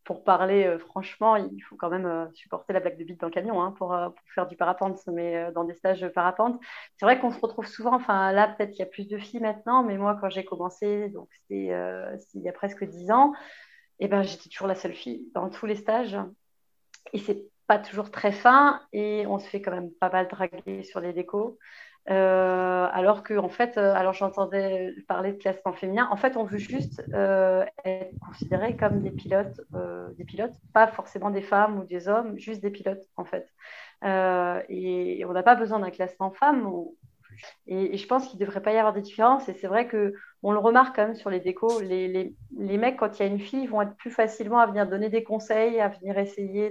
pour 0.05 0.23
parler 0.23 0.67
euh, 0.67 0.79
franchement, 0.79 1.37
il 1.37 1.61
faut 1.61 1.77
quand 1.77 1.89
même 1.89 2.07
euh, 2.07 2.27
supporter 2.35 2.73
la 2.73 2.81
blague 2.81 2.99
de 2.99 3.05
bite 3.05 3.21
dans 3.21 3.27
le 3.29 3.33
camion 3.33 3.63
hein, 3.63 3.73
pour, 3.73 3.95
euh, 3.95 4.11
pour, 4.11 4.23
faire 4.35 4.47
du 4.47 4.57
parapente, 4.57 5.01
mais 5.09 5.51
dans 5.53 5.65
des 5.65 5.75
stages 5.75 6.01
de 6.01 6.09
parapente. 6.09 6.61
C'est 6.97 7.07
vrai 7.07 7.19
qu'on 7.19 7.31
se 7.31 7.41
retrouve 7.41 7.67
souvent, 7.67 7.95
enfin 7.95 8.33
là 8.33 8.49
peut-être 8.49 8.71
qu'il 8.71 8.81
y 8.81 8.83
a 8.83 8.87
plus 8.87 9.09
de 9.09 9.19
filles 9.19 9.41
maintenant, 9.41 9.83
mais 9.83 9.97
moi 9.97 10.17
quand 10.21 10.29
j'ai 10.31 10.45
commencé, 10.45 11.09
donc 11.09 11.29
c'était 11.33 11.73
il 12.35 12.43
y 12.43 12.49
a 12.49 12.53
presque 12.53 12.85
dix 12.85 13.11
ans, 13.11 13.33
eh 14.01 14.09
ben, 14.09 14.23
j'étais 14.23 14.49
toujours 14.49 14.69
la 14.69 14.75
seule 14.75 14.95
fille 14.95 15.29
dans 15.35 15.49
tous 15.51 15.67
les 15.67 15.77
stages. 15.77 16.17
Et 17.13 17.19
c'est 17.19 17.45
pas 17.67 17.79
toujours 17.79 18.11
très 18.11 18.33
fin 18.33 18.83
et 18.93 19.27
on 19.27 19.39
se 19.39 19.49
fait 19.49 19.63
quand 19.63 19.71
même 19.71 19.91
pas 19.93 20.11
mal 20.11 20.29
draguer 20.29 20.83
sur 20.83 21.01
les 21.01 21.13
décos. 21.13 21.59
Euh, 22.11 22.87
alors 22.93 23.23
que 23.23 23.35
en 23.39 23.49
fait, 23.49 23.79
euh, 23.79 23.95
alors 23.95 24.13
j'entendais 24.13 24.95
parler 25.09 25.33
de 25.33 25.39
classement 25.39 25.73
féminin. 25.73 26.09
En 26.11 26.17
fait, 26.17 26.37
on 26.37 26.45
veut 26.45 26.59
juste 26.59 27.03
euh, 27.15 27.65
être 27.85 28.19
considérés 28.21 28.77
comme 28.77 29.01
des 29.01 29.11
pilotes, 29.11 29.61
des 30.17 30.25
pilotes, 30.25 30.55
pas 30.73 30.87
forcément 30.89 31.31
des 31.31 31.43
femmes 31.43 31.79
ou 31.79 31.85
des 31.85 32.09
hommes, 32.09 32.39
juste 32.39 32.61
des 32.63 32.71
pilotes 32.71 33.05
en 33.17 33.25
fait. 33.25 33.49
Et, 34.69 35.25
on 35.27 35.33
n'a 35.33 35.43
pas 35.43 35.55
besoin 35.55 35.79
d'un 35.81 35.91
classement 35.91 36.31
femme. 36.31 36.71
Et, 37.67 37.97
je 37.97 38.07
pense 38.07 38.29
qu'il 38.29 38.39
ne 38.39 38.45
devrait 38.45 38.63
pas 38.63 38.73
y 38.73 38.79
avoir 38.79 38.93
de 38.93 39.01
différence. 39.01 39.49
Et 39.49 39.55
c'est 39.55 39.67
vrai 39.67 39.89
que 39.89 40.15
on 40.43 40.53
le 40.53 40.59
remarque 40.59 40.97
quand 40.97 41.07
même 41.07 41.15
sur 41.15 41.31
les 41.31 41.41
décos. 41.41 41.81
Les, 41.81 42.09
les, 42.09 42.35
les, 42.59 42.79
mecs, 42.79 42.99
quand 42.99 43.19
il 43.19 43.23
y 43.23 43.29
a 43.29 43.33
une 43.33 43.41
fille, 43.41 43.67
vont 43.67 43.83
être 43.83 43.97
plus 43.97 44.11
facilement 44.11 44.59
à 44.59 44.67
venir 44.67 44.87
donner 44.87 45.09
des 45.09 45.25
conseils, 45.25 45.81
à 45.81 45.89
venir 45.89 46.19
essayer 46.19 46.71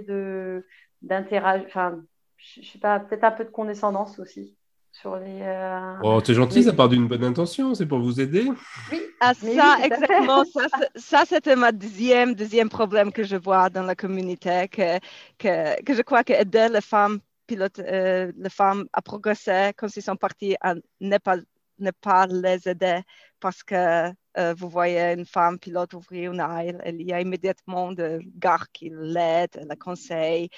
d'interagir. 1.02 1.66
Enfin, 1.66 2.00
je 2.36 2.62
sais 2.62 2.78
pas, 2.78 3.00
peut-être 3.00 3.24
un 3.24 3.32
peu 3.32 3.44
de 3.44 3.50
condescendance 3.50 4.18
aussi 4.20 4.56
sur 4.94 5.16
les. 5.16 5.40
Euh, 5.42 5.96
oh, 6.02 6.20
t'es 6.20 6.34
gentil, 6.34 6.62
ça 6.62 6.72
part 6.72 6.88
d'une 6.88 7.08
bonne 7.08 7.24
intention, 7.24 7.74
c'est 7.74 7.86
pour 7.86 7.98
vous 7.98 8.20
aider. 8.20 8.48
Oui, 8.92 9.02
ah, 9.20 9.34
ça, 9.34 9.78
exactement. 9.82 10.44
ça, 10.44 10.66
ça 10.94 11.24
c'était 11.26 11.56
ma 11.56 11.72
deuxième, 11.72 12.34
deuxième 12.34 12.68
problème 12.68 13.10
que 13.10 13.24
je 13.24 13.36
vois 13.36 13.68
dans 13.70 13.82
la 13.82 13.96
communauté, 13.96 14.68
que, 14.68 14.98
que, 15.38 15.82
que 15.82 15.94
je 15.94 16.02
crois 16.02 16.22
que 16.22 16.32
aider 16.32 16.68
les 16.72 16.80
femmes 16.80 17.18
pilotes, 17.46 17.80
euh, 17.80 18.30
les 18.36 18.50
femmes 18.50 18.86
à 18.92 19.02
progresser 19.02 19.72
quand 19.76 19.94
ils 19.96 20.02
sont 20.02 20.16
partis 20.16 20.56
à 20.60 20.74
ne 21.00 21.18
pas, 21.18 21.38
ne 21.80 21.90
pas 21.90 22.26
les 22.26 22.68
aider 22.68 23.00
parce 23.40 23.62
que 23.64 24.10
euh, 24.38 24.54
vous 24.56 24.68
voyez 24.68 25.12
une 25.12 25.26
femme 25.26 25.58
pilote 25.58 25.92
ouvrir 25.94 26.32
une 26.32 26.40
aile, 26.40 26.80
il 26.86 27.02
y 27.02 27.12
a 27.12 27.20
immédiatement 27.20 27.92
de 27.92 28.20
gars 28.36 28.58
qui 28.72 28.90
l'aident, 28.90 29.66
la 29.68 29.76
conseillent. 29.76 30.50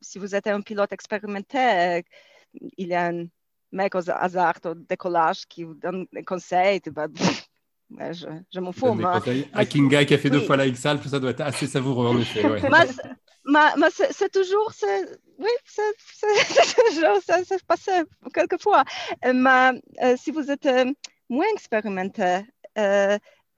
si 0.00 0.18
vous 0.18 0.34
êtes 0.34 0.48
un 0.48 0.60
pilote 0.60 0.92
expérimenté, 0.92 2.02
il 2.76 2.88
y 2.88 2.94
a 2.94 3.06
un 3.06 3.26
mec 3.72 3.94
au 3.94 4.10
hasard 4.10 4.54
au 4.64 4.74
décollage 4.74 5.46
qui 5.46 5.64
vous 5.64 5.74
donne 5.74 6.06
des 6.12 6.24
conseils, 6.24 6.80
bah, 6.94 8.12
je, 8.12 8.26
je 8.52 8.60
m'en 8.60 8.72
fous. 8.72 8.94
Moi. 8.94 9.22
À 9.52 9.64
Kinga 9.64 10.04
qui 10.04 10.14
a 10.14 10.18
fait 10.18 10.30
deux 10.30 10.40
fois 10.40 10.56
la 10.56 10.68
XALF, 10.68 11.06
ça 11.06 11.20
doit 11.20 11.30
être 11.30 11.42
assez 11.42 11.66
savoureux 11.66 12.08
en 12.08 12.18
effet. 12.18 12.44
Ouais. 12.44 12.60
mais, 13.44 13.88
c'est 14.10 14.32
toujours, 14.32 14.72
oui, 15.38 15.50
c'est 15.64 15.94
toujours, 16.90 17.22
ça, 17.24 17.44
se 17.44 17.64
passe 17.64 17.88
quelquefois. 18.34 18.84
Mais 19.24 19.80
euh, 20.02 20.16
si 20.16 20.30
vous 20.32 20.50
êtes 20.50 20.66
euh, 20.66 20.92
moins 21.28 21.46
expérimenté, 21.54 22.40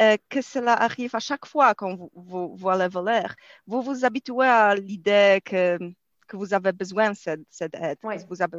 euh, 0.00 0.16
que 0.28 0.40
cela 0.40 0.74
arrive 0.74 1.14
à 1.14 1.18
chaque 1.18 1.46
fois 1.46 1.74
quand 1.74 1.96
vous, 1.96 2.10
vous 2.14 2.56
voyez 2.56 2.86
voler, 2.88 3.22
vous 3.66 3.82
vous 3.82 4.04
habituez 4.04 4.46
à 4.46 4.74
l'idée 4.74 5.40
que 5.44 5.78
que 6.28 6.36
vous 6.36 6.52
avez 6.54 6.72
besoin 6.72 7.10
de 7.10 7.16
cette, 7.16 7.40
cette 7.50 7.74
aide, 7.74 7.98
vous, 8.30 8.42
avez, 8.42 8.58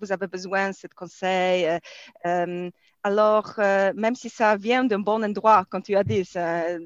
vous 0.00 0.12
avez 0.12 0.26
besoin 0.26 0.70
de 0.70 0.74
ce 0.74 0.86
conseil. 0.86 1.66
euh, 1.66 1.78
euh, 2.26 2.70
alors, 3.02 3.54
euh, 3.58 3.92
même 3.94 4.14
si 4.14 4.28
ça 4.28 4.56
vient 4.56 4.84
d'un 4.84 4.98
bon 5.00 5.22
endroit, 5.24 5.64
comme 5.70 5.82
tu 5.82 5.94
as 5.96 6.04
dit, 6.04 6.22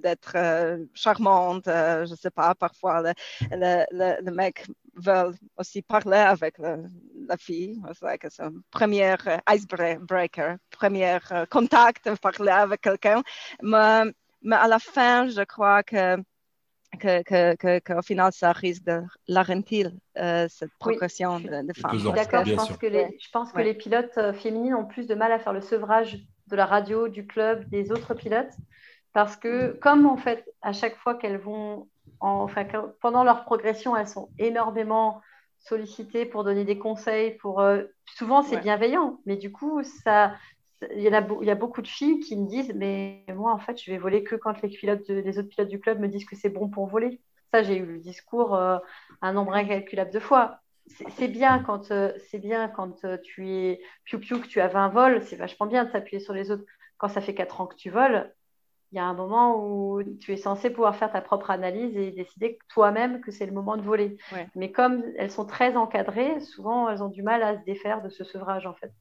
d'être 0.03 0.33
euh, 0.37 0.85
charmante, 0.95 1.65
je 1.67 2.11
ne 2.11 2.17
sais 2.17 2.31
pas, 2.31 2.55
parfois 2.55 3.03
le, 3.03 3.13
le, 3.51 3.85
le, 3.91 4.25
le 4.27 4.33
mec 4.33 4.67
veut 4.95 5.33
aussi 5.57 5.81
parler 5.83 6.19
avec 6.19 6.59
la 6.59 7.37
fille. 7.39 7.81
C'est 8.29 8.43
un 8.43 8.53
premier 8.71 9.17
icebreaker, 9.49 10.57
premier 10.71 11.19
contact, 11.51 12.15
parler 12.21 12.51
avec 12.53 12.81
quelqu'un. 12.83 13.23
Mais, 13.63 14.05
mais 14.43 14.57
à 14.57 14.69
la 14.69 14.79
fin, 14.79 15.29
je 15.29 15.43
crois 15.45 15.83
que 15.83 16.17
que, 16.99 17.23
que, 17.23 17.55
que- 17.57 17.79
qu'au 17.81 18.03
final, 18.03 18.33
ça 18.33 18.53
risque 18.53 18.85
de 18.85 19.03
ralentir 19.29 19.91
euh, 20.19 20.47
cette 20.49 20.73
progression 20.79 21.41
de, 21.41 21.67
de 21.67 21.73
femmes. 21.73 21.93
Je 21.95 21.99
suis 21.99 22.09
Non, 22.09 22.13
d'accord, 22.13 22.41
je 22.45 22.51
bien 22.51 22.57
pense 22.57 22.67
sûr. 22.67 22.79
que 22.79 22.87
les, 22.87 23.17
je 23.21 23.31
pense 23.31 23.51
que 23.53 23.57
Ouais. 23.59 23.65
les 23.65 23.75
pilotes 23.75 24.17
euh, 24.19 24.33
féminines 24.33 24.75
ont 24.75 24.85
plus 24.87 25.07
de 25.07 25.15
mal 25.15 25.33
à 25.33 25.39
faire 25.39 25.53
le 25.53 25.61
sevrage 25.61 26.19
de 26.49 26.57
la 26.57 26.67
radio, 26.67 27.09
du 27.09 27.27
club, 27.27 27.69
des 27.71 27.93
autres 27.93 28.15
pilotes, 28.15 28.53
parce 29.13 29.37
que 29.37 29.73
comme 29.81 30.07
en 30.07 30.17
fait, 30.17 30.45
à 30.61 30.73
chaque 30.73 30.97
fois 30.97 31.15
qu'elles 31.15 31.39
vont, 31.39 31.89
en- 32.21 32.43
enfin, 32.43 32.65
pendant 33.01 33.25
leur 33.25 33.45
progression, 33.45 33.97
elles 33.97 34.09
sont 34.09 34.31
énormément 34.39 35.21
sollicitées 35.61 36.27
pour 36.27 36.45
donner 36.45 36.65
des 36.65 36.79
conseils, 36.79 37.37
pour 37.39 37.61
euh, 37.61 37.85
souvent 38.17 38.43
c'est 38.43 38.57
Ouais. 38.57 38.63
bienveillant, 38.63 39.21
mais 39.27 39.37
du 39.37 39.53
coup 39.53 39.83
ça- 39.83 40.35
il 40.95 41.03
y 41.03 41.09
en 41.09 41.13
a, 41.13 41.21
beau- 41.21 41.43
il 41.43 41.47
y 41.49 41.51
a 41.51 41.55
beaucoup 41.55 41.83
de 41.83 41.87
filles 41.89 42.21
qui 42.21 42.37
me 42.37 42.47
disent, 42.49 42.73
mais 42.75 43.25
moi 43.35 43.53
en 43.53 43.59
fait, 43.59 43.81
je 43.83 43.91
vais 43.91 43.99
voler 43.99 44.25
que 44.25 44.37
quand 44.37 44.61
les 44.63 44.69
pilotes, 44.69 45.07
de- 45.09 45.15
les 45.21 45.39
autres 45.39 45.49
pilotes 45.49 45.69
du 45.69 45.81
club 45.81 46.01
me 46.01 46.09
disent 46.09 46.25
que 46.27 46.37
c'est 46.37 46.49
bon 46.51 46.69
pour 46.69 46.87
voler. 46.89 47.21
Ça, 47.53 47.63
j'ai 47.63 47.77
eu 47.77 47.85
le 47.87 47.99
discours 48.01 48.55
euh, 48.55 48.79
un 49.21 49.33
nombre 49.33 49.55
incalculable 49.55 50.11
de 50.13 50.21
fois 50.21 50.59
c'est 50.87 51.09
c'est 51.11 51.29
bien 51.29 51.61
quand 51.63 51.93
euh, 51.93 52.13
c'est 52.31 52.41
bien 52.41 52.69
quand 52.69 53.05
euh, 53.05 53.17
tu 53.23 53.49
es 53.51 53.81
piou 54.05 54.19
piou 54.19 54.41
que 54.41 54.49
tu 54.49 54.61
as 54.61 54.67
20 54.69 54.89
vols, 54.89 55.23
c'est 55.23 55.37
vachement 55.37 55.67
bien 55.67 55.85
de 55.85 55.91
s'appuyer 55.91 56.21
sur 56.21 56.35
les 56.35 56.51
autres. 56.51 56.65
Quand 56.99 57.09
ça 57.09 57.21
fait 57.21 57.35
4 57.35 57.61
ans 57.61 57.67
que 57.67 57.77
tu 57.77 57.89
voles, 57.91 58.33
il 58.93 58.97
y 58.97 58.99
a 58.99 59.05
un 59.05 59.15
moment 59.15 59.65
où 59.65 60.03
tu 60.21 60.33
es 60.33 60.37
censé 60.37 60.71
pouvoir 60.71 60.97
faire 60.97 61.11
ta 61.13 61.21
propre 61.21 61.51
analyse 61.51 61.97
et 61.97 62.11
décider 62.11 62.59
toi-même 62.69 63.21
que 63.21 63.31
c'est 63.31 63.47
le 63.47 63.53
moment 63.53 63.77
de 63.77 63.83
voler. 63.83 64.17
Ouais. 64.33 64.47
Mais 64.55 64.71
comme 64.73 65.03
elles 65.17 65.31
sont 65.31 65.47
très 65.47 65.77
encadrées, 65.77 66.41
souvent 66.41 66.89
elles 66.89 67.03
ont 67.03 67.09
du 67.09 67.23
mal 67.23 67.43
à 67.43 67.59
se 67.59 67.65
défaire 67.65 68.03
de 68.03 68.09
ce 68.11 68.25
sevrage 68.25 68.67
en 68.67 68.75
fait. 68.75 68.93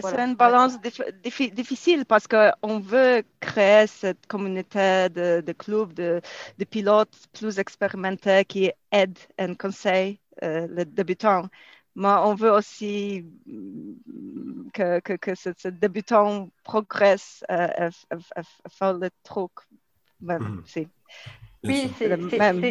Voilà. 0.00 0.16
c'est 0.16 0.24
une 0.24 0.34
balance 0.36 0.78
dif- 0.80 1.20
diffi- 1.22 1.52
difficile? 1.52 2.04
Parce 2.04 2.26
qu'on 2.26 2.78
veut 2.80 3.22
créer 3.40 3.86
cette 3.86 4.26
communauté 4.26 5.08
de, 5.08 5.40
de 5.40 5.52
clubs, 5.52 5.92
de, 5.94 6.20
de 6.58 6.64
pilotes 6.64 7.16
plus 7.32 7.58
expérimentés 7.58 8.44
qui 8.44 8.70
aident 8.92 9.18
et 9.38 9.56
conseillent 9.56 10.18
euh, 10.42 10.66
les 10.70 10.84
débutants. 10.84 11.48
Mais 11.96 12.08
on 12.08 12.34
veut 12.34 12.52
aussi 12.52 13.24
mm, 13.46 14.70
que, 14.72 15.00
que, 15.00 15.14
que 15.14 15.34
ce, 15.34 15.50
ce 15.56 15.68
débutant 15.68 16.48
progresse 16.62 17.42
euh, 17.50 17.68
et, 18.10 18.14
et- 18.14 18.16
et- 18.16 18.40
et 18.40 18.68
faire 18.70 18.94
le 18.94 19.10
truc. 19.22 19.50
Oui, 21.62 21.94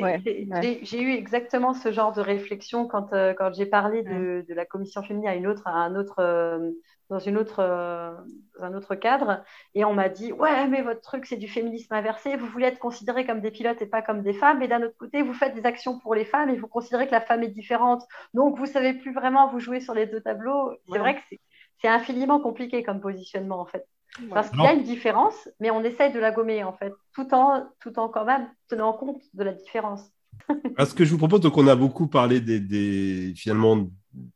ouais, 0.02 0.24
j'ai- 0.62 1.02
eu 1.02 1.12
exactement 1.14 1.74
ce 1.76 1.92
genre 1.92 2.12
de 2.12 2.22
réflexion 2.22 2.88
quand, 2.88 3.14
euh, 3.14 3.34
quand 3.36 3.54
j'ai 3.54 3.68
parlé 3.68 4.02
de, 4.04 4.44
de 4.48 4.54
la 4.56 4.66
commission 4.66 5.04
féminine 5.04 5.30
à 5.30 5.36
une 5.36 5.46
autre, 5.48 5.68
à 5.68 5.72
un 5.72 5.96
autre, 5.96 6.16
euh, 6.20 6.72
dans 7.10 7.20
une 7.20 7.38
autre, 7.38 7.60
euh, 7.60 8.12
dans 8.58 8.66
un 8.66 8.74
autre 8.74 8.96
cadre, 8.96 9.44
et 9.76 9.86
on 9.86 9.94
m'a 9.94 10.10
dit 10.10 10.32
ouais, 10.34 10.68
mais 10.68 10.82
votre 10.82 11.02
truc 11.02 11.26
c'est 11.28 11.38
du 11.38 11.48
féminisme 11.48 11.94
inversé. 11.94 12.36
Vous 12.36 12.48
voulez 12.48 12.66
être 12.68 12.80
considérés 12.80 13.26
comme 13.28 13.42
des 13.42 13.52
pilotes 13.52 13.82
et 13.82 13.86
pas 13.88 14.02
comme 14.02 14.24
des 14.24 14.34
femmes, 14.34 14.62
et 14.64 14.68
d'un 14.68 14.82
autre 14.84 14.98
côté 14.98 15.22
vous 15.22 15.34
faites 15.34 15.54
des 15.56 15.66
actions 15.68 16.00
pour 16.00 16.16
les 16.16 16.26
femmes 16.26 16.50
et 16.50 16.58
vous 16.58 16.68
considérez 16.68 17.06
que 17.08 17.12
la 17.12 17.22
femme 17.22 17.44
est 17.44 17.48
différente. 17.50 18.04
Donc 18.34 18.58
vous 18.58 18.66
savez 18.66 18.94
plus 18.96 19.14
vraiment 19.14 19.50
vous 19.52 19.60
jouer 19.60 19.82
sur 19.82 19.94
les 19.94 20.08
deux 20.08 20.22
tableaux. 20.22 20.74
C'est 20.92 20.98
Ouais. 20.98 21.00
vrai 21.00 21.16
que 21.16 21.22
c'est, 21.30 21.40
c'est 21.82 21.88
infiniment 21.88 22.40
compliqué 22.42 22.84
comme 22.84 23.02
positionnement 23.02 23.60
en 23.62 23.66
fait. 23.68 23.86
Parce 24.32 24.50
qu'il 24.50 24.62
y 24.62 24.68
a 24.68 24.74
une 24.74 24.84
différence, 24.84 25.36
mais 25.60 25.72
on 25.72 25.84
essaye 25.84 26.12
de 26.12 26.20
la 26.20 26.32
gommer 26.32 26.64
en 26.64 26.74
fait, 26.74 26.94
tout 27.14 27.28
en, 27.34 27.68
tout 27.80 27.98
en 28.00 28.10
quand 28.10 28.26
même 28.26 28.48
tenant 28.68 28.94
compte 28.94 29.22
de 29.34 29.44
la 29.44 29.54
différence. 29.54 30.02
Ce 30.80 30.94
que 30.94 31.06
je 31.06 31.12
vous 31.12 31.18
propose, 31.18 31.42
donc 31.42 31.58
on 31.58 31.68
a 31.68 31.76
beaucoup 31.76 32.08
parlé 32.08 32.42
des, 32.42 32.60
des- 32.60 33.34
finalement 33.36 33.88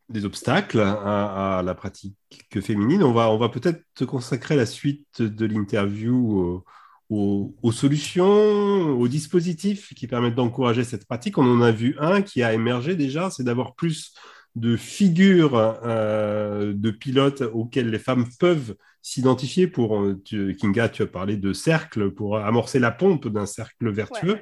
des 0.10 0.26
obstacles 0.26 0.80
à, 0.80 1.58
à 1.60 1.64
la 1.64 1.74
pratique 1.76 2.16
féminine. 2.62 3.04
On 3.04 3.12
va, 3.14 3.30
on 3.32 3.38
va 3.38 3.50
peut-être 3.50 3.84
se 3.98 4.06
consacrer 4.06 4.56
la 4.56 4.66
suite 4.68 5.22
de 5.22 5.46
l'interview 5.46 6.40
aux, 6.40 6.66
aux- 7.10 7.56
aux 7.64 7.72
solutions, 7.72 8.92
aux 9.00 9.08
dispositifs 9.08 9.94
qui 9.96 10.08
permettent 10.08 10.36
d'encourager 10.36 10.84
cette 10.84 11.06
pratique. 11.08 11.38
On 11.38 11.44
en 11.52 11.62
a 11.62 11.72
vu 11.72 11.96
un 12.00 12.22
qui 12.22 12.44
a 12.44 12.54
émergé 12.54 12.96
déjà, 12.96 13.30
c'est 13.32 13.44
d'avoir 13.44 13.74
plus 13.76 14.14
de 14.56 14.78
figures 14.78 15.56
euh, 15.56 16.74
de 16.76 16.92
pilotes 16.92 17.42
auxquelles 17.42 17.90
les 17.90 18.00
femmes 18.00 18.26
peuvent 18.40 18.76
s'identifier. 19.02 19.68
Pour 19.68 20.00
euh, 20.00 20.22
tu- 20.24 20.56
Kinga, 20.56 20.90
tu 20.90 21.02
as 21.04 21.08
parlé 21.08 21.38
de 21.38 21.54
cercle 21.54 22.12
pour 22.12 22.38
amorcer 22.38 22.80
la 22.80 22.92
pompe 22.92 23.28
d'un 23.28 23.46
cercle 23.46 23.92
vertueux. 23.92 24.40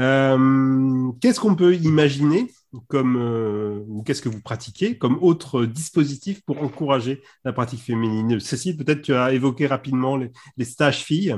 Euh, 0.00 1.12
qu'est-ce 1.20 1.40
qu'on 1.40 1.54
peut 1.54 1.74
imaginer 1.74 2.50
comme, 2.88 3.16
euh, 3.16 3.80
ou 3.88 4.02
qu'est-ce 4.02 4.22
que 4.22 4.28
vous 4.28 4.40
pratiquez 4.42 4.98
comme 4.98 5.18
autre 5.22 5.64
dispositif 5.64 6.42
pour 6.44 6.62
encourager 6.62 7.22
la 7.44 7.52
pratique 7.52 7.80
féminine? 7.82 8.40
Cécile, 8.40 8.76
peut-être 8.76 9.02
tu 9.02 9.14
as 9.14 9.32
évoqué 9.32 9.66
rapidement 9.66 10.16
les, 10.16 10.30
les 10.56 10.64
stages 10.64 11.04
filles. 11.04 11.36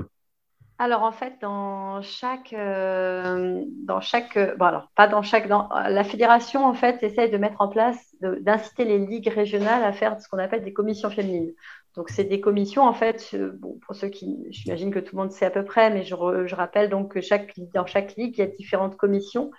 Alors 0.83 1.03
en 1.03 1.13
fait, 1.13 1.35
dans 1.43 2.01
chaque, 2.01 2.55
euh, 2.55 3.63
dans 3.85 4.01
chaque, 4.01 4.39
euh, 4.39 4.57
bon 4.57 4.65
alors 4.65 4.89
pas 4.97 5.09
dans 5.09 5.21
chaque, 5.21 5.47
dans, 5.47 5.69
la 5.69 6.05
fédération 6.05 6.65
en 6.65 6.73
fait 6.73 7.03
essaye 7.03 7.31
de 7.31 7.37
mettre 7.37 7.61
en 7.61 7.69
place, 7.69 8.17
d'inciter 8.23 8.87
les 8.87 8.97
ligues 8.97 9.29
régionales 9.29 9.85
à 9.85 9.93
faire 9.93 10.19
ce 10.19 10.27
qu'on 10.27 10.39
appelle 10.39 10.65
des 10.65 10.73
commissions 10.73 11.11
féminines. 11.11 11.53
Donc 11.97 12.09
c'est 12.09 12.25
des 12.25 12.41
commissions 12.41 12.85
en 12.85 12.95
fait, 12.95 13.29
euh, 13.35 13.53
bon 13.59 13.79
pour 13.85 13.95
ceux 13.95 14.09
qui, 14.09 14.47
j'imagine 14.49 14.91
que 14.91 15.01
tout 15.01 15.17
le 15.17 15.21
monde 15.21 15.33
sait 15.33 15.45
à 15.45 15.51
peu 15.51 15.67
près, 15.67 15.91
mais 15.91 16.03
je 16.03 16.55
rappelle 16.55 16.89
donc 16.89 17.13
que 17.13 17.21
chaque, 17.21 17.53
dans 17.75 17.85
chaque 17.85 18.17
ligue 18.17 18.39
il 18.39 18.41
y 18.41 18.45
a 18.45 18.47
différentes 18.47 18.97
commissions. 18.97 19.51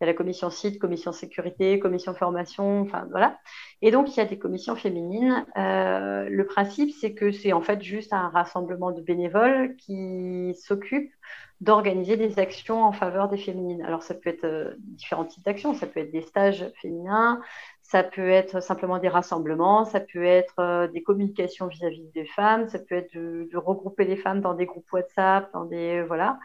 Il 0.00 0.04
y 0.04 0.08
a 0.08 0.12
la 0.12 0.16
commission 0.16 0.48
site, 0.48 0.78
commission 0.78 1.10
sécurité, 1.10 1.80
commission 1.80 2.14
formation, 2.14 2.82
enfin 2.82 3.08
voilà. 3.10 3.38
Et 3.82 3.90
donc, 3.90 4.14
il 4.14 4.18
y 4.18 4.20
a 4.20 4.26
des 4.26 4.38
commissions 4.38 4.76
féminines. 4.76 5.44
Euh, 5.56 6.28
le 6.28 6.46
principe, 6.46 6.92
c'est 7.00 7.14
que 7.14 7.32
c'est 7.32 7.52
en 7.52 7.62
fait 7.62 7.82
juste 7.82 8.12
un 8.12 8.28
rassemblement 8.28 8.92
de 8.92 9.00
bénévoles 9.00 9.74
qui 9.76 10.54
s'occupent 10.54 11.12
d'organiser 11.60 12.16
des 12.16 12.38
actions 12.38 12.84
en 12.84 12.92
faveur 12.92 13.28
des 13.28 13.38
féminines. 13.38 13.82
Alors, 13.82 14.04
ça 14.04 14.14
peut 14.14 14.30
être 14.30 14.44
euh, 14.44 14.74
différents 14.78 15.24
types 15.24 15.44
d'actions. 15.44 15.74
Ça 15.74 15.88
peut 15.88 15.98
être 15.98 16.12
des 16.12 16.22
stages 16.22 16.70
féminins, 16.80 17.40
ça 17.82 18.04
peut 18.04 18.28
être 18.28 18.62
simplement 18.62 18.98
des 18.98 19.08
rassemblements, 19.08 19.84
ça 19.84 19.98
peut 19.98 20.24
être 20.24 20.60
euh, 20.60 20.86
des 20.86 21.02
communications 21.02 21.66
vis-à-vis 21.66 22.06
des 22.14 22.26
femmes, 22.26 22.68
ça 22.68 22.78
peut 22.78 22.94
être 22.94 23.12
de, 23.14 23.48
de 23.50 23.56
regrouper 23.56 24.04
les 24.04 24.16
femmes 24.16 24.40
dans 24.40 24.54
des 24.54 24.66
groupes 24.66 24.92
WhatsApp, 24.92 25.52
dans 25.52 25.64
des 25.64 26.02
voilà 26.02 26.38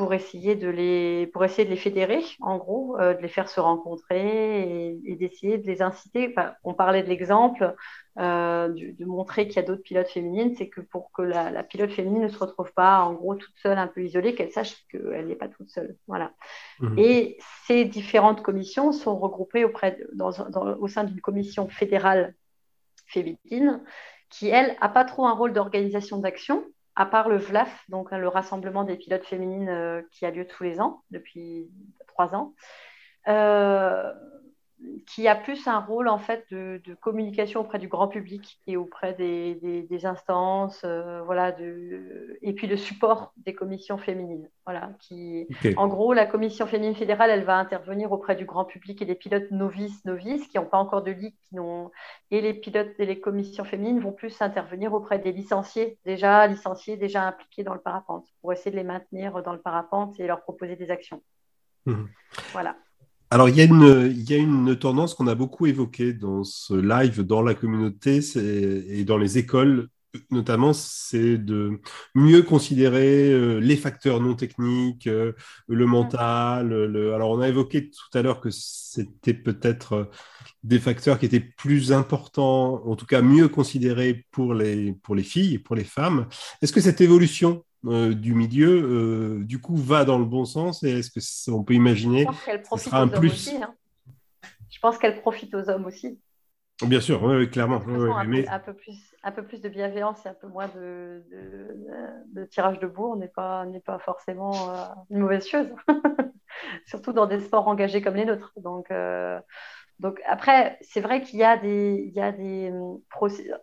pour 0.00 0.14
essayer 0.14 0.56
de 0.56 0.70
les 0.70 1.26
pour 1.26 1.44
essayer 1.44 1.66
de 1.66 1.70
les 1.70 1.76
fédérer 1.76 2.24
en 2.40 2.56
gros 2.56 2.98
euh, 2.98 3.12
de 3.12 3.20
les 3.20 3.28
faire 3.28 3.50
se 3.50 3.60
rencontrer 3.60 4.62
et, 4.62 4.98
et 5.04 5.14
d'essayer 5.14 5.58
de 5.58 5.66
les 5.66 5.82
inciter. 5.82 6.32
Enfin, 6.34 6.54
on 6.64 6.72
parlait 6.72 7.02
de 7.02 7.08
l'exemple 7.10 7.74
euh, 8.18 8.68
de, 8.68 8.96
de 8.98 9.04
montrer 9.04 9.46
qu'il 9.46 9.56
y 9.56 9.58
a 9.58 9.62
d'autres 9.62 9.82
pilotes 9.82 10.08
féminines. 10.08 10.54
C'est 10.56 10.70
que 10.70 10.80
pour 10.80 11.12
que 11.12 11.20
la, 11.20 11.50
la, 11.50 11.62
pilote 11.62 11.90
féminine 11.90 12.22
ne 12.22 12.28
se 12.28 12.38
retrouve 12.38 12.72
pas 12.72 13.00
en 13.00 13.12
gros 13.12 13.34
toute 13.34 13.52
seule 13.62 13.76
un 13.76 13.88
peu 13.88 14.02
isolée 14.02 14.34
qu'elle 14.34 14.50
sache 14.50 14.74
qu'elle 14.88 15.26
n'est 15.26 15.34
pas 15.34 15.48
toute 15.48 15.68
seule. 15.68 15.94
Voilà. 16.06 16.32
Mmh. 16.78 16.98
et 16.98 17.36
ces 17.66 17.84
différentes 17.84 18.42
commissions 18.42 18.92
sont 18.92 19.18
regroupées 19.18 19.66
auprès 19.66 19.90
de, 19.96 20.08
dans, 20.14 20.30
dans, 20.48 20.78
au 20.78 20.88
sein 20.88 21.04
d'une 21.04 21.20
commission 21.20 21.68
fédérale 21.68 22.34
féminine 23.04 23.82
qui 24.30 24.48
elle 24.48 24.78
a 24.80 24.88
pas 24.88 25.04
trop 25.04 25.26
un 25.26 25.34
rôle 25.34 25.52
d'organisation 25.52 26.16
d'action 26.16 26.64
à 27.00 27.06
part 27.06 27.30
le 27.30 27.38
VLAF, 27.38 27.84
donc 27.88 28.10
le 28.10 28.28
rassemblement 28.28 28.84
des 28.84 28.96
pilotes 28.96 29.24
féminines 29.24 29.70
euh, 29.70 30.02
qui 30.10 30.26
a 30.26 30.30
lieu 30.30 30.46
tous 30.46 30.64
les 30.64 30.82
ans, 30.82 31.02
depuis 31.10 31.66
trois 32.06 32.34
ans, 32.34 32.52
euh, 33.26 34.12
qui 35.06 35.26
a 35.26 35.34
plus 35.34 35.66
un 35.66 35.78
rôle 35.78 36.08
en 36.08 36.18
fait 36.18 36.44
de, 36.50 36.78
de, 36.84 36.94
communication 36.94 37.60
auprès 37.60 37.78
du 37.78 37.88
grand 37.88 38.08
public 38.08 38.60
et 38.66 38.76
auprès 38.76 39.14
des, 39.14 39.54
des, 39.54 39.82
des 39.82 40.04
instances, 40.04 40.82
euh, 40.84 41.22
voilà, 41.22 41.52
de, 41.52 42.38
et 42.42 42.52
puis 42.52 42.68
de 42.68 42.76
support 42.76 43.32
des 43.38 43.54
commissions 43.54 43.96
féminines. 43.96 44.50
Voilà, 44.66 44.90
qui, 45.00 45.46
okay. 45.50 45.74
en 45.78 45.88
gros, 45.88 46.12
la 46.12 46.26
commission 46.26 46.66
féminine 46.66 46.94
fédérale, 46.94 47.30
elle 47.30 47.44
va 47.44 47.56
intervenir 47.56 48.12
auprès 48.12 48.36
du 48.36 48.44
grand 48.44 48.66
public 48.66 49.00
et 49.00 49.06
des 49.06 49.14
pilotes 49.14 49.50
novices, 49.50 50.04
novices 50.04 50.46
qui 50.48 50.58
n'ont 50.58 50.66
pas 50.66 50.76
encore 50.76 51.02
de 51.02 51.12
ligue, 51.12 51.34
qui 51.48 51.54
n'ont, 51.54 51.90
et 52.30 52.40
les 52.40 52.54
pilotes 52.54 52.94
et 52.98 53.06
les 53.06 53.20
commissions 53.20 53.64
féminines 53.64 54.00
vont 54.00 54.12
plus 54.12 54.40
intervenir 54.40 54.92
auprès 54.92 55.18
des 55.18 55.32
licenciés, 55.32 55.98
déjà 56.04 56.46
licenciés, 56.46 56.96
déjà 56.96 57.26
impliqués 57.26 57.64
dans 57.64 57.74
le 57.74 57.80
parapente, 57.80 58.26
pour 58.40 58.52
essayer 58.52 58.70
de 58.70 58.76
les 58.76 58.84
maintenir 58.84 59.42
dans 59.42 59.52
le 59.52 59.60
parapente 59.60 60.18
et 60.20 60.26
leur 60.26 60.42
proposer 60.42 60.76
des 60.76 60.90
actions. 60.90 61.22
Mmh. 61.86 62.04
Voilà. 62.52 62.76
Alors, 63.32 63.48
il 63.48 63.56
y, 63.56 63.60
a 63.60 63.64
une, 63.64 64.10
il 64.10 64.28
y 64.28 64.34
a 64.34 64.38
une 64.38 64.76
tendance 64.76 65.14
qu'on 65.14 65.28
a 65.28 65.36
beaucoup 65.36 65.66
évoquée 65.66 66.12
dans 66.12 66.42
ce 66.42 66.74
live, 66.74 67.22
dans 67.22 67.42
la 67.42 67.54
communauté 67.54 68.20
et 68.36 69.04
dans 69.04 69.18
les 69.18 69.38
écoles, 69.38 69.88
notamment, 70.30 70.72
c'est 70.72 71.38
de 71.38 71.80
mieux 72.14 72.42
considérer 72.42 73.30
euh, 73.30 73.58
les 73.58 73.76
facteurs 73.76 74.20
non 74.20 74.34
techniques, 74.34 75.06
euh, 75.06 75.32
le 75.68 75.86
mental. 75.86 76.68
Le... 76.68 77.14
Alors, 77.14 77.30
on 77.30 77.40
a 77.40 77.48
évoqué 77.48 77.90
tout 77.90 78.18
à 78.18 78.22
l'heure 78.22 78.40
que 78.40 78.50
c'était 78.50 79.34
peut-être 79.34 79.92
euh, 79.92 80.04
des 80.62 80.78
facteurs 80.78 81.18
qui 81.18 81.26
étaient 81.26 81.40
plus 81.40 81.92
importants, 81.92 82.82
en 82.84 82.96
tout 82.96 83.06
cas 83.06 83.22
mieux 83.22 83.48
considérés 83.48 84.26
pour 84.30 84.54
les, 84.54 84.92
pour 85.02 85.14
les 85.14 85.22
filles 85.22 85.54
et 85.54 85.58
pour 85.58 85.76
les 85.76 85.84
femmes. 85.84 86.26
Est-ce 86.62 86.72
que 86.72 86.80
cette 86.80 87.00
évolution 87.00 87.64
du 87.82 88.34
milieu, 88.34 89.38
du 89.40 89.58
coup, 89.58 89.74
va 89.74 90.04
dans 90.04 90.18
le 90.18 90.26
bon 90.26 90.44
sens 90.44 90.82
et 90.82 90.98
est-ce 90.98 91.10
que 91.10 91.50
on 91.50 91.64
peut 91.64 91.72
imaginer 91.72 92.26
que 92.26 92.76
ce 92.76 92.84
sera 92.84 93.00
un 93.00 93.08
plus 93.08 93.48
hein. 93.54 93.72
Je 94.68 94.78
pense 94.80 94.98
qu'elle 94.98 95.18
profite 95.22 95.54
aux 95.54 95.70
hommes 95.70 95.86
aussi. 95.86 96.18
Bien 96.82 97.00
sûr, 97.00 97.22
oui, 97.22 97.48
clairement. 97.50 97.82
mais... 98.26 98.48
un, 98.48 98.58
peu 98.58 98.74
plus, 98.74 98.98
un 99.22 99.32
peu 99.32 99.44
plus 99.44 99.60
de 99.60 99.68
bienveillance 99.68 100.24
et 100.24 100.28
un 100.28 100.34
peu 100.34 100.48
moins 100.48 100.68
de, 100.68 101.22
tirage 102.50 102.78
de 102.78 102.86
bourre 102.86 103.16
n'est 103.16 103.28
pas, 103.28 103.66
pas 103.84 103.98
forcément 103.98 104.70
euh, 104.70 104.84
une 105.10 105.18
mauvaise 105.18 105.46
chose, 105.46 105.68
surtout 106.86 107.12
dans 107.12 107.26
des 107.26 107.40
sports 107.40 107.68
engagés 107.68 108.02
comme 108.02 108.14
les 108.14 108.24
nôtres. 108.24 108.52
Donc, 108.56 108.90
euh, 108.90 109.38
donc 109.98 110.18
après, 110.26 110.78
c'est 110.80 111.02
vrai 111.02 111.20
qu'il 111.20 111.38
y 111.38 111.44
a 111.44 111.58
des, 111.58 112.02
il 112.06 112.14
y 112.14 112.22
a 112.22 112.32
des 112.32 112.72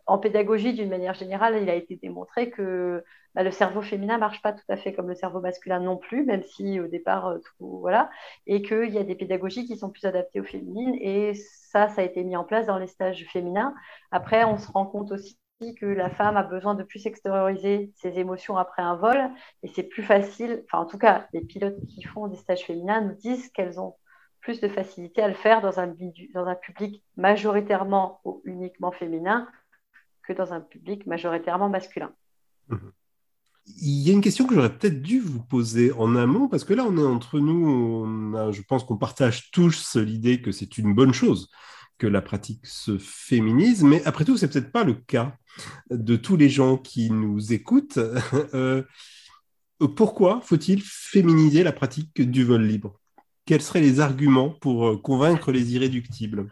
en 0.05 0.19
pédagogie 0.19 0.73
d'une 0.73 0.89
manière 0.89 1.15
générale, 1.15 1.57
il 1.59 1.69
a 1.69 1.73
été 1.73 1.95
démontré 1.95 2.51
que 2.51 3.03
bah, 3.33 3.41
le 3.41 3.49
cerveau 3.49 3.81
féminin 3.81 4.19
marche 4.19 4.41
pas 4.43 4.53
tout 4.53 4.65
à 4.69 4.77
fait 4.77 4.93
comme 4.93 5.07
le 5.07 5.15
cerveau 5.15 5.41
masculin 5.41 5.79
non 5.79 5.97
plus, 5.97 6.23
même 6.25 6.43
si 6.43 6.79
au 6.79 6.87
départ 6.87 7.27
euh, 7.27 7.39
tout 7.39 7.79
voilà, 7.79 8.11
et 8.45 8.61
qu'il 8.61 8.91
y 8.91 8.99
a 8.99 9.03
des 9.03 9.15
pédagogies 9.15 9.65
qui 9.65 9.77
sont 9.77 9.89
plus 9.89 10.05
adaptées 10.05 10.39
aux 10.39 10.43
féminines 10.43 10.95
et 11.01 11.33
ça, 11.33 11.89
ça 11.89 12.01
a 12.01 12.03
été 12.03 12.23
mis 12.23 12.35
en 12.35 12.43
place 12.43 12.67
dans 12.67 12.77
les 12.77 12.87
stages 12.87 13.25
féminins. 13.31 13.73
Après, 14.11 14.43
on 14.43 14.57
se 14.57 14.71
rend 14.71 14.85
compte 14.85 15.11
aussi 15.11 15.39
que 15.79 15.85
la 15.85 16.09
femme 16.09 16.37
a 16.37 16.43
besoin 16.43 16.75
de 16.75 16.83
plus 16.83 17.05
extérioriser 17.07 17.91
ses 17.95 18.19
émotions 18.19 18.57
après 18.57 18.83
un 18.83 18.95
vol 18.95 19.17
et 19.63 19.67
c'est 19.67 19.83
plus 19.83 20.03
facile, 20.03 20.63
enfin 20.65 20.83
en 20.83 20.85
tout 20.85 20.99
cas 20.99 21.27
les 21.33 21.41
pilotes 21.41 21.83
qui 21.87 22.03
font 22.03 22.27
des 22.27 22.37
stages 22.37 22.65
féminins 22.65 23.01
nous 23.01 23.15
disent 23.15 23.49
qu'elles 23.49 23.79
ont 23.79 23.95
plus 24.41 24.61
de 24.61 24.67
facilité 24.67 25.21
à 25.21 25.27
le 25.27 25.33
faire 25.33 25.61
dans 25.61 25.79
un, 25.79 25.87
public 26.55 27.03
majoritairement 27.17 28.21
ou 28.23 28.41
uniquement 28.45 28.91
féminin 28.91 29.47
que 30.23 30.33
dans 30.33 30.53
un 30.53 30.61
public 30.61 31.07
majoritairement 31.07 31.69
masculin. 31.69 32.13
Il 33.65 34.07
y 34.07 34.11
a 34.11 34.13
une 34.13 34.21
question 34.21 34.45
que 34.45 34.53
j'aurais 34.53 34.77
peut-être 34.77 35.01
dû 35.01 35.19
vous 35.19 35.43
poser 35.43 35.91
en 35.91 36.15
amont, 36.15 36.47
parce 36.47 36.63
que 36.63 36.73
là, 36.73 36.85
on 36.85 36.97
est 36.97 37.05
entre 37.05 37.39
nous, 37.39 38.05
je 38.53 38.61
pense 38.61 38.85
qu'on 38.85 38.95
partage 38.95 39.51
tous 39.51 39.97
l'idée 39.97 40.41
que 40.41 40.53
c'est 40.53 40.77
une 40.77 40.93
bonne 40.93 41.13
chose 41.13 41.49
que 41.97 42.07
la 42.07 42.21
pratique 42.21 42.65
se 42.65 42.97
féminise, 42.97 43.83
mais 43.83 44.03
après 44.05 44.25
tout, 44.25 44.37
c'est 44.37 44.47
peut-être 44.47 44.71
pas 44.71 44.83
le 44.83 44.93
cas 44.93 45.35
de 45.89 46.15
tous 46.15 46.37
les 46.37 46.49
gens 46.49 46.77
qui 46.77 47.11
nous 47.11 47.53
écoutent. 47.53 47.99
Euh, 48.53 48.83
pourquoi 49.95 50.41
faut-il 50.41 50.81
féminiser 50.81 51.63
la 51.63 51.71
pratique 51.71 52.19
du 52.19 52.43
vol 52.43 52.63
libre? 52.63 52.99
Quels 53.45 53.61
seraient 53.61 53.81
les 53.81 53.99
arguments 53.99 54.49
pour 54.49 54.87
euh, 54.87 54.97
convaincre 54.97 55.51
les 55.51 55.73
irréductibles? 55.75 56.47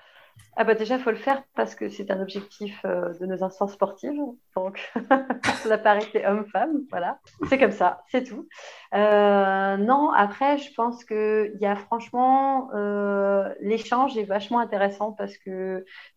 Ah 0.57 0.63
bah 0.63 0.73
déjà, 0.73 0.95
il 0.95 1.01
faut 1.01 1.11
le 1.11 1.17
faire 1.17 1.43
parce 1.53 1.75
que 1.75 1.89
c'est 1.89 2.11
un 2.11 2.21
objectif 2.21 2.79
euh, 2.85 3.13
de 3.19 3.25
nos 3.25 3.43
instances 3.43 3.73
sportives. 3.73 4.19
Donc, 4.55 4.91
la 5.65 5.77
parité 5.77 6.25
homme-femme, 6.25 6.83
voilà. 6.89 7.19
C'est 7.49 7.57
comme 7.57 7.71
ça, 7.71 8.03
c'est 8.07 8.23
tout. 8.23 8.47
Euh, 8.93 9.77
non, 9.77 10.11
après, 10.11 10.57
je 10.57 10.73
pense 10.73 11.03
qu'il 11.03 11.57
y 11.59 11.65
a 11.65 11.75
franchement, 11.75 12.69
euh, 12.73 13.53
l'échange 13.59 14.17
est 14.17 14.23
vachement 14.23 14.59
intéressant 14.59 15.11
parce 15.11 15.33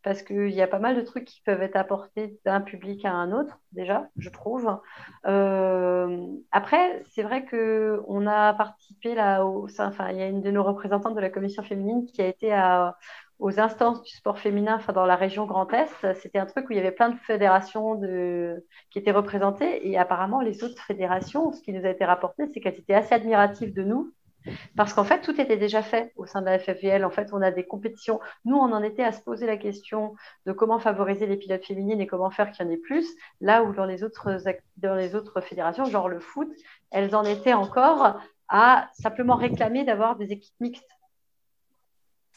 parce 0.05 0.23
qu'il 0.23 0.51
y 0.51 0.63
a 0.63 0.69
pas 0.69 0.79
mal 0.79 0.95
de 0.95 1.03
trucs 1.03 1.25
qui 1.25 1.43
peuvent 1.45 1.63
être 1.63 1.77
apportés 1.77 2.39
d'un 2.45 2.61
public 2.61 3.05
à 3.05 3.13
un 3.13 3.33
autre, 3.33 3.59
déjà, 3.73 4.09
je 4.17 4.31
trouve. 4.31 4.69
après, 6.53 7.03
c'est 7.11 7.23
vrai 7.23 7.45
qu'on 7.45 8.27
a 8.27 8.55
participé 8.55 9.17
là, 9.17 9.45
au, 9.45 9.67
enfin, 9.81 10.11
il 10.11 10.19
y 10.19 10.23
a 10.23 10.29
une 10.29 10.43
de 10.43 10.51
nos 10.53 10.63
représentantes 10.63 11.17
de 11.17 11.21
la 11.21 11.31
commission 11.31 11.65
féminine 11.65 12.07
qui 12.07 12.23
a 12.23 12.27
été 12.27 12.53
à 12.53 12.97
aux 13.39 13.61
instances 13.61 14.03
du 14.03 14.15
sport 14.15 14.39
féminin 14.39 14.77
enfin, 14.77 14.93
dans 14.93 15.07
la 15.07 15.17
région 15.17 15.47
Grand 15.47 15.73
Est. 15.73 16.15
C'était 16.15 16.39
un 16.39 16.47
truc 16.47 16.69
où 16.69 16.73
il 16.73 16.77
y 16.77 16.81
avait 16.81 16.93
plein 16.93 17.11
de 17.11 17.19
fédérations 17.19 18.01
qui 18.91 18.99
étaient 18.99 19.13
représentées. 19.13 19.89
Et 19.89 19.99
apparemment, 19.99 20.41
les 20.41 20.65
autres 20.65 20.83
fédérations, 20.83 21.53
ce 21.53 21.63
qui 21.63 21.73
nous 21.73 21.85
a 21.85 21.91
été 21.91 22.05
rapporté, 22.05 22.45
c'est 22.53 22.61
qu'elles 22.61 22.79
étaient 22.79 22.95
assez 22.95 23.15
admiratives 23.15 23.73
de 23.73 23.83
nous. 23.83 24.13
Parce 24.77 24.95
qu'en 24.95 25.05
fait, 25.05 25.21
tout 25.21 25.39
était 25.41 25.57
déjà 25.57 25.83
fait 25.83 26.13
au 26.17 26.27
sein 26.27 26.41
de 26.41 26.47
la 26.47 26.59
FFVL. 26.59 27.05
En 27.05 27.11
fait, 27.11 27.31
on 27.33 27.43
a 27.43 27.51
des 27.51 27.67
compétitions. 27.67 28.21
Nous, 28.45 28.57
on 28.57 28.73
en 28.73 28.83
était 28.83 29.05
à 29.05 29.13
se 29.13 29.21
poser 29.21 29.47
la 29.47 29.57
question 29.57 30.15
de 30.47 30.53
comment 30.53 30.79
favoriser 30.79 31.27
les 31.27 31.37
pilotes 31.37 31.65
féminines 31.65 32.01
et 32.01 32.07
comment 32.07 32.31
faire 32.31 32.51
qu'il 32.51 32.65
y 32.65 32.69
en 32.69 32.73
ait 32.73 32.79
plus. 32.79 33.07
Là 33.41 33.63
où 33.63 33.73
dans 33.73 33.85
les 33.85 34.05
autres, 34.05 34.39
dans 34.79 34.95
les 34.95 35.15
autres 35.15 35.41
fédérations, 35.41 35.85
genre 35.85 36.09
le 36.09 36.21
foot, 36.21 36.49
elles 36.91 37.15
en 37.15 37.25
étaient 37.25 37.53
encore 37.53 38.21
à 38.49 38.89
simplement 38.95 39.37
réclamer 39.37 39.85
d'avoir 39.85 40.17
des 40.17 40.33
équipes 40.33 40.55
mixtes. 40.61 40.98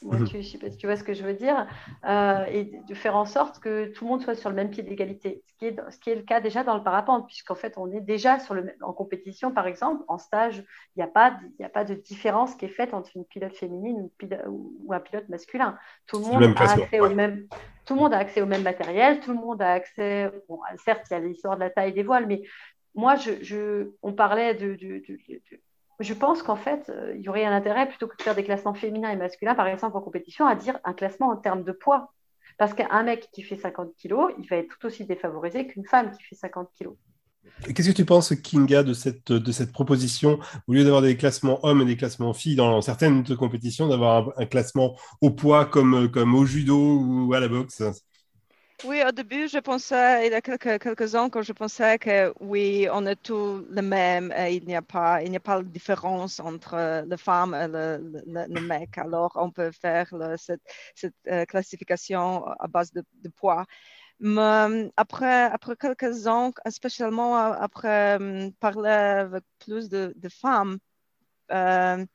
Mhm. 0.04 0.28
tu, 0.28 0.44
sais 0.44 0.58
pas 0.58 0.70
si 0.70 0.78
tu 0.78 0.88
vois 0.88 0.96
ce 0.96 1.04
que 1.04 1.14
je 1.14 1.24
veux 1.24 1.34
dire, 1.34 1.68
euh, 2.08 2.46
et 2.46 2.64
de 2.88 2.94
faire 2.96 3.16
en 3.16 3.26
sorte 3.26 3.60
que 3.60 3.86
tout 3.94 4.06
le 4.06 4.10
monde 4.10 4.22
soit 4.22 4.36
sur 4.36 4.50
le 4.50 4.56
même 4.56 4.70
pied 4.70 4.84
d'égalité, 4.84 5.44
ce, 5.48 5.54
qui 5.58 5.66
est, 5.66 5.92
ce 5.92 6.00
qui 6.00 6.10
est 6.10 6.16
le 6.16 6.24
cas 6.24 6.42
déjà 6.42 6.64
dans 6.64 6.76
le 6.76 6.84
parapente, 6.84 7.28
puisqu'en 7.28 7.56
fait 7.56 7.78
on 7.78 7.92
est 7.92 8.02
déjà 8.02 8.40
sur 8.40 8.54
le, 8.54 8.76
en 8.82 8.94
compétition 8.94 9.52
par 9.52 9.68
exemple, 9.68 10.04
en 10.08 10.18
stage, 10.18 10.64
il 10.96 11.00
n'y 11.00 11.04
a, 11.04 11.08
pas, 11.08 11.40
a 11.64 11.70
pas 11.70 11.84
de 11.84 11.94
différence 11.94 12.56
qui 12.56 12.66
est 12.66 12.70
faite 12.70 12.94
entre 12.94 13.12
une 13.16 13.26
pilote 13.26 13.56
féminine 13.56 14.10
ou, 14.48 14.92
un 14.92 15.00
pilote 15.00 15.30
masculin. 15.30 15.78
Tout 16.08 16.20
le 16.20 16.26
monde 16.26 16.56
a 16.58 16.72
accès 16.72 17.00
au 17.00 17.10
même, 17.10 17.48
tout 17.86 17.94
le 17.94 18.02
monde 18.02 18.14
a 18.14 18.18
accès 18.18 18.42
au 18.42 18.48
même 18.48 18.64
matériel, 18.64 19.20
tout 19.20 19.32
le 19.32 19.40
monde 19.40 19.62
a 19.62 19.72
accès, 19.72 20.32
bon, 20.50 20.60
certes 20.84 21.06
il 21.12 21.14
y 21.14 21.16
a 21.18 21.20
l'histoire 21.20 21.56
de 21.56 21.62
la 21.62 21.70
taille 21.70 21.94
des 21.94 22.04
voiles, 22.04 22.26
mais 22.28 22.42
moi 22.96 23.16
je, 23.16 23.92
on 24.02 24.14
parlait 24.14 24.56
de, 24.56 24.76
de 24.76 25.02
je 26.02 26.14
pense 26.14 26.44
qu'en 26.44 26.56
fait, 26.56 26.90
euh, 26.90 27.14
il 27.16 27.22
y 27.22 27.30
aurait 27.30 27.46
un 27.46 27.56
intérêt, 27.56 27.88
plutôt 27.88 28.08
que 28.08 28.18
de 28.18 28.22
faire 28.22 28.36
des 28.36 28.44
classements 28.44 28.74
féminins 28.74 29.10
et 29.10 29.16
masculins, 29.16 29.56
par 29.56 29.68
exemple 29.68 29.98
en 29.98 30.02
compétition, 30.02 30.46
à 30.46 30.56
dire 30.56 30.80
un 30.84 30.94
classement 30.94 31.30
en 31.30 31.38
termes 31.38 31.64
de 31.64 31.72
poids. 31.72 32.14
Parce 32.58 32.74
qu'un 32.74 33.04
mec 33.04 33.30
qui 33.32 33.44
fait 33.44 33.56
50 33.56 33.96
kilos, 33.98 34.32
il 34.38 34.48
va 34.48 34.58
être 34.58 34.68
tout 34.68 34.86
aussi 34.86 35.06
défavorisé 35.06 35.68
qu'une 35.68 35.86
femme 35.86 36.12
qui 36.12 36.24
fait 36.24 36.36
50 36.36 36.70
kilos. 36.76 36.96
Qu'est-ce 37.74 37.90
que 37.90 37.96
tu 37.96 38.06
penses, 38.06 38.36
Kinga, 38.36 38.84
de 38.84 38.94
cette, 38.94 39.72
proposition, 39.72 40.40
au 40.68 40.74
lieu 40.74 40.84
d'avoir 40.84 41.02
des 41.02 41.18
classements 41.18 41.60
hommes 41.64 41.82
et 41.82 41.86
des 41.86 41.98
classements 41.98 42.34
filles 42.34 42.56
dans 42.56 42.82
certaines 42.82 43.24
compétitions, 43.36 43.88
d'avoir 43.88 44.32
un, 44.38 44.46
classement 44.46 44.96
au 45.22 45.32
poids 45.32 45.66
comme 45.66 46.36
au 46.36 46.46
judo 46.46 46.78
ou 46.78 47.34
à 47.34 47.40
la 47.40 47.48
boxe? 47.48 47.82
Oui, 48.86 49.02
au 49.08 49.12
début, 49.12 49.48
je 49.48 49.60
pensais, 49.60 50.28
il 50.28 50.32
y 50.32 50.36
a 50.36 50.42
quelques, 50.42 50.82
quelques 50.82 51.16
ans, 51.16 51.30
quand 51.30 51.42
je 51.42 51.54
pensais 51.54 52.00
que 52.00 52.34
oui, 52.40 52.88
on 52.92 53.06
est 53.06 53.16
tous 53.16 53.66
les 53.70 53.82
mêmes, 53.82 54.34
et 54.38 54.56
il 54.56 54.66
n'y 54.66 54.76
a 54.76 54.82
pas, 54.82 55.22
il 55.22 55.30
n'y 55.30 55.38
a 55.38 55.40
pas 55.40 55.62
de 55.62 55.68
différence 55.68 56.40
entre 56.40 57.04
les 57.08 57.18
femmes 57.18 57.54
et 57.54 57.68
le, 57.68 58.24
le, 58.26 58.62
mec. 58.62 58.98
Alors, 58.98 59.32
on 59.36 59.52
peut 59.52 59.72
faire 59.72 60.08
cette, 60.38 60.62
cette 60.96 61.16
euh, 61.28 61.46
classification 61.46 62.46
à 62.48 62.68
base 62.68 62.92
de, 62.94 63.04
poids. 63.36 63.66
Mais 64.20 64.92
après, 64.98 65.44
après 65.44 65.76
quelques 65.76 66.28
ans, 66.28 66.52
spécialement 66.70 67.36
après 67.38 68.16
hum, 68.16 68.52
parler 68.60 68.90
avec 68.90 69.44
plus 69.60 69.90
de, 69.90 70.14
femmes, 70.30 70.78
euh, 71.52 72.06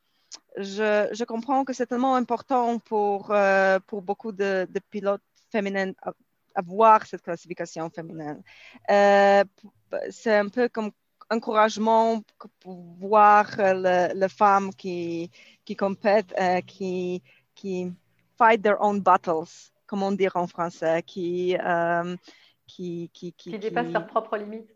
je, 0.57 1.09
je, 1.12 1.24
comprends 1.24 1.64
que 1.64 1.72
c'est 1.72 1.87
tellement 1.87 2.16
important 2.16 2.79
pour, 2.81 3.31
euh, 3.33 3.79
pour 3.87 4.02
beaucoup 4.02 4.33
de, 4.33 4.66
de 4.70 4.81
pilotes 4.90 5.22
féminins 5.52 5.92
avoir 6.57 7.07
cette 7.07 7.23
classification 7.23 7.88
féminine. 7.90 8.42
Euh, 8.90 9.45
c'est 10.11 10.37
un 10.37 10.49
peu 10.49 10.69
comme 10.69 10.90
encouragement 11.31 12.23
pour 12.61 12.83
voir 12.99 13.47
les 13.59 14.29
femmes 14.29 14.73
qui, 14.75 15.31
qui 15.64 15.77
compètent, 15.77 16.35
euh, 16.40 16.61
qui, 16.61 17.23
qui 17.55 17.92
fight 18.38 18.63
their 18.63 18.77
own 18.81 19.00
battles, 19.00 19.71
comme 19.87 20.02
on 20.02 20.13
dit 20.13 20.29
en 20.35 20.46
français, 20.46 21.02
qui, 21.02 21.57
euh, 21.57 22.17
qui, 22.67 23.11
qui, 23.13 23.33
qui, 23.33 23.59
dépassent 23.59 23.92
leurs 23.92 24.07
propres 24.07 24.37
limites. 24.37 24.71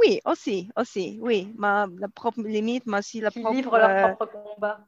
Oui, 0.00 0.20
aussi, 0.24 0.70
aussi, 0.76 1.18
oui. 1.20 1.52
Ma, 1.56 1.86
la 1.98 2.08
propre 2.08 2.40
limite, 2.42 2.86
mais 2.86 2.98
aussi 2.98 3.20
la 3.20 3.30
qui 3.30 3.40
propre... 3.40 3.56
livrent 3.56 3.78
leur 3.78 4.16
propre 4.16 4.32
combat. 4.32 4.86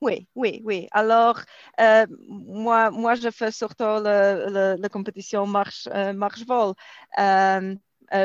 Oui, 0.00 0.28
oui, 0.34 0.60
oui. 0.64 0.88
Alors, 0.92 1.40
euh, 1.80 2.06
moi, 2.28 2.90
moi, 2.90 3.14
je 3.14 3.30
fais 3.30 3.50
surtout 3.50 3.84
la 3.84 4.88
compétition 4.90 5.46
marche, 5.46 5.88
euh, 5.92 6.12
marche-vol. 6.12 6.74
Euh, 7.18 7.74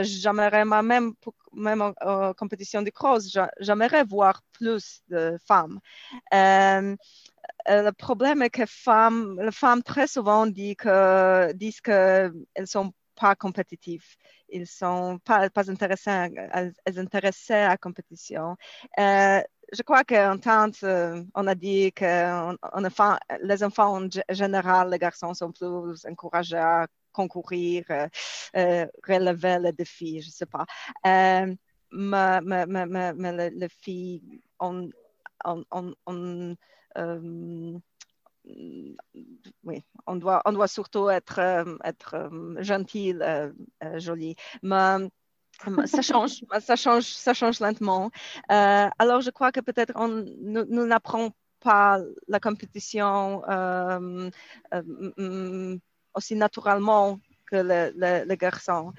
j'aimerais 0.02 0.66
même, 0.66 1.14
même 1.54 1.82
en, 1.82 2.34
compétition 2.34 2.82
de 2.82 2.90
cross, 2.90 3.36
j'aimerais 3.60 4.04
voir 4.04 4.42
plus 4.52 5.02
de 5.10 5.38
femmes. 5.48 5.80
le 6.32 7.92
problème 7.92 8.42
est 8.42 8.50
que 8.50 8.66
femmes, 8.66 9.40
les 9.42 9.52
femmes 9.52 9.84
très 9.84 10.08
souvent 10.08 10.48
disent 10.48 10.76
que, 10.76 11.52
qu'elles 11.84 12.34
ne 12.60 12.66
sont 12.66 12.94
pas 13.16 13.36
compétitives. 13.36 14.06
Ils 14.50 14.62
ne 14.62 14.66
sont 14.66 15.20
pas, 15.24 15.50
pas 15.50 15.70
à 17.54 17.70
la 17.70 17.78
compétition 17.78 18.58
je 19.72 19.82
crois 19.84 20.04
qu'en 20.04 20.38
tant 20.38 20.72
on 21.36 21.48
a 21.48 21.56
dit 21.56 21.92
que 21.94 22.56
les 23.44 23.64
enfants 23.64 24.02
en 24.04 24.10
général, 24.30 24.90
les 24.90 25.00
garçons 25.00 25.34
sont 25.34 25.52
plus 25.52 26.06
encouragés 26.06 26.58
à 26.58 26.88
concourir, 27.12 27.84
relever 28.54 29.60
le 29.60 29.72
défi, 29.72 30.22
je 30.22 30.28
ne 30.28 30.32
sais 30.32 30.46
pas. 30.46 30.66
mais, 31.92 32.42
mais, 32.42 33.50
les 33.52 33.70
filles, 33.70 34.42
on, 34.60 34.90
doit, 40.16 40.68
surtout 40.68 41.10
être, 41.10 41.40
être 41.84 42.30
gentil, 42.60 43.16
joli. 43.96 44.36
Ça 45.86 46.02
change, 46.02 46.44
ça 46.60 46.76
change, 46.76 47.04
ça 47.04 47.34
change 47.34 47.60
lentement. 47.60 48.12
Euh, 48.52 48.88
alors, 48.98 49.22
je 49.22 49.30
crois 49.30 49.52
que 49.52 49.60
peut-être 49.60 49.94
nous 50.06 50.86
n'apprenons 50.86 51.32
pas 51.60 52.00
la 52.28 52.40
compétition 52.40 53.44
euh, 53.50 54.30
euh, 54.74 55.78
aussi 56.14 56.36
naturellement 56.36 57.20
que 57.46 57.58
les 58.28 58.38
garçons. 58.38 58.94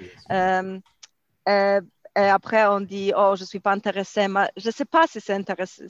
et 2.16 2.28
après, 2.28 2.66
on 2.66 2.80
dit, 2.80 3.12
oh, 3.16 3.34
je 3.36 3.42
ne 3.42 3.46
suis 3.46 3.60
pas 3.60 3.72
intéressée. 3.72 4.28
Mais 4.28 4.50
je 4.56 4.68
ne 4.68 4.72
sais 4.72 4.84
pas 4.84 5.06
si, 5.06 5.20
intéressé, 5.32 5.86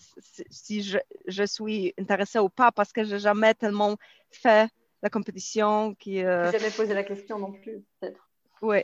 si 0.50 0.82
je, 0.82 0.98
je, 1.26 1.44
suis 1.44 1.94
intéressée 1.98 2.38
ou 2.38 2.50
pas 2.50 2.70
parce 2.70 2.92
que 2.92 3.02
je 3.04 3.14
n'ai 3.14 3.18
jamais 3.18 3.54
tellement 3.54 3.96
fait 4.30 4.68
la 5.02 5.08
compétition. 5.08 5.94
Qui, 5.94 6.22
euh... 6.24 6.52
jamais 6.52 6.70
posé 6.70 6.94
la 6.94 7.04
question 7.04 7.38
non 7.38 7.52
plus, 7.52 7.82
peut-être. 7.98 8.29
Oui, 8.62 8.82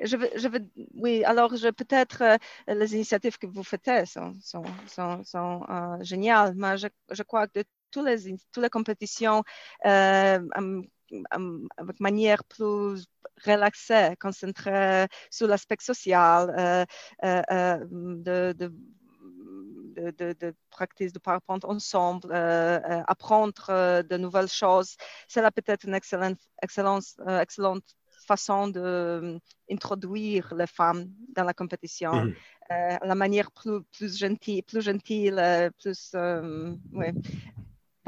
je 0.00 0.16
veux, 0.16 0.30
je 0.36 0.48
oui, 0.94 1.22
alors 1.24 1.50
peut-être 1.76 2.22
euh, 2.22 2.36
les 2.74 2.94
initiatives 2.94 3.38
que 3.38 3.46
vous 3.46 3.62
faites 3.62 4.06
sont, 4.06 4.34
sont, 4.42 5.22
sont, 5.24 5.64
euh, 5.68 6.02
géniales, 6.02 6.54
mais 6.56 6.76
je, 6.76 6.88
je, 7.10 7.22
crois 7.22 7.46
que 7.46 7.62
toutes 7.92 8.04
les, 8.06 8.36
toutes 8.52 8.62
les 8.64 8.68
compétitions 8.68 9.44
euh, 9.86 10.40
avec 11.76 12.00
manière 12.00 12.42
plus 12.44 13.06
relaxée, 13.44 14.16
concentrée 14.20 15.06
sur 15.30 15.46
l'aspect 15.46 15.76
social, 15.80 16.52
euh, 16.58 16.84
euh 17.24 17.78
de, 17.90 18.52
de 18.58 18.72
de, 19.96 20.10
de, 20.10 20.34
de, 20.38 20.54
practice 20.70 21.12
de 21.12 21.20
ensemble, 21.64 22.30
apprendre 23.08 24.02
de 24.02 24.16
nouvelles 24.18 24.48
choses. 24.48 24.94
C'est 25.26 25.40
là 25.40 25.50
peut-être 25.50 25.84
une 25.84 25.94
excellente, 25.94 26.38
excellente, 26.62 27.04
excellente 27.40 27.96
façon 28.26 28.68
d'introduire 28.68 30.54
les 30.56 30.66
femmes 30.66 31.06
dans 31.34 31.44
la 31.44 31.54
compétition, 31.54 32.12
mmh. 32.24 32.34
euh, 32.72 32.96
la 33.02 33.14
manière 33.14 33.50
plus, 33.50 33.82
plus 33.96 34.18
gentille, 34.18 34.62
plus 34.62 34.82
gentille, 34.82 35.32
euh, 35.36 35.70
plus, 35.80 36.12
euh, 36.14 36.72
ouais, 36.92 37.14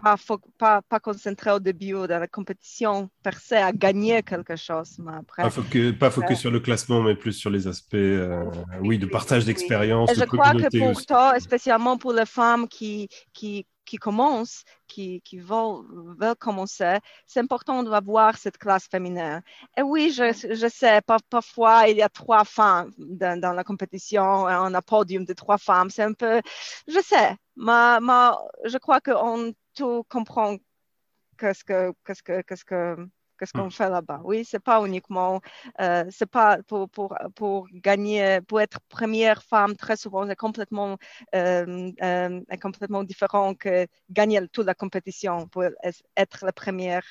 pas, 0.02 0.16
pas, 0.58 0.82
pas 0.82 1.00
concentré 1.00 1.50
au 1.50 1.58
début 1.58 1.92
de 1.92 2.14
la 2.24 2.28
compétition 2.28 3.10
per 3.22 3.38
se 3.40 3.54
à 3.54 3.72
gagner 3.72 4.22
quelque 4.22 4.56
chose. 4.56 4.96
Mais 4.98 5.12
après, 5.18 5.42
pas 5.42 5.50
focus, 5.50 5.98
pas 5.98 6.10
focus 6.10 6.38
sur 6.38 6.50
le 6.50 6.60
classement, 6.60 7.02
mais 7.02 7.16
plus 7.16 7.32
sur 7.32 7.50
les 7.50 7.66
aspects 7.66 7.96
oui, 8.80 8.98
de 8.98 9.06
partage 9.06 9.44
d'expérience. 9.44 10.10
Je 10.14 10.24
crois 10.24 10.52
que 10.52 10.78
pour 10.78 11.04
toi, 11.04 11.38
spécialement 11.40 11.96
pour 11.96 12.12
les 12.12 12.26
femmes 12.26 12.68
qui, 12.68 13.08
qui, 13.32 13.66
qui 13.88 13.96
commencent, 13.96 14.64
qui, 14.86 15.20
qui 15.22 15.38
veulent, 15.38 15.84
veulent, 16.18 16.36
commencer, 16.36 16.98
c'est 17.26 17.40
important 17.40 17.82
d'avoir 17.82 18.36
cette 18.36 18.58
classe 18.58 18.86
féminine. 18.86 19.42
Et 19.76 19.82
oui, 19.82 20.10
je, 20.10 20.32
je 20.32 20.68
sais, 20.68 21.00
parfois 21.30 21.88
il 21.88 21.96
y 21.96 22.02
a 22.02 22.08
trois 22.08 22.44
femmes 22.44 22.90
dans, 22.98 23.40
dans 23.40 23.52
la 23.52 23.64
compétition, 23.64 24.22
on 24.22 24.74
a 24.74 24.78
un 24.78 24.82
podium 24.82 25.24
de 25.24 25.32
trois 25.32 25.58
femmes, 25.58 25.90
c'est 25.90 26.04
un 26.04 26.12
peu, 26.12 26.40
je 26.86 27.00
sais, 27.00 27.36
mais, 27.56 28.00
mais 28.00 28.30
je 28.64 28.78
crois 28.78 29.00
qu'on 29.00 29.52
tout 29.74 30.04
comprend 30.08 30.56
qu'est-ce 31.38 31.64
que, 31.64 31.92
qu'est-ce 32.04 32.22
que, 32.22 32.42
qu'est-ce 32.42 32.64
que 32.64 32.96
qu'est-ce 33.38 33.52
qu'on 33.52 33.70
fait 33.70 33.88
là-bas? 33.88 34.20
Oui, 34.24 34.44
c'est 34.44 34.58
pas 34.58 34.84
uniquement, 34.84 35.40
euh, 35.80 36.04
c'est 36.10 36.30
pas 36.30 36.58
pour, 36.66 36.88
pour, 36.90 37.16
pour, 37.34 37.68
gagner, 37.72 38.40
pour 38.46 38.60
être 38.60 38.80
première 38.88 39.42
femme, 39.42 39.76
très 39.76 39.96
souvent, 39.96 40.26
c'est 40.26 40.36
complètement, 40.36 40.98
euh, 41.34 41.90
euh, 42.02 42.40
complètement 42.60 43.04
différent 43.04 43.54
que 43.54 43.86
gagner 44.10 44.46
toute 44.48 44.66
la 44.66 44.74
compétition 44.74 45.46
pour 45.48 45.64
être 46.16 46.44
la 46.44 46.52
première 46.52 47.04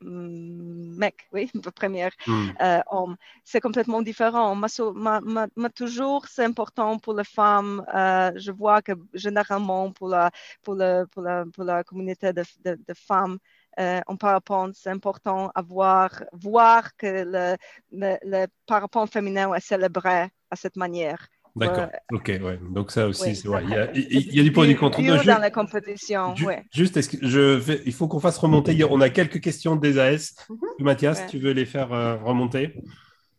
mm, 0.00 0.96
mec, 0.98 1.28
oui, 1.32 1.50
le 1.54 1.70
premier 1.70 2.10
mm. 2.26 2.50
homme. 2.90 3.16
C'est 3.44 3.60
complètement 3.60 4.02
différent. 4.02 4.56
Mais, 4.56 5.70
toujours, 5.74 6.26
c'est 6.26 6.44
important 6.44 6.98
pour 6.98 7.14
les 7.14 7.24
femmes. 7.24 7.84
je 8.36 8.50
vois 8.52 8.82
que 8.82 8.92
généralement, 9.14 9.92
pour 9.92 10.08
la, 10.08 10.30
pour 10.62 10.74
la, 10.74 11.06
pour 11.06 11.22
la, 11.22 11.44
pour 11.52 11.64
la 11.64 11.84
communauté 11.84 12.32
de, 12.32 12.42
de, 12.64 12.78
de 12.88 12.94
femmes, 12.94 13.38
euh, 13.80 14.00
en 14.06 14.16
parapente, 14.16 14.72
c'est 14.74 14.90
important 14.90 15.50
à 15.54 15.62
voir, 15.62 16.24
voir 16.32 16.94
que 16.96 17.06
le, 17.06 17.56
le, 17.90 18.16
le 18.22 18.46
parapente 18.66 19.12
féminin 19.12 19.52
est 19.54 19.60
célébré 19.60 20.28
à 20.50 20.56
cette 20.56 20.76
manière. 20.76 21.26
D'accord, 21.54 21.88
ok, 22.10 22.28
ouais. 22.42 22.58
Donc 22.70 22.90
ça 22.90 23.06
aussi, 23.06 23.36
c'est 23.36 23.46
vrai. 23.46 23.62
Il 23.64 23.70
y, 23.70 23.74
a, 23.74 23.92
il 23.92 24.34
y 24.36 24.40
a 24.40 24.42
du 24.48 24.52
pour 24.52 24.64
et 24.64 24.68
du 24.68 24.76
contre. 24.76 25.02
Juste, 25.02 25.26
dans 25.26 25.38
la 25.38 25.50
compétition, 25.50 26.34
ouais. 26.46 26.64
Juste, 26.72 26.96
est-ce 26.96 27.10
que 27.10 27.26
je 27.26 27.40
vais, 27.40 27.82
il 27.84 27.92
faut 27.92 28.08
qu'on 28.08 28.20
fasse 28.20 28.38
remonter. 28.38 28.82
On 28.84 29.00
a 29.02 29.10
quelques 29.10 29.40
questions 29.40 29.76
des 29.76 29.98
AS. 29.98 30.34
Mm 30.48 30.54
-hmm. 30.54 30.84
Mathias, 30.84 31.26
tu 31.26 31.38
veux 31.38 31.52
les 31.52 31.66
faire 31.66 31.92
euh, 31.92 32.16
remonter? 32.16 32.74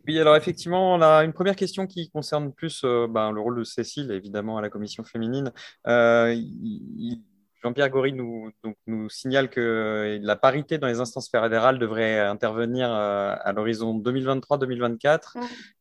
Oui, 0.08 0.20
alors 0.20 0.36
effectivement, 0.36 0.94
on 0.96 1.02
a 1.02 1.24
une 1.24 1.32
première 1.32 1.56
question 1.56 1.88
qui 1.88 2.10
concerne 2.10 2.52
plus 2.52 2.82
euh, 2.84 3.08
ben, 3.08 3.32
le 3.32 3.40
rôle 3.40 3.58
de 3.60 3.64
Cécile, 3.64 4.12
évidemment, 4.12 4.58
à 4.58 4.62
la 4.62 4.70
commission 4.70 5.04
féminine. 5.04 5.52
Euh, 5.88 6.34
il, 6.36 7.22
Jean-Pierre 7.64 7.90
Gory 7.90 8.12
nous, 8.12 8.52
nous, 8.88 9.10
signale 9.10 9.50
que 9.50 10.20
la 10.22 10.36
parité 10.36 10.78
dans 10.78 10.88
les 10.88 11.00
instances 11.00 11.30
fédérales 11.30 11.80
devrait 11.80 12.20
intervenir 12.20 12.92
euh, 12.92 13.36
à 13.40 13.54
l'horizon 13.54 13.98
2023-2024. 14.00 15.38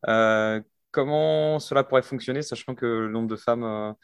Euh, 0.07 0.61
comment 0.93 1.59
cela 1.59 1.83
pourrait 1.83 2.03
fonctionner, 2.03 2.43
sachant 2.43 2.77
que 2.77 2.87
le 2.87 3.09
nombre 3.09 3.29
de 3.29 3.37
femmes 3.37 3.97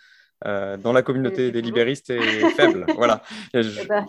euh, 0.44 0.76
dans 0.76 0.92
la 0.92 1.02
communauté 1.02 1.52
des 1.52 1.62
libéristes 1.62 2.10
est 2.10 2.50
faible? 2.50 2.84
Voilà. 2.96 3.22
Eh 3.54 3.62
ben, 3.88 4.06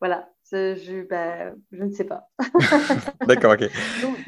voilà. 0.00 0.28
Je, 0.54 1.02
ben, 1.02 1.54
je, 1.72 1.82
ne 1.82 1.90
sais 1.90 2.04
pas. 2.04 2.28
D'accord, 3.26 3.54
ok. 3.54 3.68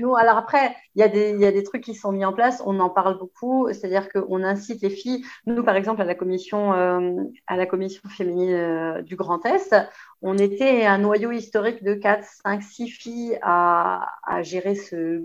Nous, 0.00 0.16
alors 0.16 0.36
après, 0.36 0.74
il 0.94 1.00
y, 1.00 1.02
a 1.04 1.08
des, 1.08 1.36
y 1.38 1.46
a 1.46 1.52
des 1.52 1.62
trucs 1.62 1.84
qui 1.84 1.94
sont 1.94 2.10
mis 2.10 2.24
en 2.24 2.32
place, 2.32 2.62
on 2.66 2.80
en 2.80 2.90
parle 2.90 3.18
beaucoup, 3.18 3.68
c'est-à-dire 3.72 4.08
qu'on 4.08 4.42
incite 4.42 4.82
les 4.82 4.90
filles. 4.90 5.24
Nous, 5.46 5.62
par 5.62 5.76
exemple, 5.76 6.02
à 6.02 6.04
la 6.04 6.16
commission, 6.16 6.72
euh, 6.72 7.14
à 7.46 7.56
la 7.56 7.66
commission 7.66 8.08
féminine 8.08 8.54
euh, 8.54 9.02
du 9.02 9.14
Grand 9.14 9.44
Est, 9.46 9.74
on 10.20 10.36
était 10.36 10.84
un 10.84 10.98
noyau 10.98 11.30
historique 11.30 11.84
de 11.84 11.94
4, 11.94 12.26
5, 12.44 12.62
6 12.62 12.88
filles 12.88 13.38
à, 13.42 14.08
à 14.26 14.42
gérer 14.42 14.74
ce 14.74 15.22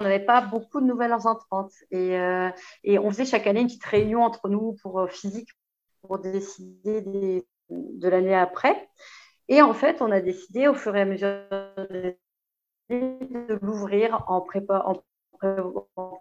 on 0.00 0.04
n'avait 0.04 0.24
pas 0.24 0.40
beaucoup 0.40 0.80
de 0.80 0.86
nouvelles 0.86 1.12
entrantes. 1.12 1.72
Et, 1.92 2.18
euh, 2.18 2.50
et, 2.82 2.98
on 2.98 3.10
faisait 3.12 3.24
chaque 3.24 3.46
année 3.46 3.60
une 3.60 3.68
petite 3.68 3.84
réunion 3.84 4.24
entre 4.24 4.48
nous 4.48 4.76
pour 4.82 5.08
physique 5.08 5.50
pour 6.02 6.18
décider 6.18 7.00
des, 7.00 7.46
de 7.70 8.08
l'année 8.08 8.34
après. 8.34 8.88
Et 9.48 9.62
en 9.62 9.74
fait, 9.74 10.00
on 10.00 10.10
a 10.10 10.20
décidé 10.20 10.68
au 10.68 10.74
fur 10.74 10.94
et 10.96 11.02
à 11.02 11.04
mesure 11.04 11.28
de 12.90 13.58
l'ouvrir 13.62 14.24
en, 14.28 14.40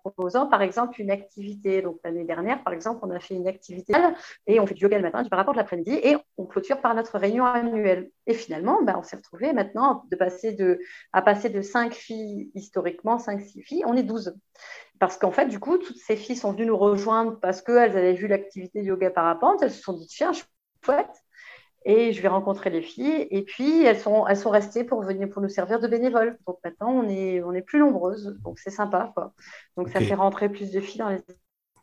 proposant 0.03 0.47
par 0.47 0.61
exemple 0.61 0.99
une 0.99 1.11
activité. 1.11 1.81
Donc 1.81 1.99
l'année 2.03 2.25
dernière, 2.25 2.63
par 2.63 2.73
exemple, 2.73 2.99
on 3.03 3.11
a 3.11 3.19
fait 3.19 3.35
une 3.35 3.47
activité 3.47 3.93
et 4.47 4.59
on 4.59 4.67
fait 4.67 4.73
du 4.73 4.83
yoga 4.83 4.97
le 4.97 5.03
matin, 5.03 5.23
du 5.23 5.29
rapport 5.31 5.53
l'après-midi 5.53 5.93
et 6.03 6.17
on 6.37 6.45
clôture 6.45 6.81
par 6.81 6.95
notre 6.95 7.17
réunion 7.17 7.45
annuelle. 7.45 8.09
Et 8.27 8.33
finalement, 8.33 8.81
ben, 8.83 8.95
on 8.97 9.03
s'est 9.03 9.15
retrouvé 9.15 9.53
maintenant 9.53 10.05
de 10.09 10.79
à 11.13 11.21
passer 11.21 11.49
de 11.49 11.61
5 11.61 11.93
filles 11.93 12.51
historiquement, 12.53 13.17
5-6 13.17 13.61
filles, 13.63 13.83
on 13.85 13.95
est 13.95 14.03
12. 14.03 14.35
Parce 14.99 15.17
qu'en 15.17 15.31
fait, 15.31 15.47
du 15.47 15.59
coup, 15.59 15.77
toutes 15.77 15.97
ces 15.97 16.15
filles 16.15 16.35
sont 16.35 16.51
venues 16.53 16.65
nous 16.65 16.77
rejoindre 16.77 17.39
parce 17.39 17.61
qu'elles 17.61 17.97
avaient 17.97 18.13
vu 18.13 18.27
l'activité 18.27 18.83
yoga 18.83 19.09
parapente, 19.09 19.61
elles 19.61 19.71
se 19.71 19.81
sont 19.81 19.93
dit, 19.93 20.07
tiens, 20.07 20.31
chouette, 20.83 21.22
et 21.85 22.13
je 22.13 22.21
vais 22.21 22.27
rencontrer 22.27 22.69
les 22.69 22.81
filles. 22.81 23.27
Et 23.29 23.43
puis, 23.43 23.83
elles 23.83 23.99
sont, 23.99 24.25
elles 24.27 24.37
sont 24.37 24.49
restées 24.49 24.83
pour 24.83 25.01
venir 25.03 25.29
pour 25.29 25.41
nous 25.41 25.49
servir 25.49 25.79
de 25.79 25.87
bénévoles. 25.87 26.37
Donc 26.47 26.57
maintenant, 26.63 26.91
on 26.91 27.09
est, 27.09 27.41
on 27.43 27.53
est 27.53 27.61
plus 27.61 27.79
nombreuses. 27.79 28.37
Donc 28.43 28.59
c'est 28.59 28.69
sympa. 28.69 29.11
Quoi. 29.15 29.33
Donc 29.77 29.89
ça 29.89 29.99
fait 29.99 30.15
rentrer 30.15 30.49
plus 30.49 30.71
de 30.71 30.79
filles 30.79 30.99
dans 30.99 31.09
les 31.09 31.19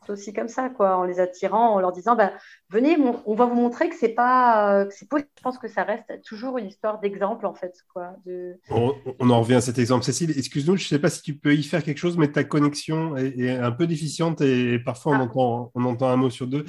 aussi 0.08 0.32
comme 0.32 0.48
ça, 0.48 0.68
quoi, 0.70 0.96
en 0.96 1.04
les 1.04 1.20
attirant, 1.20 1.74
en 1.74 1.80
leur 1.80 1.92
disant 1.92 2.16
bah, 2.16 2.32
venez, 2.68 2.96
on 3.26 3.34
va 3.34 3.44
vous 3.44 3.54
montrer 3.54 3.88
que 3.88 3.94
c'est 3.96 4.10
pas, 4.10 4.86
c'est 4.90 5.08
possible. 5.08 5.30
Je 5.36 5.42
pense 5.42 5.58
que 5.58 5.68
ça 5.68 5.84
reste 5.84 6.22
toujours 6.24 6.58
une 6.58 6.66
histoire 6.66 7.00
d'exemple 7.00 7.46
en 7.46 7.54
fait, 7.54 7.74
quoi. 7.92 8.14
De... 8.26 8.58
On, 8.70 9.30
en 9.30 9.40
revient 9.40 9.54
à 9.54 9.60
cet 9.60 9.78
exemple, 9.78 10.04
Cécile. 10.04 10.36
Excuse-nous, 10.36 10.76
je 10.76 10.88
sais 10.88 10.98
pas 10.98 11.10
si 11.10 11.22
tu 11.22 11.34
peux 11.34 11.54
y 11.54 11.62
faire 11.62 11.82
quelque 11.82 11.98
chose, 11.98 12.16
mais 12.16 12.30
ta 12.32 12.44
connexion 12.44 13.16
est, 13.16 13.50
un 13.50 13.72
peu 13.72 13.86
déficiente 13.86 14.40
et 14.40 14.78
parfois 14.78 15.12
on 15.12 15.20
ah. 15.20 15.22
entend, 15.22 15.70
on 15.74 15.84
entend 15.84 16.08
un 16.08 16.16
mot 16.16 16.30
sur 16.30 16.46
deux. 16.46 16.64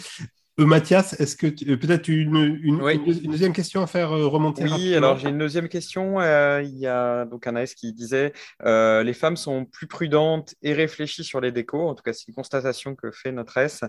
Euh, 0.62 0.66
Mathias, 0.66 1.20
est-ce 1.20 1.36
que 1.36 1.48
euh, 1.48 1.78
peut-être 1.78 2.08
une, 2.08 2.60
une, 2.62 2.82
une, 2.82 3.32
deuxième 3.32 3.54
question 3.54 3.82
à 3.82 3.88
faire 3.88 4.12
euh, 4.12 4.28
remonter 4.28 4.64
Oui, 4.64 4.96
alors 4.96 5.18
j'ai 5.18 5.30
une 5.30 5.38
deuxième 5.38 5.68
question. 5.68 6.22
il 6.62 6.78
y 6.78 6.88
a 6.88 7.26
donc 7.26 7.48
un 7.48 7.56
AS 7.56 7.74
qui 7.74 7.94
disait 7.94 8.34
les 8.64 9.14
femmes 9.14 9.38
sont 9.38 9.66
plus 9.66 9.88
prudentes 9.88 10.56
et 10.62 10.74
réfléchies 10.74 11.24
sur 11.24 11.42
les 11.42 11.52
décos. 11.52 11.90
En 11.90 11.96
tout 11.96 12.04
cas, 12.04 12.14
c'est 12.14 12.28
une 12.28 12.36
constatation 12.36 12.96
que 12.96 13.12
fait 13.12 13.32
notre 13.32 13.58
S. 13.58 13.84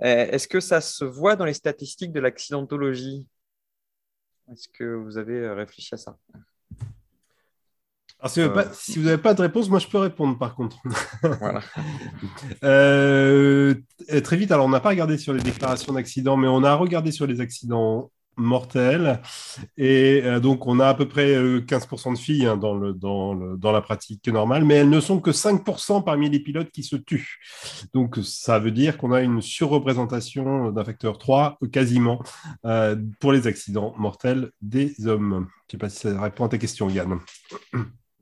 est-ce 0.00 0.48
que 0.48 0.60
ça 0.60 0.80
se 0.80 1.04
voit 1.04 1.36
dans 1.36 1.44
les 1.44 1.54
statistiques 1.54 2.12
de 2.12 2.20
l'accidentologie? 2.20 3.26
Est-ce 4.52 4.68
que 4.68 4.84
vous 4.84 5.18
avez 5.18 5.48
réfléchi 5.50 5.94
à 5.94 5.98
ça? 5.98 6.16
Alors, 8.20 8.30
si, 8.32 8.98
vous 8.98 9.04
n'avez 9.04 9.16
pas, 9.16 9.30
pas, 9.30 9.34
de 9.34 9.42
réponse, 9.42 9.68
moi 9.68 9.78
je 9.78 9.86
peux 9.86 9.98
répondre 9.98 10.36
par 10.38 10.54
contre. 10.54 10.78
Voilà. 11.22 11.60
euh, 12.64 13.74
très 14.24 14.36
vite, 14.36 14.50
alors 14.50 14.66
on 14.66 14.70
n'a 14.70 14.80
pas 14.80 14.88
regardé 14.88 15.18
sur 15.18 15.32
les 15.32 15.42
déclarations 15.42 15.92
d'accidents, 15.92 16.36
mais 16.36 16.48
on 16.48 16.64
a 16.64 16.74
regardé 16.74 17.12
sur 17.12 17.26
les 17.26 17.40
accidents 17.40 18.10
mortels. 18.38 19.20
Et 19.76 20.22
euh, 20.24 20.40
donc, 20.40 20.66
on 20.66 20.80
a 20.80 20.88
à 20.88 20.94
peu 20.94 21.06
près 21.06 21.36
15% 21.60 22.14
de 22.14 22.18
filles 22.18 22.46
hein, 22.46 22.56
dans, 22.56 22.74
le, 22.74 22.92
dans, 22.92 23.34
le, 23.34 23.56
dans, 23.56 23.72
la 23.72 23.80
pratique 23.80 24.26
normale, 24.28 24.64
mais 24.64 24.76
elles 24.76 24.90
ne 24.90 25.00
sont 25.00 25.20
que 25.20 25.30
5% 25.30 26.04
parmi 26.04 26.30
les 26.30 26.40
pilotes 26.40 26.70
qui 26.70 26.82
se 26.82 26.96
tuent. 26.96 27.38
Donc, 27.92 28.18
ça 28.22 28.58
veut 28.58 28.70
dire 28.70 28.96
qu'on 28.96 29.12
a 29.12 29.20
une 29.20 29.42
surreprésentation 29.42 30.70
d'un 30.70 30.84
facteur 30.84 31.18
3 31.18 31.58
quasiment 31.72 32.22
euh, 32.64 32.96
pour 33.20 33.32
les 33.32 33.46
accidents 33.46 33.94
mortels 33.98 34.50
des 34.62 35.06
hommes. 35.06 35.48
Je 35.68 35.76
ne 35.76 35.78
sais 35.78 35.78
pas 35.78 35.88
si 35.88 35.98
ça 35.98 36.20
répond 36.20 36.46
à 36.46 36.48
ta 36.48 36.58
question, 36.58 36.88
Yann. 36.88 37.18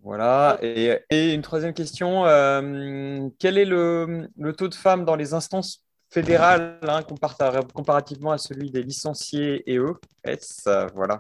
Voilà. 0.07 0.57
Et, 0.63 1.01
et 1.11 1.35
une 1.35 1.43
troisième 1.43 1.75
question. 1.75 2.27
Euh, 2.27 3.29
quel 3.41 3.59
est 3.59 3.65
le, 3.65 4.29
le, 4.39 4.53
taux 4.53 4.69
de 4.69 4.75
femmes 4.77 5.05
dans 5.05 5.17
les 5.17 5.35
instances 5.35 5.85
fédéral 6.11 6.79
hein, 6.83 7.03
comparativement 7.03 8.31
à 8.31 8.39
celui 8.39 8.71
des 8.71 8.85
licenciés 8.85 9.69
ES. 9.69 10.39
Euh, 10.69 10.87
voilà. 10.95 11.19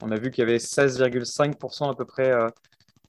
on 0.00 0.12
a 0.12 0.16
vu 0.16 0.30
qu'il 0.30 0.42
y 0.42 0.46
avait 0.46 0.58
16,5% 0.58 1.90
à 1.90 1.96
peu 1.96 2.04
près 2.04 2.30
euh, 2.30 2.48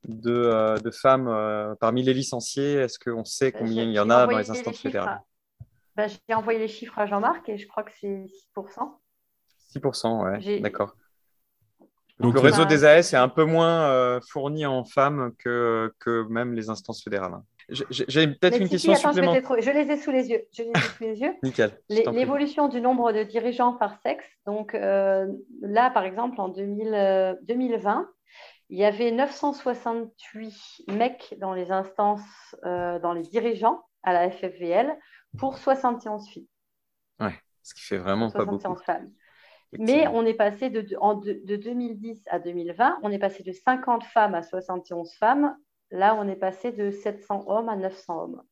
de, 0.08 0.34
euh, 0.34 0.78
de, 0.78 0.90
femmes 0.90 1.76
parmi 1.80 2.02
les 2.02 2.16
licenciés. 2.16 2.74
Est-ce 2.74 2.98
qu'on 2.98 3.24
sait 3.24 3.52
combien 3.52 3.84
il 3.84 3.92
y 3.92 4.00
en 4.00 4.10
a 4.10 4.26
dans 4.26 4.36
les 4.36 4.50
instances 4.50 4.80
fédérales? 4.80 5.22
bah, 5.96 6.08
J'ai 6.08 6.34
envoyé 6.34 6.58
les 6.58 6.68
chiffres 6.68 6.98
à 6.98 7.06
Jean-Marc 7.06 7.48
et 7.50 7.60
je 7.60 7.68
crois 7.68 7.84
que 7.84 7.92
c'est 8.02 8.26
6%. 8.58 8.98
6%, 9.76 10.24
ouais, 10.24 10.60
d'accord. 10.62 10.96
Donc, 12.20 12.34
le 12.34 12.40
réseau 12.40 12.66
des 12.66 12.86
AS 12.86 13.14
est 13.14 13.18
un 13.18 13.28
peu 13.28 13.44
moins 13.44 14.20
fourni 14.22 14.66
en 14.66 14.86
femmes 14.86 15.32
que, 15.38 15.94
que 16.00 16.26
même 16.30 16.54
les 16.54 16.70
instances 16.70 17.04
fédérales. 17.04 17.42
J'ai 17.70 18.28
peut-être 18.28 18.60
une 18.60 18.70
question 18.70 18.96
supplémentaire. 18.96 19.62
Je, 19.62 19.72
les 19.72 19.92
ai 19.92 19.98
sous 19.98 20.12
les 20.12 20.30
yeux. 20.30 20.44
Je 20.52 20.64
les 20.64 20.70
ai 20.70 20.80
sous 20.80 21.04
les 21.04 21.20
yeux. 21.20 21.34
Nickel. 21.44 21.72
L'évolution 21.90 22.68
du 22.68 22.80
nombre 22.80 23.12
de 23.12 23.24
dirigeants 23.24 23.74
par 23.74 24.00
sexe. 24.02 24.26
Donc 24.46 24.76
euh, 24.76 25.28
là, 25.62 25.90
par 25.90 26.04
exemple, 26.04 26.40
en 26.40 26.50
2000, 26.50 27.40
2020, 27.44 28.00
euh, 28.00 28.04
il 28.70 28.78
y 28.78 28.86
avait 28.86 29.12
968 29.12 30.86
mecs 30.90 31.36
dans 31.40 31.54
les 31.54 31.72
instances, 31.72 32.56
euh, 32.66 33.00
dans 33.00 33.14
les 33.14 33.24
dirigeants 33.24 33.84
à 34.04 34.14
la 34.14 34.30
FFVL 34.30 34.96
pour 35.38 35.58
71 35.58 36.28
filles. 36.28 36.48
Ouais, 37.20 37.34
ce 37.64 37.74
qui 37.74 37.82
fait 37.82 37.98
vraiment 37.98 38.30
pas 38.30 38.46
beaucoup. 38.46 38.76
femmes. 38.76 39.12
Mais 39.80 40.08
on 40.08 40.26
est 40.26 40.34
passé 40.34 40.70
de, 40.70 40.82
de 40.82 41.56
2010 41.56 42.24
à 42.30 42.40
2020, 42.40 43.00
on 43.04 43.12
est 43.12 43.20
passé 43.20 43.44
de 43.44 43.52
50 43.52 44.04
femmes 44.04 44.36
à 44.36 44.44
71 44.44 45.14
femmes 45.16 45.56
Là, 45.92 46.16
on 46.16 46.28
est 46.28 46.36
passé 46.36 46.72
de 46.72 46.92
700 46.92 47.46
hommes 47.48 47.70
à 47.70 47.76
900 47.76 48.24
hommes. 48.24 48.44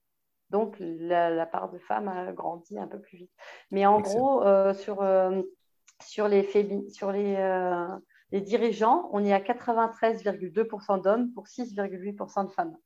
Donc, 0.49 0.75
la, 0.79 1.45
part 1.45 1.71
de 1.71 1.79
femmes 1.79 2.07
a 2.07 2.31
grandi 2.31 2.77
un 2.77 2.87
peu 2.87 2.99
plus 2.99 3.17
vite. 3.17 3.31
Mais 3.71 3.85
en 3.85 4.01
gros, 4.01 4.43
euh, 4.43 4.73
sur, 4.73 5.01
euh, 5.01 5.41
sur, 6.05 6.27
les, 6.27 6.43
sur 6.89 7.11
les, 7.11 7.35
euh, 7.37 7.87
les, 8.31 8.41
dirigeants, 8.41 9.09
on 9.11 9.25
est 9.25 9.33
à 9.33 9.39
93,2% 9.39 11.01
d'hommes 11.01 11.33
pour 11.33 11.47
6,8% 11.47 12.47
de 12.47 12.51
femmes. 12.51 12.77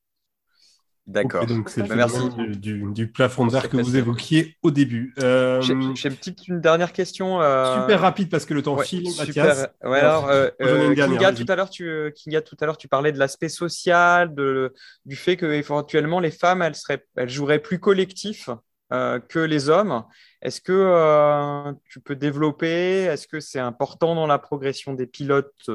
D'accord. 1.08 1.46
donc, 1.46 1.70
c'est 1.70 1.88
merci 1.88 2.20
du, 2.58 3.08
plafond 3.08 3.46
de 3.46 3.52
verre 3.54 3.70
que 3.70 3.78
vous 3.78 3.96
évoquiez 3.96 4.58
au 4.62 4.72
début. 4.72 5.14
Euh... 5.24 5.62
J'ai 5.62 5.72
une 5.72 5.94
petite 5.94 6.50
une 6.50 6.60
dernière 6.60 6.92
question. 6.92 7.42
Euh, 7.42 7.80
super 7.80 8.02
rapide 8.02 8.30
parce 8.30 8.46
que 8.46 8.54
le 8.54 8.62
temps 8.62 8.78
file, 8.80 9.08
Mathias. 9.18 9.70
Ouais, 9.86 10.00
alors, 10.00 10.28
euh, 10.28 10.50
euh, 10.62 10.94
Kinga, 10.94 11.32
tout 11.32 11.46
à 11.48 11.56
l'heure, 11.56 11.70
tu, 11.70 12.12
Kinga, 12.14 12.42
tout 12.42 12.58
à 12.60 12.66
l'heure, 12.66 12.78
tu 12.78 12.90
parlais 12.90 13.14
de 13.14 13.20
l'aspect 13.20 13.48
social, 13.48 14.36
de, 14.36 14.74
du 15.06 15.16
fait 15.16 15.38
que 15.38 15.46
éventuellement 15.46 16.20
les 16.20 16.32
femmes, 16.32 16.62
elles 16.62 16.76
seraient, 16.76 17.06
elles 17.16 17.30
joueraient 17.30 17.60
plus 17.60 17.80
collectif 17.80 18.50
que 18.90 19.40
les 19.40 19.70
hommes. 19.70 20.04
Est-ce 20.42 20.60
que 20.60 21.74
tu 21.90 22.02
peux 22.02 22.18
développer? 22.18 23.04
Est-ce 23.04 23.28
que 23.28 23.40
c'est 23.40 23.60
important 23.60 24.14
dans 24.14 24.28
la 24.28 24.40
progression 24.40 24.94
des 24.94 25.08
pilotes 25.08 25.70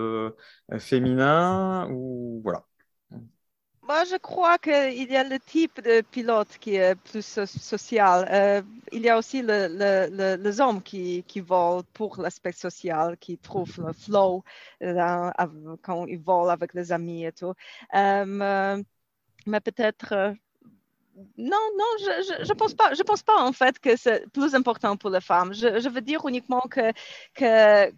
féminins 0.79 1.89
ou 1.91 2.43
voilà 2.45 2.65
moi, 3.87 4.05
je 4.05 4.17
crois 4.17 4.59
qu'il 4.59 5.11
y 5.11 5.17
a 5.17 5.25
le 5.25 5.39
type 5.41 5.81
de 5.83 6.03
pilote 6.03 6.57
qui 6.61 6.77
est 6.77 6.95
plus 6.95 7.23
social. 7.45 8.29
Euh, 8.31 8.63
il 8.93 9.03
y 9.03 9.09
a 9.09 9.19
aussi 9.19 9.43
les 9.43 10.61
hommes 10.61 10.83
qui, 10.83 11.25
qui 11.25 11.41
volent 11.41 11.83
pour 11.93 12.21
l'aspect 12.21 12.53
social, 12.53 13.17
qui 13.19 13.39
trouvent 13.39 13.85
le 13.85 13.93
flow 13.93 14.45
euh, 14.83 15.31
quand 15.83 16.07
ils 16.07 16.21
volent 16.21 16.49
avec 16.49 16.75
les 16.75 16.93
amis 16.93 17.25
et 17.25 17.33
tout. 17.33 17.55
Euh, 17.95 18.83
mais 19.47 19.61
peut-être 19.61 20.35
non, 21.37 21.59
non, 21.77 21.85
je 21.99 22.49
ne 22.49 22.55
pense 22.55 22.75
pas. 22.75 22.95
Je 22.95 23.03
pense 23.03 23.23
pas 23.23 23.39
en 23.43 23.53
fait 23.53 23.79
que 23.79 23.97
c'est 23.97 24.27
plus 24.33 24.55
important 24.55 24.97
pour 24.97 25.11
les 25.11 25.21
femmes. 25.21 25.53
Je, 25.53 25.89
veux 25.89 26.01
dire 26.01 26.27
uniquement 26.27 26.63
que, 26.63 26.93
que 27.35 27.93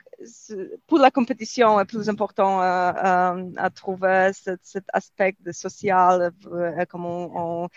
pour 0.86 0.98
la 0.98 1.10
compétition 1.10 1.78
est 1.78 1.84
plus 1.84 2.08
important 2.08 2.60
euh, 2.62 2.92
euh, 2.92 3.50
à 3.56 3.70
trouver 3.70 4.30
cet, 4.32 4.84
aspect 4.92 5.36
de 5.40 5.52
social, 5.52 6.32
euh, 6.46 6.84
comment 6.88 7.66
on, 7.66 7.68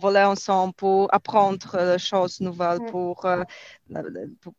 voler 0.00 0.22
ensemble 0.22 0.74
pour 0.74 1.12
apprendre 1.12 1.76
des 1.76 1.98
choses 1.98 2.40
nouvelles, 2.40 2.78
pour, 2.86 3.26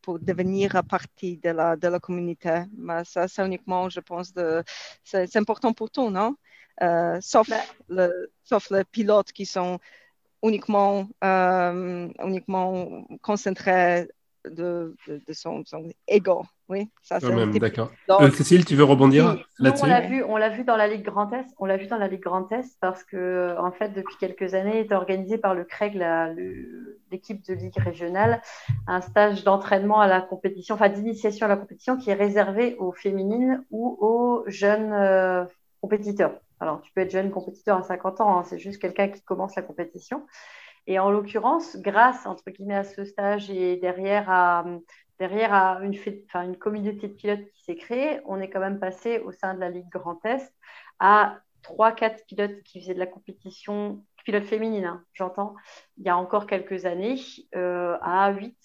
pour, 0.02 0.20
devenir 0.20 0.84
partie 0.84 1.38
de 1.38 1.50
la, 1.52 1.78
de 1.78 1.88
la 1.88 2.00
communauté. 2.00 2.64
Mais 2.78 3.06
ça, 3.06 3.28
c'est 3.28 3.46
uniquement, 3.46 3.90
je 3.90 4.02
pense, 4.02 4.34
c'est 5.04 5.36
important 5.38 5.72
pour 5.74 5.90
tout, 5.92 6.10
non? 6.10 6.36
Euh, 6.82 7.18
sauf, 7.22 7.50
le, 7.90 8.32
sauf 8.44 8.70
les 8.72 8.84
pilotes 8.84 9.32
qui 9.32 9.46
sont 9.46 9.80
uniquement, 10.44 11.08
euh, 11.24 12.08
uniquement 12.24 13.06
concentrés 13.22 14.08
de, 14.50 14.96
de, 15.08 15.34
son, 15.34 15.64
son, 15.66 15.90
ego. 16.08 16.44
Oui, 16.70 16.88
ça 17.02 17.20
c'est 17.20 17.60
D'accord. 17.60 17.92
Euh, 18.12 18.30
Cécile, 18.32 18.64
tu 18.64 18.76
veux 18.76 18.84
rebondir 18.84 19.44
là-dessus 19.58 19.84
On 19.84 19.88
l'a 19.88 20.02
vu, 20.02 20.24
on 20.24 20.38
l'a 20.38 20.50
vu 20.50 20.64
dans 20.64 20.78
la 20.78 20.88
Ligue 20.88 21.04
Grand 21.04 21.34
Est. 21.34 21.48
On 21.58 21.66
l'a 21.66 21.78
vu 21.78 21.88
dans 21.88 21.98
la 21.98 22.08
Ligue 22.08 22.22
Grand 22.22 22.50
Est 22.52 22.78
parce 22.80 23.04
que, 23.04 23.56
en 23.58 23.72
fait, 23.72 23.90
depuis 23.90 24.16
quelques 24.18 24.54
années, 24.54 24.80
est 24.80 24.92
organisé 24.94 25.40
par 25.40 25.56
le 25.56 25.66
CREG, 25.66 26.00
l'équipe 27.12 27.44
de 27.46 27.56
Ligue 27.56 27.78
régionale, 27.78 28.42
un 28.88 29.02
stage 29.02 29.44
d'entraînement 29.44 30.00
à 30.00 30.08
la 30.08 30.22
compétition, 30.22 30.76
enfin 30.76 30.90
d'initiation 30.90 31.48
à 31.48 31.50
la 31.50 31.58
compétition 31.58 31.98
qui 31.98 32.12
est 32.12 32.16
réservé 32.16 32.76
aux 32.78 32.94
féminines 32.94 33.66
ou 33.72 33.98
aux 34.00 34.44
jeunes 34.48 35.48
compétiteurs. 35.82 36.40
Alors, 36.60 36.82
tu 36.82 36.91
peux 36.93 37.01
être 37.01 37.12
jeune 37.12 37.32
compétiteur 37.32 37.78
à 37.78 37.84
50 37.84 38.22
ans, 38.22 38.39
hein, 38.39 38.43
c'est 38.43 38.60
juste 38.60 38.82
quelqu'un 38.82 39.10
qui 39.10 39.22
commence 39.22 39.55
la 39.55 39.62
compétition. 39.62 40.26
Et 40.88 40.99
en 40.99 41.12
l'occurrence, 41.12 41.78
grâce 41.78 42.26
entre 42.26 42.49
guillemets 42.49 42.76
à 42.76 42.84
ce 42.84 43.05
stage 43.05 43.49
et 43.49 43.78
derrière 43.78 44.30
à, 44.30 44.66
derrière 45.20 45.53
à 45.53 45.80
une, 45.84 45.93
une 46.36 46.57
communauté 46.57 47.07
de 47.07 47.14
pilotes 47.14 47.45
qui 47.53 47.64
s'est 47.64 47.76
créée, 47.76 48.20
on 48.26 48.39
est 48.41 48.49
quand 48.49 48.60
même 48.60 48.80
passé 48.80 49.20
au 49.20 49.32
sein 49.32 49.53
de 49.53 49.60
la 49.60 49.70
Ligue 49.70 49.89
Grand 49.89 50.24
Est 50.26 50.53
à 50.99 51.39
3-4 51.64 52.26
pilotes 52.26 52.64
qui 52.64 52.82
faisaient 52.82 52.93
de 52.93 52.99
la 52.99 53.05
compétition, 53.05 54.03
pilotes 54.26 54.45
féminines, 54.45 54.86
hein, 54.86 55.03
j'entends, 55.14 55.55
il 55.97 56.05
y 56.05 56.10
a 56.10 56.18
encore 56.18 56.47
quelques 56.47 56.86
années, 56.86 57.20
euh, 57.55 57.97
à 58.01 58.32
8, 58.32 58.57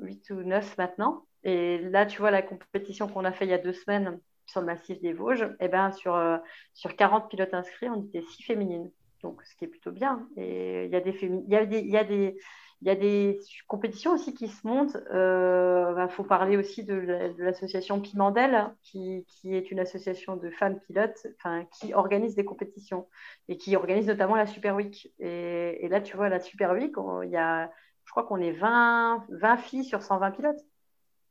8 0.00 0.30
ou 0.30 0.42
9 0.42 0.76
maintenant. 0.78 1.24
Et 1.44 1.78
là, 1.78 2.06
tu 2.06 2.18
vois, 2.20 2.30
la 2.30 2.42
compétition 2.42 3.08
qu'on 3.08 3.24
a 3.24 3.32
fait 3.32 3.46
il 3.46 3.50
y 3.50 3.54
a 3.54 3.58
deux 3.58 3.72
semaines, 3.72 4.20
sur 4.48 4.60
le 4.60 4.66
massif 4.66 5.00
des 5.00 5.12
Vosges, 5.12 5.46
eh 5.60 5.68
ben, 5.68 5.92
sur, 5.92 6.16
euh, 6.16 6.38
sur 6.74 6.96
40 6.96 7.28
pilotes 7.28 7.54
inscrits, 7.54 7.88
on 7.88 8.02
était 8.02 8.22
6 8.22 8.42
féminines. 8.42 8.90
Donc, 9.22 9.42
ce 9.44 9.54
qui 9.56 9.64
est 9.64 9.68
plutôt 9.68 9.92
bien. 9.92 10.26
Et 10.36 10.86
il 10.86 10.90
y 10.90 10.96
a 10.96 11.00
des, 11.00 11.16
il 11.22 11.48
y 11.48 11.56
a 11.56 11.66
des, 11.66 11.80
y 11.80 11.96
a 11.96 12.04
des, 12.04 12.38
il 12.80 12.88
y 12.88 12.90
a 12.90 12.94
des 12.94 13.40
compétitions 13.66 14.12
aussi 14.12 14.32
qui 14.34 14.48
se 14.48 14.66
montent. 14.66 14.96
Il 15.10 15.16
euh, 15.16 16.08
faut 16.08 16.24
parler 16.24 16.56
aussi 16.56 16.84
de 16.84 16.94
l'association 17.38 18.00
Pimandel, 18.00 18.72
qui, 18.82 19.26
qui, 19.28 19.54
est 19.54 19.70
une 19.70 19.80
association 19.80 20.36
de 20.36 20.50
femmes 20.50 20.78
pilotes 20.80 21.26
qui 21.72 21.92
organise 21.92 22.36
des 22.36 22.44
compétitions 22.44 23.08
et 23.48 23.56
qui 23.56 23.74
organise 23.76 24.06
notamment 24.06 24.36
la 24.36 24.46
Super 24.46 24.76
Week. 24.76 25.12
Et, 25.18 25.88
là, 25.88 26.00
tu 26.00 26.16
vois, 26.16 26.28
la 26.28 26.40
Super 26.40 26.72
Week, 26.72 26.94
il 27.24 27.30
y 27.30 27.36
a, 27.36 27.70
je 28.04 28.10
crois 28.12 28.22
qu'on 28.22 28.40
est 28.40 28.52
20, 28.52 29.26
20 29.28 29.56
filles 29.58 29.84
sur 29.84 30.02
120 30.02 30.30
pilotes. 30.30 30.64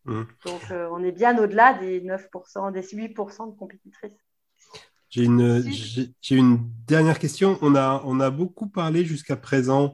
Mmh. 0.07 0.21
Donc, 0.45 0.61
euh, 0.71 0.87
on 0.91 1.03
est 1.03 1.11
bien 1.11 1.37
au-delà 1.37 1.73
des 1.73 2.01
9%, 2.01 2.71
des 2.71 2.81
8% 2.81 3.51
de 3.51 3.57
compétitrices. 3.57 4.11
J'ai 5.09 5.23
une, 5.23 5.63
une, 6.31 6.59
dernière 6.85 7.19
question. 7.19 7.57
On 7.61 7.75
a, 7.75 8.01
on 8.05 8.19
a 8.19 8.29
beaucoup 8.29 8.67
parlé 8.67 9.05
jusqu'à 9.05 9.35
présent 9.35 9.93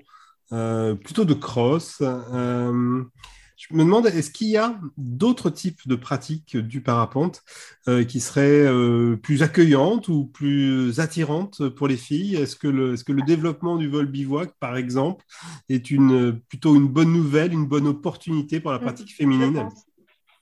euh, 0.51 0.95
plutôt 0.95 1.25
de 1.25 1.33
cross. 1.33 2.01
Euh, 2.01 3.03
je 3.57 3.75
me 3.75 3.83
demande, 3.83 4.07
est-ce 4.07 4.31
qu'il 4.31 4.49
y 4.49 4.57
a 4.57 4.79
d'autres 4.97 5.49
types 5.49 5.87
de 5.87 5.95
pratiques 5.95 6.57
du 6.57 6.81
parapente 6.81 7.43
qui 8.09 8.19
seraient 8.19 8.67
plus 9.21 9.41
accueillantes 9.41 10.09
ou 10.09 10.25
plus 10.25 10.99
attirantes 10.99 11.69
pour 11.69 11.87
les 11.87 11.95
filles? 11.95 12.35
Est-ce 12.35 12.57
que, 12.57 12.67
le, 12.67 12.93
est-ce 12.93 13.05
que 13.05 13.13
le 13.13 13.21
développement 13.21 13.77
du 13.77 13.87
vol 13.87 14.07
bivouac, 14.07 14.51
par 14.59 14.75
exemple, 14.75 15.23
est 15.69 15.91
une, 15.91 16.41
plutôt 16.49 16.75
une 16.75 16.87
bonne 16.87 17.13
nouvelle, 17.13 17.53
une 17.53 17.67
bonne 17.67 17.87
opportunité 17.87 18.59
pour 18.59 18.71
la 18.71 18.79
mmh, 18.79 18.81
pratique 18.81 19.15
féminine? 19.15 19.69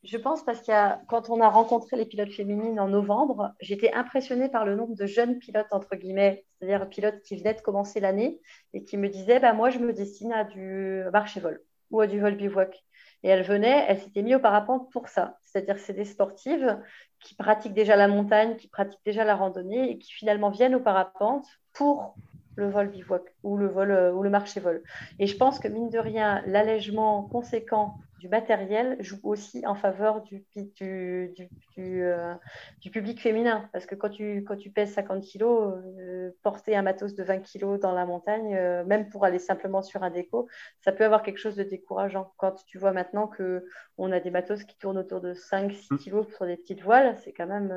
Je 0.03 0.17
pense 0.17 0.43
parce 0.43 0.61
qu'il 0.61 0.73
quand 1.07 1.29
on 1.29 1.41
a 1.41 1.49
rencontré 1.49 1.95
les 1.95 2.05
pilotes 2.05 2.31
féminines 2.31 2.79
en 2.79 2.87
novembre, 2.87 3.53
j'étais 3.59 3.93
impressionnée 3.93 4.49
par 4.49 4.65
le 4.65 4.75
nombre 4.75 4.95
de 4.95 5.05
jeunes 5.05 5.37
pilotes, 5.37 5.71
entre 5.71 5.95
guillemets, 5.95 6.43
c'est-à-dire 6.57 6.89
pilotes 6.89 7.21
qui 7.21 7.35
venaient 7.35 7.53
de 7.53 7.61
commencer 7.61 7.99
l'année 7.99 8.41
et 8.73 8.83
qui 8.83 8.97
me 8.97 9.09
disaient 9.09 9.39
bah, 9.39 9.53
Moi, 9.53 9.69
je 9.69 9.77
me 9.77 9.93
destine 9.93 10.33
à 10.33 10.43
du 10.43 11.03
marché-vol 11.13 11.61
ou 11.91 12.01
à 12.01 12.07
du 12.07 12.19
vol 12.19 12.35
bivouac. 12.35 12.83
Et 13.23 13.29
elles 13.29 13.43
venaient, 13.43 13.85
elles 13.87 13.99
s'étaient 13.99 14.23
mises 14.23 14.35
au 14.35 14.39
parapente 14.39 14.91
pour 14.91 15.07
ça. 15.07 15.37
C'est-à-dire 15.41 15.75
que 15.75 15.81
c'est 15.81 15.93
des 15.93 16.05
sportives 16.05 16.79
qui 17.19 17.35
pratiquent 17.35 17.75
déjà 17.75 17.95
la 17.95 18.07
montagne, 18.07 18.55
qui 18.55 18.67
pratiquent 18.67 19.05
déjà 19.05 19.23
la 19.23 19.35
randonnée 19.35 19.91
et 19.91 19.99
qui 19.99 20.11
finalement 20.11 20.49
viennent 20.49 20.73
au 20.73 20.79
parapente 20.79 21.45
pour 21.73 22.15
le 22.55 22.69
vol 22.69 22.89
bivouac 22.89 23.23
ou 23.43 23.57
le 23.57 23.67
vol 23.67 23.91
euh, 23.91 24.13
ou 24.13 24.23
le 24.23 24.29
marché 24.29 24.59
vol. 24.59 24.83
Et 25.19 25.27
je 25.27 25.37
pense 25.37 25.59
que 25.59 25.67
mine 25.67 25.89
de 25.89 25.99
rien, 25.99 26.41
l'allègement 26.45 27.23
conséquent 27.23 27.97
du 28.19 28.29
matériel 28.29 28.97
joue 28.99 29.19
aussi 29.23 29.65
en 29.65 29.73
faveur 29.73 30.21
du, 30.21 30.45
du, 30.55 31.33
du, 31.75 32.03
euh, 32.03 32.35
du, 32.79 32.91
public 32.91 33.19
féminin. 33.19 33.67
Parce 33.73 33.87
que 33.87 33.95
quand 33.95 34.09
tu, 34.09 34.43
quand 34.43 34.55
tu 34.55 34.69
pèses 34.69 34.93
50 34.93 35.23
kg, 35.23 35.43
euh, 35.43 36.29
porter 36.43 36.75
un 36.75 36.83
matos 36.83 37.15
de 37.15 37.23
20 37.23 37.39
kg 37.39 37.79
dans 37.79 37.93
la 37.93 38.05
montagne, 38.05 38.55
même 38.85 39.09
pour 39.09 39.25
aller 39.25 39.39
simplement 39.39 39.81
sur 39.81 40.03
un 40.03 40.11
déco, 40.11 40.47
ça 40.81 40.91
peut 40.91 41.03
avoir 41.03 41.23
quelque 41.23 41.39
chose 41.39 41.55
de 41.55 41.63
décourageant. 41.63 42.31
Quand 42.37 42.63
tu 42.67 42.77
vois 42.77 42.91
maintenant 42.91 43.27
qu'on 43.27 44.11
a 44.11 44.19
des 44.19 44.29
matos 44.29 44.65
qui 44.65 44.77
tournent 44.77 44.99
autour 44.99 45.21
de 45.21 45.33
5-6 45.33 45.97
kg 45.97 46.29
sur 46.35 46.45
des 46.45 46.57
petites 46.57 46.83
voiles, 46.83 47.17
c'est 47.23 47.33
quand 47.33 47.47
même 47.47 47.73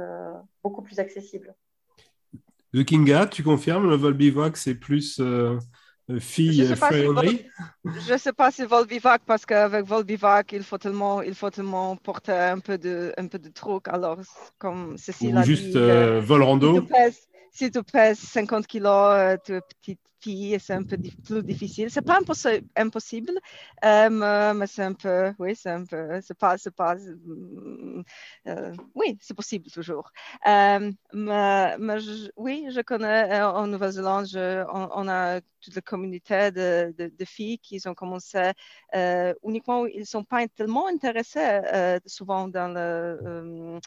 beaucoup 0.62 0.82
plus 0.82 1.00
accessible. 1.00 1.54
The 2.74 2.84
Kinga, 2.84 3.26
tu 3.26 3.44
confirmes, 3.44 3.88
le 3.88 3.94
vol 3.94 4.14
bivouac, 4.14 4.56
c'est 4.56 4.74
plus 4.74 5.20
euh, 5.20 5.56
fille 6.18 6.66
friendly? 6.74 7.46
Je 7.84 8.12
ne 8.14 8.18
sais 8.18 8.32
pas 8.32 8.50
si 8.50 8.64
vol 8.64 8.86
bivouac, 8.86 9.22
parce 9.24 9.46
qu'avec 9.46 9.84
vol 9.86 10.02
bivouac, 10.02 10.50
il 10.52 10.64
faut 10.64 10.78
tellement, 10.78 11.22
il 11.22 11.36
faut 11.36 11.50
tellement 11.50 11.94
porter 11.96 12.32
un 12.32 12.58
peu 12.58 12.76
de, 12.76 13.12
un 13.16 13.28
peu 13.28 13.38
de 13.38 13.48
truc. 13.48 13.86
Alors, 13.86 14.18
comme 14.58 14.98
Cécile 14.98 15.36
Ou 15.36 15.42
juste 15.44 15.76
euh, 15.76 16.20
vol 16.20 16.42
rando? 16.42 16.84
si 17.52 17.70
tu 17.70 17.82
pèses 17.84 18.18
50 18.18 18.66
kilos, 18.66 18.90
euh, 18.90 19.36
tu 19.44 19.54
es 19.54 19.60
petite 19.60 20.00
c'est 20.58 20.74
un 20.74 20.82
peu 20.82 20.96
plus 21.24 21.42
difficile. 21.42 21.90
C'est 21.90 22.02
pas 22.02 22.18
impossible, 22.76 23.32
euh, 23.84 24.54
mais 24.54 24.66
c'est 24.66 24.82
un 24.82 24.92
peu, 24.94 25.32
oui, 25.38 25.54
c'est 25.54 25.70
un 25.70 25.84
peu, 25.84 26.20
c'est 26.22 26.38
pas, 26.38 26.58
c'est 26.58 26.74
pas, 26.74 26.96
euh, 28.46 28.72
oui, 28.94 29.18
c'est 29.20 29.34
possible 29.34 29.70
toujours. 29.70 30.10
mais, 30.44 31.98
oui, 32.36 32.66
je 32.70 32.80
connais 32.80 33.42
en 33.42 33.66
Nouvelle-Zélande, 33.66 34.26
on, 34.72 35.08
a 35.08 35.40
toute 35.60 35.74
la 35.74 35.82
communauté 35.82 36.50
de, 36.50 37.24
filles 37.24 37.58
qui 37.58 37.80
ont 37.86 37.94
commencé 37.94 38.52
uniquement, 39.42 39.86
ils 39.86 40.06
sont 40.06 40.24
pas 40.24 40.46
tellement 40.48 40.88
intéressés 40.88 41.60
souvent 42.06 42.48
dans 42.48 42.68
le 42.68 43.80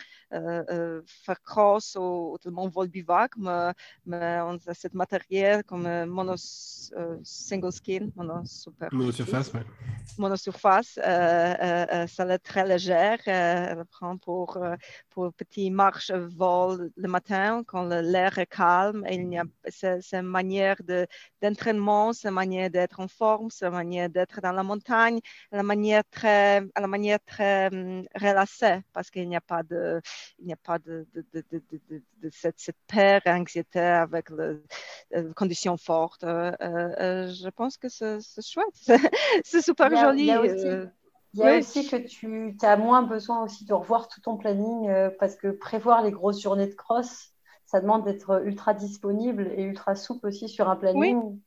faire 1.05 1.41
cross 1.43 1.95
ou, 1.99 2.37
tellement 2.41 2.67
vol 2.67 2.87
bivac, 2.87 3.31
mais 3.37 4.39
on 4.41 4.57
a 4.67 4.73
cette 4.73 4.93
matériel 4.93 5.63
comme 5.63 5.85
euh, 5.85 6.05
mono 6.27 6.37
euh, 6.95 7.17
single 7.23 7.71
skin. 7.71 8.11
Monosurface, 8.15 9.51
oui. 9.53 9.61
Monosurface, 10.17 10.99
euh, 11.03 12.07
ça 12.07 12.25
est 12.27 12.39
très 12.39 12.65
légère. 12.65 13.19
elle 13.25 13.83
prend 13.91 14.17
pour, 14.17 14.57
pour 15.09 15.33
petit 15.33 15.69
marche 15.69 16.11
vol 16.11 16.91
le 16.95 17.07
matin 17.07 17.63
quand 17.65 17.83
l'air 17.83 18.37
est 18.37 18.45
calme. 18.45 19.05
il 19.09 19.33
y 19.33 19.37
a, 19.37 19.43
c'est, 19.67 20.13
une 20.13 20.21
manière 20.21 20.77
d'entraînement, 21.41 22.13
c'est 22.13 22.29
une 22.29 22.33
manière 22.33 22.69
d'être 22.69 22.99
en 22.99 23.07
forme, 23.07 23.49
c'est 23.49 23.65
une 23.65 23.73
manière 23.73 24.09
d'être 24.09 24.39
dans 24.41 24.53
la 24.53 24.63
montagne, 24.63 25.19
la 25.51 25.63
manière 25.63 26.03
très, 26.09 26.61
la 26.61 26.87
manière 26.87 27.19
très 27.25 27.67
um, 27.67 28.05
relâchée 28.15 28.81
parce 28.93 29.09
qu'il 29.11 29.27
n'y 29.27 29.35
a 29.35 29.41
pas 29.41 29.63
de, 29.63 30.01
il 30.39 30.45
n'y 30.45 30.53
a 30.53 30.57
pas 30.57 30.79
de, 30.79 31.05
de, 31.13 31.25
de, 31.33 31.61
de 32.21 32.29
cette, 32.31 32.59
cette 32.59 32.77
paire 32.87 33.21
anxiété 33.25 33.79
avec 33.79 34.29
les 34.29 35.33
conditions 35.35 35.77
fortes. 35.77 36.16
Euh, 36.23 36.51
euh, 36.61 37.27
je 37.27 37.49
pense 37.49 37.77
que 37.77 37.89
c'est 37.89 38.19
chouette. 38.41 38.65
c'est 39.43 39.61
super 39.61 39.95
joli. 39.95 40.23
Il 40.23 40.25
y 40.25 40.31
a 40.31 40.41
aussi, 40.41 40.65
euh, 40.65 41.99
que 41.99 42.07
tu 42.07 42.65
as 42.65 42.77
moins 42.77 43.03
besoin 43.03 43.43
aussi 43.43 43.65
de 43.65 43.73
revoir 43.73 44.07
tout 44.07 44.21
ton 44.21 44.37
planning 44.37 44.89
parce 45.19 45.35
que 45.35 45.49
prévoir 45.49 46.01
les 46.01 46.11
grosses 46.11 46.41
journées 46.41 46.67
de 46.67 46.75
cross, 46.75 47.31
ça 47.65 47.81
demande 47.81 48.05
d'être 48.05 48.41
ultra 48.45 48.73
disponible 48.73 49.51
et 49.55 49.63
ultra 49.63 49.95
souple 49.95 50.27
aussi 50.27 50.49
sur 50.49 50.69
un 50.69 50.75
planning 50.75 51.39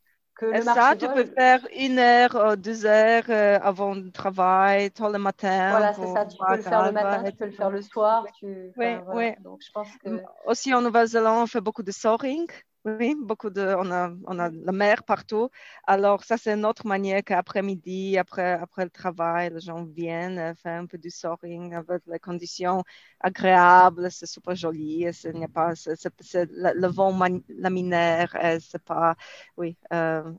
ça, 0.63 0.95
tu 0.97 1.07
peux 1.09 1.25
faire 1.25 1.61
une 1.77 1.99
heure, 1.99 2.37
euh, 2.37 2.57
deux 2.57 2.87
heures 2.87 3.25
euh, 3.29 3.59
avant 3.63 3.95
le 3.95 4.11
travail, 4.11 4.91
tout 4.91 5.07
le 5.07 5.19
matin. 5.19 5.71
Voilà, 5.71 5.93
c'est 5.93 6.07
ça. 6.07 6.27
Tu 6.27 6.37
peux 6.37 6.57
le 6.57 6.63
faire 6.63 6.87
le 6.87 6.93
matin, 6.93 7.23
tu 7.25 7.37
peux 7.37 7.47
le 7.47 7.53
faire 7.53 7.71
le 7.71 7.83
soir. 7.83 8.25
Tu... 8.39 8.73
Oui, 8.77 8.97
oui. 9.13 9.33
Donc, 9.41 9.61
je 9.65 9.71
pense 9.73 9.89
que... 10.03 10.23
Aussi 10.47 10.73
en 10.75 10.83
Nouvelle-Zélande, 10.83 11.43
on 11.43 11.47
fait 11.47 11.61
beaucoup 11.61 11.83
de 11.83 11.93
soaring. 11.93 12.47
Oui, 12.87 13.15
beaucoup 13.15 13.51
de, 13.51 13.75
on 13.79 13.91
a, 13.91 14.11
on 14.27 14.39
a 14.39 14.49
la 14.49 14.73
mer 14.73 15.03
partout. 15.05 15.51
Alors, 15.87 16.25
ça, 16.25 16.39
c'est 16.39 16.55
une 16.55 16.65
autre 16.65 16.87
manière 16.87 17.23
qu'après-midi, 17.23 18.17
après, 18.17 18.53
après 18.53 18.85
le 18.85 18.91
travail, 18.91 19.51
les 19.53 19.61
gens 19.61 19.85
viennent 19.85 20.39
euh, 20.39 20.55
faire 20.55 20.81
un 20.81 20.87
peu 20.87 20.97
du 20.97 21.11
soaring 21.11 21.75
avec 21.75 22.03
les 22.07 22.19
conditions 22.19 22.83
agréables. 23.21 24.11
C'est 24.11 24.25
super 24.25 24.55
joli. 24.55 25.07
Il 25.25 25.33
n'y 25.35 25.45
a 25.45 25.49
pas, 25.49 25.75
c'est, 25.75 26.49
le, 26.51 26.87
vent 26.87 27.15
laminaire. 27.51 28.35
C'est 28.61 28.83
pas, 28.83 29.15
oui, 29.59 29.77
euh, 29.93 30.33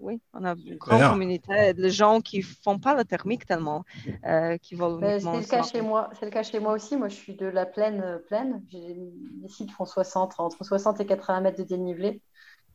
oui, 0.00 0.20
on 0.34 0.44
a 0.44 0.54
une 0.54 0.76
grande 0.76 1.12
communauté 1.12 1.72
de 1.72 1.88
gens 1.88 2.20
qui 2.20 2.42
font 2.42 2.78
pas 2.78 2.94
la 2.94 3.04
thermique 3.04 3.46
tellement, 3.46 3.84
euh, 4.26 4.58
qui 4.58 4.74
vont 4.74 5.00
C'est 5.00 5.20
le 5.20 5.48
cas 5.48 5.62
chez 5.62 5.80
moi. 5.80 6.10
C'est 6.18 6.26
le 6.26 6.30
cas 6.30 6.42
chez 6.42 6.58
moi 6.58 6.74
aussi. 6.74 6.94
Moi, 6.98 7.08
je 7.08 7.14
suis 7.14 7.36
de 7.36 7.46
la 7.46 7.64
plaine, 7.64 8.20
plaine. 8.28 8.62
Les 8.70 9.48
sites 9.48 9.70
font 9.70 9.86
60, 9.86 10.34
entre 10.38 10.62
60 10.62 11.00
et 11.00 11.06
80 11.06 11.40
mètres 11.40 11.58
de 11.58 11.64
dénivelé 11.64 11.85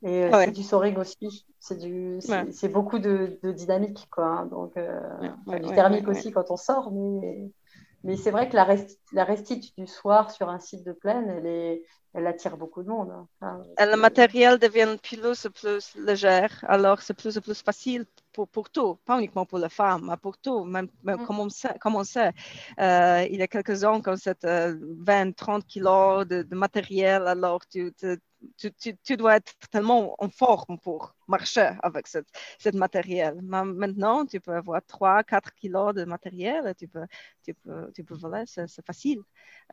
et 0.03 0.23
euh, 0.23 0.45
c'est 0.45 0.51
du 0.51 0.63
soaring 0.63 0.97
aussi. 0.97 1.45
C'est 1.59 1.77
du, 1.77 2.19
c'est 2.51 2.69
beaucoup 2.69 2.99
de, 2.99 3.39
dynamique, 3.43 4.07
quoi. 4.09 4.25
Hein. 4.25 4.45
Donc, 4.47 4.75
euh, 4.77 4.99
du 5.47 5.69
thermique 5.73 6.07
aussi 6.07 6.31
quand 6.31 6.49
on 6.49 6.57
sort, 6.57 6.91
mais, 6.91 7.51
mais 8.03 8.17
c'est 8.17 8.31
vrai 8.31 8.49
que 8.49 8.55
la, 8.55 8.63
rest, 8.63 8.99
la 9.13 9.23
restite 9.23 9.77
du 9.77 9.85
soir 9.85 10.31
sur 10.31 10.49
un 10.49 10.59
site 10.59 10.83
de 10.83 10.91
plaine, 10.91 11.29
elle, 11.29 11.45
est, 11.45 11.83
elle 12.15 12.25
attire 12.25 12.57
beaucoup 12.57 12.81
de 12.81 12.89
monde. 12.89 13.11
Hein. 13.41 13.61
le 13.79 13.95
matériel 13.95 14.57
devient 14.57 14.97
plus 15.03 15.45
et 15.45 15.49
plus 15.51 15.95
léger, 15.95 16.47
alors 16.63 16.99
c'est 17.03 17.13
plus 17.13 17.37
et 17.37 17.41
plus 17.41 17.61
facile 17.61 18.07
pour, 18.33 18.47
pour, 18.47 18.71
tout, 18.71 18.97
pas 19.05 19.19
uniquement 19.19 19.45
pour 19.45 19.59
les 19.59 19.69
femmes, 19.69 20.07
mais 20.09 20.17
pour 20.17 20.35
tout, 20.39 20.63
même, 20.63 20.87
mm. 21.03 21.27
comme 21.27 21.41
on 21.41 21.49
sait. 21.49 21.77
Comme 21.79 21.95
on 21.95 22.03
sait. 22.03 22.31
Euh, 22.79 23.23
il 23.29 23.37
y 23.37 23.43
a 23.43 23.47
quelques 23.47 23.83
ans, 23.83 24.01
comme 24.01 24.17
cette 24.17 24.45
20-30 24.45 25.61
kilos 25.67 26.25
de, 26.27 26.41
de, 26.41 26.55
matériel, 26.55 27.27
alors 27.27 27.67
tu, 27.67 27.93
tu 27.93 28.17
tu, 28.57 29.17
dois 29.17 29.37
être 29.37 29.53
tellement 29.71 30.15
en 30.19 30.29
forme 30.29 30.77
pour 30.79 31.15
marcher 31.27 31.71
avec 31.81 32.07
cette, 32.07 32.27
cette 32.59 32.75
matériel. 32.75 33.39
Maintenant, 33.41 34.25
tu 34.25 34.39
peux 34.39 34.53
avoir 34.53 34.81
3-4 34.81 35.53
kilos 35.59 35.93
de 35.95 36.03
matériel, 36.03 36.73
tu 36.77 36.87
peux, 36.87 37.05
tu 37.43 37.53
peux, 37.53 37.91
tu 37.93 38.03
voler, 38.09 38.43
c'est 38.45 38.85
facile. 38.85 39.19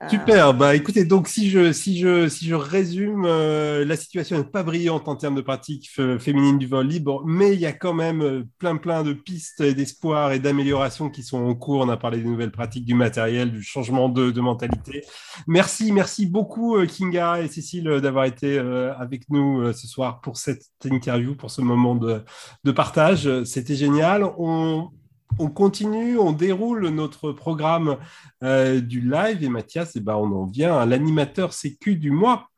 Euh, 0.02 0.08
Super. 0.08 0.54
Bah, 0.54 0.76
écoutez, 0.76 1.04
donc 1.04 1.26
si 1.26 1.50
je, 1.50 1.72
si 1.72 1.98
je, 1.98 2.28
si 2.28 2.46
je 2.46 2.54
résume, 2.54 3.24
euh, 3.26 3.84
la 3.84 3.96
situation 3.96 4.38
n'est 4.38 4.44
pas 4.44 4.62
brillante 4.62 5.08
en 5.08 5.16
termes 5.16 5.34
de 5.34 5.40
pratique 5.40 5.90
féminine 6.20 6.58
du 6.58 6.68
vol 6.68 6.86
libre, 6.86 7.24
mais 7.26 7.54
il 7.54 7.60
y 7.60 7.66
a 7.66 7.72
quand 7.72 7.94
même 7.94 8.22
euh, 8.22 8.44
plein, 8.58 8.76
plein 8.76 9.02
de 9.02 9.12
pistes 9.12 9.62
d'espoir 9.62 10.32
et 10.32 10.38
d'amélioration 10.38 11.10
qui 11.10 11.24
sont 11.24 11.44
en 11.44 11.54
cours. 11.54 11.80
On 11.80 11.88
a 11.88 11.96
parlé 11.96 12.18
des 12.18 12.28
nouvelles 12.28 12.52
pratiques, 12.52 12.84
du 12.84 12.94
matériel, 12.94 13.50
du 13.50 13.62
changement 13.62 14.08
de 14.08 14.40
mentalité. 14.40 15.04
Merci, 15.48 15.90
merci 15.90 16.26
beaucoup, 16.26 16.78
Kinga 16.86 17.40
et 17.42 17.48
Cécile, 17.48 18.00
d'avoir 18.00 18.24
été 18.26 18.57
avec 18.58 19.28
nous 19.30 19.72
ce 19.72 19.86
soir 19.86 20.20
pour 20.20 20.36
cette 20.36 20.64
interview, 20.84 21.34
pour 21.34 21.50
ce 21.50 21.60
moment 21.60 21.94
de, 21.94 22.22
de 22.64 22.72
partage. 22.72 23.44
C'était 23.44 23.76
génial. 23.76 24.24
On, 24.38 24.90
on 25.38 25.48
continue, 25.48 26.18
on 26.18 26.32
déroule 26.32 26.88
notre 26.88 27.32
programme 27.32 27.96
euh, 28.42 28.80
du 28.80 29.00
live 29.00 29.44
et 29.44 29.48
Mathias, 29.48 29.92
eh 29.94 30.00
ben, 30.00 30.16
on 30.16 30.32
en 30.32 30.46
vient 30.46 30.76
à 30.76 30.86
l'animateur 30.86 31.52
sécu 31.52 31.96
du 31.96 32.10
mois. 32.10 32.48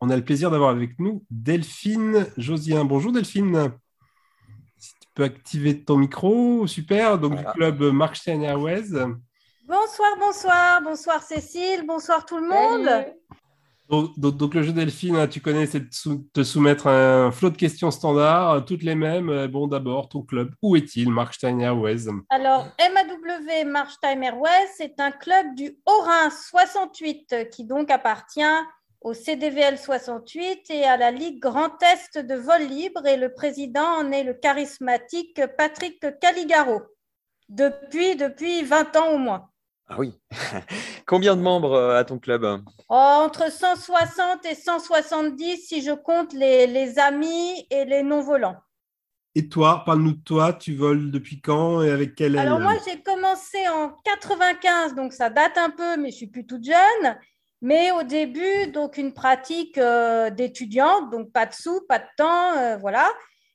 On 0.00 0.08
a 0.10 0.16
le 0.16 0.24
plaisir 0.24 0.50
d'avoir 0.50 0.70
avec 0.70 0.98
nous 0.98 1.24
Delphine 1.30 2.26
Josien. 2.36 2.84
Bonjour 2.84 3.12
Delphine. 3.12 3.72
Si 4.78 4.92
tu 4.94 5.08
peux 5.14 5.24
activer 5.24 5.82
ton 5.82 5.96
micro, 5.96 6.66
super. 6.66 7.18
Donc 7.18 7.36
du 7.36 7.44
club 7.44 7.82
Markstein 7.82 8.40
Airways. 8.42 8.92
Bonsoir, 9.66 10.10
bonsoir, 10.18 10.82
bonsoir 10.82 11.22
Cécile, 11.22 11.84
bonsoir 11.86 12.24
tout 12.24 12.38
le 12.38 12.48
monde. 12.48 12.88
Donc, 13.90 14.54
le 14.54 14.62
jeu 14.62 14.72
Delphine, 14.72 15.16
hein, 15.16 15.26
tu 15.26 15.40
connais, 15.40 15.66
c'est 15.66 15.80
de 15.80 16.22
te 16.32 16.44
soumettre 16.44 16.86
un 16.86 17.32
flot 17.32 17.50
de 17.50 17.56
questions 17.56 17.90
standards, 17.90 18.50
euh, 18.50 18.60
toutes 18.60 18.84
les 18.84 18.94
mêmes. 18.94 19.28
Euh, 19.28 19.48
bon, 19.48 19.66
d'abord, 19.66 20.08
ton 20.08 20.22
club, 20.22 20.54
où 20.62 20.76
est-il, 20.76 21.10
Markstein 21.10 21.58
Airways 21.58 22.06
Alors, 22.30 22.68
MAW 22.78 23.68
Markstein 23.68 24.22
Airways, 24.22 24.68
c'est 24.76 25.00
un 25.00 25.10
club 25.10 25.54
du 25.56 25.76
Haut-Rhin 25.86 26.30
68 26.30 27.50
qui 27.50 27.64
donc 27.64 27.90
appartient 27.90 28.40
au 29.00 29.12
CDVL 29.12 29.76
68 29.76 30.70
et 30.70 30.84
à 30.84 30.96
la 30.96 31.10
Ligue 31.10 31.40
Grand 31.40 31.82
Est 31.82 32.18
de 32.18 32.34
vol 32.36 32.62
libre. 32.62 33.04
Et 33.06 33.16
le 33.16 33.34
président 33.34 33.98
en 33.98 34.12
est 34.12 34.22
le 34.22 34.34
charismatique 34.34 35.40
Patrick 35.58 36.04
Caligaro, 36.20 36.82
depuis, 37.48 38.14
depuis 38.14 38.62
20 38.62 38.96
ans 38.96 39.08
au 39.14 39.18
moins. 39.18 39.49
Ah 39.90 39.96
oui. 39.98 40.14
Combien 41.06 41.34
de 41.34 41.42
membres 41.42 41.76
à 41.76 42.04
ton 42.04 42.20
club? 42.20 42.46
Oh, 42.88 42.94
Entre 42.94 43.50
160 43.50 44.46
et 44.46 44.54
170 44.54 45.56
si 45.56 45.82
je 45.82 45.90
compte 45.90 46.32
les, 46.32 46.68
les 46.68 47.00
amis 47.00 47.66
et 47.70 47.84
les 47.84 48.04
non-volants. 48.04 48.56
Et 49.34 49.48
toi, 49.48 49.82
parle-nous 49.84 50.12
de 50.12 50.22
toi, 50.22 50.52
tu 50.52 50.74
voles 50.74 51.10
depuis 51.10 51.40
quand 51.40 51.82
et 51.82 51.90
avec 51.90 52.14
quelle 52.14 52.38
Alors 52.38 52.60
moi, 52.60 52.74
j'ai 52.86 53.00
commencé 53.02 53.58
en 53.68 53.90
95, 54.04 54.94
donc 54.94 55.12
ça 55.12 55.28
date 55.28 55.58
un 55.58 55.70
peu, 55.70 55.96
mais 55.96 56.10
je 56.10 56.16
suis 56.16 56.26
plus 56.28 56.46
toute 56.46 56.64
jeune. 56.64 57.16
Mais 57.60 57.90
au 57.90 58.04
début, 58.04 58.68
donc 58.72 58.96
une 58.96 59.12
pratique 59.12 59.76
euh, 59.78 60.30
d'étudiante, 60.30 61.10
donc 61.10 61.32
pas 61.32 61.46
de 61.46 61.52
sous, 61.52 61.80
pas 61.88 61.98
de 61.98 62.06
temps, 62.16 62.56
euh, 62.56 62.76
voilà. 62.78 63.08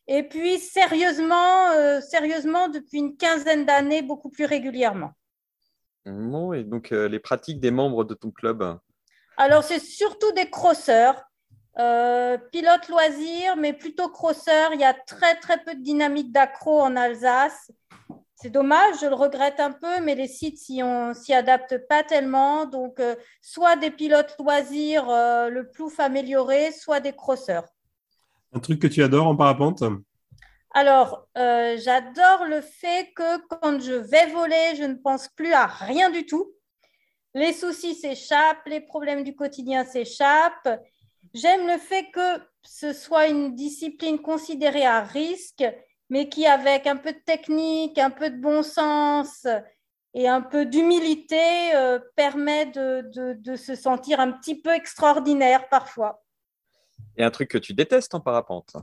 Et 0.08 0.24
puis 0.24 0.60
sérieusement, 0.60 1.72
euh, 1.72 2.00
sérieusement 2.02 2.68
depuis 2.70 3.00
une 3.00 3.18
quinzaine 3.18 3.66
d'années, 3.66 4.02
beaucoup 4.02 4.30
plus 4.30 4.46
régulièrement. 4.46 5.12
Bon, 6.06 6.54
et 6.54 6.64
donc 6.64 6.92
les 6.92 7.20
pratiques 7.20 7.60
des 7.60 7.72
membres 7.72 8.04
de 8.04 8.14
ton 8.14 8.32
club 8.32 8.78
Alors 9.38 9.64
c'est 9.64 9.80
surtout 9.80 10.32
des 10.34 10.50
crosseurs, 10.50 11.24
pilotes 11.76 12.88
loisirs, 12.90 13.56
mais 13.58 13.74
plutôt 13.74 14.10
crosseurs. 14.10 14.72
Il 14.74 14.80
y 14.80 14.86
a 14.86 14.94
très 14.94 15.36
très 15.36 15.64
peu 15.64 15.74
de 15.76 15.82
dynamique 15.82 16.32
d'accro 16.32 16.80
en 16.82 16.96
Alsace. 16.96 17.72
C'est 18.38 18.50
dommage, 18.50 18.98
je 19.02 19.08
le 19.08 19.16
regrette 19.16 19.62
un 19.62 19.72
peu, 19.72 20.02
mais 20.04 20.14
les 20.14 20.28
sites 20.28 20.58
s'y 20.58 20.82
adaptent 21.34 21.88
pas 21.88 22.04
tellement. 22.04 22.66
Donc, 22.66 23.00
euh, 23.00 23.16
soit 23.42 23.78
des 23.78 23.92
pilotes 23.92 24.36
loisirs, 24.38 25.10
euh, 25.10 25.50
le 25.50 25.70
plouf 25.70 26.00
amélioré, 26.02 26.72
soit 26.74 27.00
des 27.00 27.14
crosseurs. 27.14 27.66
Un 28.54 28.60
truc 28.60 28.82
que 28.82 28.88
tu 28.88 29.02
adores 29.04 29.28
en 29.28 29.38
parapente? 29.38 29.84
Alors, 30.78 31.26
euh, 31.38 31.78
j'adore 31.80 32.46
le 32.46 32.60
fait 32.60 33.14
que 33.16 33.38
quand 33.48 33.80
je 33.80 33.94
vais 33.94 34.28
voler, 34.28 34.76
je 34.76 34.84
ne 34.84 34.96
pense 34.96 35.30
plus 35.30 35.54
à 35.54 35.66
rien 35.66 36.10
du 36.10 36.26
tout. 36.26 36.54
Les 37.34 37.54
soucis 37.54 37.96
s'échappent, 37.96 38.68
les 38.68 38.82
problèmes 38.82 39.24
du 39.24 39.36
quotidien 39.36 39.86
s'échappent. 39.86 40.82
J'aime 41.34 41.66
le 41.66 41.78
fait 41.78 42.12
que 42.12 42.44
ce 42.62 42.92
soit 42.92 43.28
une 43.28 43.56
discipline 43.56 44.22
considérée 44.22 44.86
à 44.86 45.02
risque 45.02 45.64
mais 46.10 46.30
qui, 46.30 46.46
avec 46.46 46.88
un 46.88 46.98
peu 46.98 47.14
de 47.14 47.22
technique, 47.26 47.98
un 47.98 48.12
peu 48.12 48.30
de 48.30 48.38
bon 48.38 48.62
sens 48.62 49.48
et 50.14 50.28
un 50.28 50.42
peu 50.42 50.66
d'humilité, 50.66 51.76
euh, 51.76 52.00
permet 52.16 52.68
de, 52.68 53.56
se 53.56 53.76
sentir 53.76 54.20
un 54.20 54.32
petit 54.34 54.62
peu 54.62 54.74
extraordinaire 54.74 55.68
parfois. 55.70 56.22
Et 57.18 57.24
un 57.24 57.32
truc 57.32 57.50
que 57.50 57.58
tu 57.58 57.74
détestes 57.74 58.14
en 58.14 58.20
parapente 58.20 58.76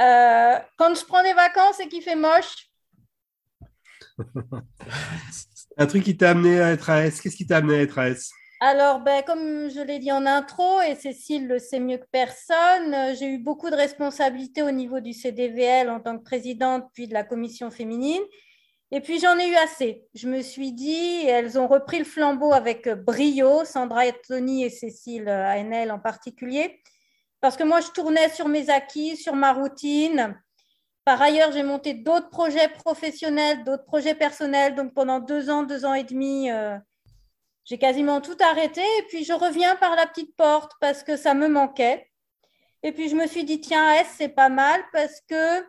euh, 0.00 0.58
Quand 0.76 0.94
je 0.94 1.04
prends 1.04 1.22
des 1.22 1.34
vacances 1.34 1.80
et 1.80 1.88
qu'il 1.88 2.02
fait 2.02 2.16
moche. 2.16 2.68
un 5.78 5.86
truc 5.86 6.04
qui 6.04 6.16
t'a 6.16 6.30
amené 6.30 6.60
à 6.60 6.72
être 6.72 6.90
AS, 6.90 7.20
qu'est-ce 7.20 7.36
qui 7.36 7.46
t'a 7.46 7.58
amené 7.58 7.78
à 7.78 7.82
être 7.82 7.98
AS 7.98 8.30
alors, 8.64 9.00
ben, 9.00 9.24
comme 9.24 9.70
je 9.70 9.80
l'ai 9.80 9.98
dit 9.98 10.12
en 10.12 10.24
intro, 10.24 10.80
et 10.82 10.94
Cécile 10.94 11.48
le 11.48 11.58
sait 11.58 11.80
mieux 11.80 11.96
que 11.96 12.06
personne, 12.12 12.94
euh, 12.94 13.12
j'ai 13.18 13.26
eu 13.26 13.38
beaucoup 13.38 13.70
de 13.70 13.74
responsabilités 13.74 14.62
au 14.62 14.70
niveau 14.70 15.00
du 15.00 15.12
CDVL 15.12 15.90
en 15.90 15.98
tant 15.98 16.16
que 16.16 16.22
présidente, 16.22 16.84
puis 16.94 17.08
de 17.08 17.12
la 17.12 17.24
commission 17.24 17.72
féminine. 17.72 18.22
Et 18.92 19.00
puis, 19.00 19.18
j'en 19.18 19.36
ai 19.36 19.48
eu 19.48 19.56
assez. 19.56 20.04
Je 20.14 20.28
me 20.28 20.42
suis 20.42 20.70
dit, 20.70 21.26
elles 21.26 21.58
ont 21.58 21.66
repris 21.66 21.98
le 21.98 22.04
flambeau 22.04 22.52
avec 22.52 22.88
brio, 22.88 23.64
Sandra 23.64 24.02
Tony 24.28 24.62
et 24.62 24.70
Cécile 24.70 25.28
ANL 25.28 25.90
en 25.90 25.98
particulier, 25.98 26.80
parce 27.42 27.56
que 27.56 27.64
moi, 27.64 27.80
je 27.80 27.88
tournais 27.88 28.28
sur 28.28 28.46
mes 28.46 28.70
acquis, 28.70 29.16
sur 29.16 29.34
ma 29.34 29.52
routine. 29.52 30.40
Par 31.04 31.20
ailleurs, 31.20 31.50
j'ai 31.50 31.64
monté 31.64 31.92
d'autres 31.92 32.30
projets 32.30 32.68
professionnels, 32.68 33.64
d'autres 33.64 33.84
projets 33.84 34.14
personnels. 34.14 34.76
Donc, 34.76 34.94
pendant 34.94 35.18
deux 35.18 35.50
ans, 35.50 35.64
deux 35.64 35.84
ans 35.84 35.94
et 35.94 36.04
demi, 36.04 36.52
euh, 36.52 36.78
j'ai 37.64 37.78
quasiment 37.78 38.20
tout 38.20 38.36
arrêté 38.40 38.80
et 38.80 39.02
puis 39.08 39.24
je 39.24 39.32
reviens 39.32 39.74
par 39.74 39.96
la 39.96 40.06
petite 40.06 40.36
porte 40.36 40.70
parce 40.80 41.02
que 41.02 41.16
ça 41.16 41.34
me 41.34 41.48
manquait. 41.48 42.08
Et 42.84 42.92
puis 42.92 43.08
je 43.08 43.16
me 43.16 43.26
suis 43.26 43.42
dit, 43.42 43.60
tiens, 43.60 43.92
S, 43.92 44.06
c'est 44.18 44.28
pas 44.28 44.48
mal 44.48 44.80
parce 44.92 45.20
que 45.28 45.66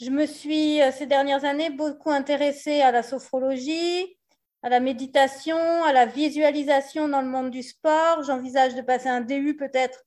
je 0.00 0.10
me 0.10 0.26
suis 0.26 0.82
euh, 0.82 0.90
ces 0.90 1.06
dernières 1.06 1.44
années 1.44 1.70
beaucoup 1.70 2.10
intéressée 2.10 2.80
à 2.80 2.90
la 2.90 3.04
sophrologie, 3.04 4.16
à 4.64 4.68
la 4.68 4.80
méditation, 4.80 5.84
à 5.84 5.92
la 5.92 6.06
visualisation 6.06 7.06
dans 7.06 7.22
le 7.22 7.28
monde 7.28 7.52
du 7.52 7.62
sport. 7.62 8.24
J'envisage 8.24 8.74
de 8.74 8.82
passer 8.82 9.08
un 9.08 9.20
DU 9.20 9.56
peut-être 9.56 10.04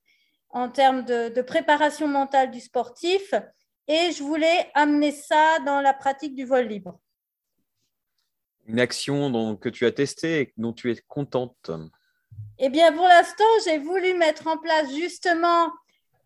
en 0.50 0.68
termes 0.68 1.04
de, 1.04 1.28
de, 1.28 1.42
préparation 1.42 2.08
mentale 2.08 2.50
du 2.50 2.60
sportif. 2.60 3.34
Et 3.86 4.12
je 4.12 4.22
voulais 4.22 4.70
amener 4.74 5.12
ça 5.12 5.58
dans 5.64 5.80
la 5.80 5.94
pratique 5.94 6.34
du 6.34 6.44
vol 6.44 6.66
libre 6.66 6.98
une 8.68 8.80
action 8.80 9.56
que 9.56 9.68
tu 9.68 9.86
as 9.86 9.92
testée 9.92 10.40
et 10.40 10.52
dont 10.56 10.72
tu 10.72 10.92
es 10.92 10.96
contente 11.08 11.70
Eh 12.58 12.68
bien, 12.68 12.92
pour 12.92 13.08
l'instant, 13.08 13.44
j'ai 13.64 13.78
voulu 13.78 14.14
mettre 14.14 14.46
en 14.46 14.58
place 14.58 14.94
justement 14.94 15.72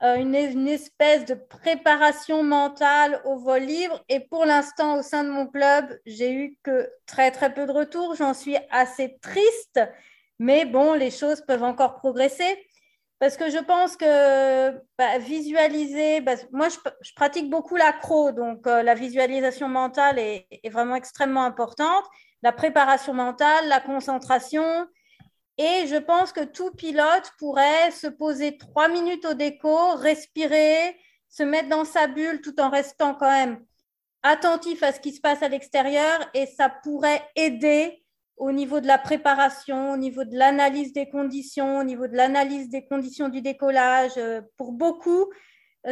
euh, 0.03 0.17
une, 0.17 0.35
une, 0.35 0.69
espèce 0.69 1.25
de 1.25 1.35
préparation 1.35 2.43
mentale 2.43 3.23
au 3.25 3.39
vol 3.39 3.63
libre. 3.63 4.05
Et 4.09 4.21
pour 4.21 4.45
l'instant, 4.45 4.99
au 4.99 5.03
sein 5.03 5.23
de 5.23 5.31
mon 5.31 5.47
club, 5.47 5.97
j'ai 6.05 6.33
eu 6.33 6.59
que 6.65 6.91
très, 7.07 7.31
très 7.31 7.55
peu 7.55 7.67
de 7.67 7.73
retours. 7.73 8.17
J'en 8.17 8.35
suis 8.35 8.57
assez 8.71 9.17
triste. 9.23 9.81
Mais 10.41 10.65
bon, 10.65 10.95
les 10.95 11.13
choses 11.13 11.43
peuvent 11.47 11.63
encore 11.63 11.95
progresser. 11.95 12.59
Parce 13.23 13.37
que 13.37 13.51
je 13.51 13.59
pense 13.59 13.97
que 13.97 14.73
bah, 14.99 15.19
visualiser, 15.19 16.21
bah, 16.23 16.35
moi 16.51 16.69
je, 16.69 17.13
pratique 17.15 17.49
beaucoup 17.49 17.77
l'accro, 17.77 18.33
donc 18.33 18.67
euh, 18.67 18.83
la 18.83 18.97
visualisation 18.97 19.69
mentale 19.69 20.19
est, 20.19 20.49
vraiment 20.73 20.97
extrêmement 20.97 21.45
importante 21.45 22.05
la 22.43 22.51
préparation 22.51 23.15
mentale, 23.15 23.69
la 23.69 23.79
concentration. 23.79 24.89
Et 25.57 25.87
je 25.87 25.99
pense 25.99 26.33
que 26.33 26.43
tout 26.43 26.73
pilote 26.73 27.33
pourrait 27.39 27.93
se 27.93 28.09
poser 28.09 28.59
trois 28.59 28.89
minutes 28.89 29.25
au 29.25 29.35
déco, 29.35 29.95
respirer, 29.95 30.99
se 31.29 31.45
mettre 31.45 31.69
dans 31.69 31.85
sa 31.85 32.09
bulle 32.09 32.41
tout 32.41 32.59
en 32.59 32.71
restant 32.71 33.15
quand 33.15 33.31
même 33.31 33.65
attentif 34.25 34.83
à 34.83 34.91
ce 34.91 34.99
qui 34.99 35.13
se 35.13 35.21
passe 35.21 35.45
à 35.45 35.49
l'extérieur 35.49 36.29
et 36.35 36.47
ça 36.47 36.69
pourrait 36.69 37.23
aider 37.37 38.02
au 38.43 38.51
niveau 38.51 38.81
de 38.81 38.89
la 38.89 38.99
préparation, 38.99 39.93
au 39.93 39.97
niveau 39.97 40.25
de 40.25 40.37
l'analyse 40.37 40.93
des 40.93 41.09
conditions, 41.09 41.79
au 41.79 41.85
niveau 41.85 42.09
de 42.09 42.17
l'analyse 42.17 42.69
des 42.69 42.85
conditions 42.85 43.29
du 43.29 43.41
décollage. 43.41 44.19
Pour 44.57 44.73
beaucoup, 44.73 45.31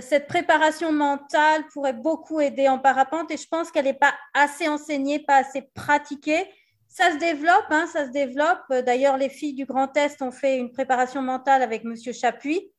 cette 0.00 0.26
préparation 0.26 0.90
mentale 0.90 1.62
pourrait 1.72 1.92
beaucoup 1.92 2.40
aider 2.40 2.66
en 2.68 2.80
parapente 2.80 3.30
et 3.30 3.36
je 3.36 3.46
pense 3.48 3.70
qu'elle 3.70 3.84
n'est 3.84 3.94
pas 3.94 4.14
assez 4.34 4.66
enseignée, 4.66 5.20
pas 5.20 5.36
assez 5.36 5.62
pratiquée. 5.74 6.44
Ça 6.88 7.12
se 7.12 7.18
développe, 7.18 7.66
hein, 7.70 7.86
ça 7.92 8.06
se 8.06 8.10
développe. 8.10 8.84
D'ailleurs, 8.84 9.16
les 9.16 9.28
filles 9.28 9.54
du 9.54 9.64
Grand 9.64 9.96
Est 9.96 10.20
ont 10.20 10.32
fait 10.32 10.58
une 10.58 10.72
préparation 10.72 11.22
mentale 11.22 11.62
avec 11.62 11.84
Monsieur 11.84 12.12
Chapuis 12.12 12.72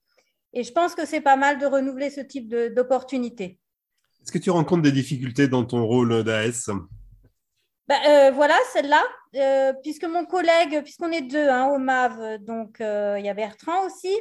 et 0.52 0.66
je 0.66 0.72
pense 0.74 0.96
que 0.96 1.06
c'est 1.06 1.22
pas 1.22 1.38
mal 1.38 1.60
de 1.60 1.66
renouveler 1.66 2.10
ce 2.10 2.20
type 2.20 2.54
d'opportunité. 2.76 3.58
Est-ce 4.22 4.34
que 4.34 4.38
tu 4.38 4.50
rencontres 4.50 4.82
des 4.82 4.92
difficultés 4.92 5.48
dans 5.48 5.64
ton 5.64 5.86
rôle 5.86 6.26
d'AS 6.26 6.70
ben, 7.88 8.00
euh, 8.08 8.32
voilà, 8.32 8.58
celle-là, 8.74 9.04
euh, 9.36 9.74
puisque 9.82 10.06
mon 10.06 10.26
collègue, 10.26 10.82
puisqu'on 10.84 11.12
est 11.12 11.22
deux 11.22 11.50
hein, 11.50 11.68
au 11.68 11.78
MAV, 11.78 12.38
donc 12.40 12.80
euh, 12.80 13.18
il 13.20 13.26
y 13.26 13.30
a 13.30 13.34
Bertrand 13.34 13.86
aussi, 13.86 14.16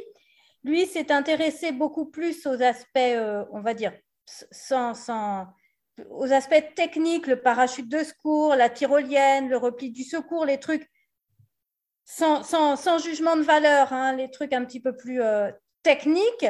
lui 0.63 0.85
s'est 0.85 1.11
intéressé 1.11 1.71
beaucoup 1.71 2.05
plus 2.05 2.45
aux 2.45 2.61
aspects, 2.61 2.99
on 3.51 3.61
va 3.61 3.73
dire, 3.73 3.93
sans, 4.25 5.47
aux 6.09 6.31
aspects 6.31 6.75
techniques, 6.75 7.27
le 7.27 7.41
parachute 7.41 7.89
de 7.89 8.03
secours, 8.03 8.55
la 8.55 8.69
tyrolienne, 8.69 9.49
le 9.49 9.57
repli 9.57 9.91
du 9.91 10.03
secours, 10.03 10.45
les 10.45 10.59
trucs 10.59 10.89
sans, 12.03 12.97
jugement 13.03 13.37
de 13.37 13.41
valeur, 13.41 13.93
hein, 13.93 14.15
les 14.15 14.29
trucs 14.29 14.53
un 14.53 14.65
petit 14.65 14.81
peu 14.81 14.95
plus 14.95 15.21
techniques. 15.81 16.45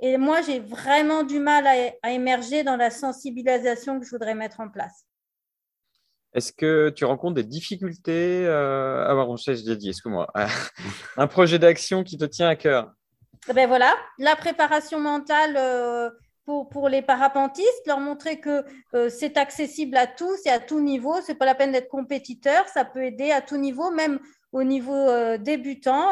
Et 0.00 0.16
moi, 0.18 0.42
j'ai 0.42 0.60
vraiment 0.60 1.22
du 1.22 1.40
mal 1.40 1.66
à, 2.02 2.12
émerger 2.12 2.62
dans 2.62 2.76
la 2.76 2.90
sensibilisation 2.90 3.98
que 3.98 4.04
je 4.04 4.10
voudrais 4.10 4.34
mettre 4.34 4.60
en 4.60 4.68
place. 4.68 5.06
Est-ce 6.36 6.52
que 6.52 6.90
tu 6.90 7.06
rencontres 7.06 7.36
des 7.36 7.44
difficultés 7.44 8.44
euh... 8.46 9.06
Ah, 9.08 9.14
bon, 9.14 9.36
je 9.36 9.52
l'ai 9.52 9.76
dit, 9.76 9.88
excuse-moi. 9.88 10.30
un 11.16 11.26
projet 11.26 11.58
d'action 11.58 12.04
qui 12.04 12.18
te 12.18 12.26
tient 12.26 12.48
à 12.48 12.56
cœur? 12.56 12.92
Ben 13.54 13.66
voilà, 13.66 13.94
la 14.18 14.36
préparation 14.36 15.00
mentale 15.00 15.56
euh, 15.56 16.10
pour, 16.44 16.68
pour, 16.68 16.90
les 16.90 17.00
parapentistes, 17.00 17.86
leur 17.86 18.00
montrer 18.00 18.38
que 18.38 18.64
euh, 18.94 19.08
c'est 19.08 19.38
accessible 19.38 19.96
à 19.96 20.06
tous 20.06 20.44
et 20.44 20.50
à 20.50 20.58
tout 20.58 20.80
niveau. 20.80 21.22
Ce 21.22 21.32
n'est 21.32 21.38
pas 21.38 21.46
la 21.46 21.54
peine 21.54 21.72
d'être 21.72 21.88
compétiteur, 21.88 22.68
ça 22.68 22.84
peut 22.84 23.04
aider 23.04 23.30
à 23.30 23.40
tout 23.40 23.56
niveau, 23.56 23.90
même 23.90 24.18
au 24.52 24.62
niveau 24.62 24.92
euh, 24.92 25.38
débutant, 25.38 26.10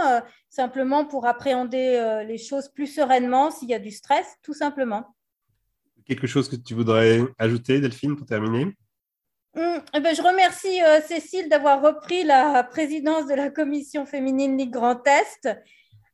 simplement 0.49 1.05
pour 1.05 1.27
appréhender 1.27 2.25
les 2.27 2.39
choses 2.39 2.71
plus 2.71 2.87
sereinement 2.87 3.51
s'il 3.51 3.69
y 3.69 3.75
a 3.75 3.79
du 3.79 3.91
stress, 3.91 4.27
tout 4.43 4.55
simplement. 4.55 5.15
Quelque 6.07 6.27
chose 6.27 6.49
que 6.49 6.57
tu 6.57 6.73
voudrais 6.73 7.21
ajouter, 7.39 7.81
Delphine, 7.81 8.17
pour 8.17 8.27
terminer? 8.27 8.69
eh 8.69 8.84
je 9.55 10.23
remercie 10.23 10.81
Cécile 11.07 11.49
d'avoir 11.49 11.83
repris 11.83 12.25
la 12.25 12.63
présidence 12.65 13.27
de 13.27 13.35
la 13.35 13.51
commission 13.51 14.07
féminine 14.07 14.57
Ligue 14.57 14.73
Grand 14.73 15.07
Est. 15.07 15.49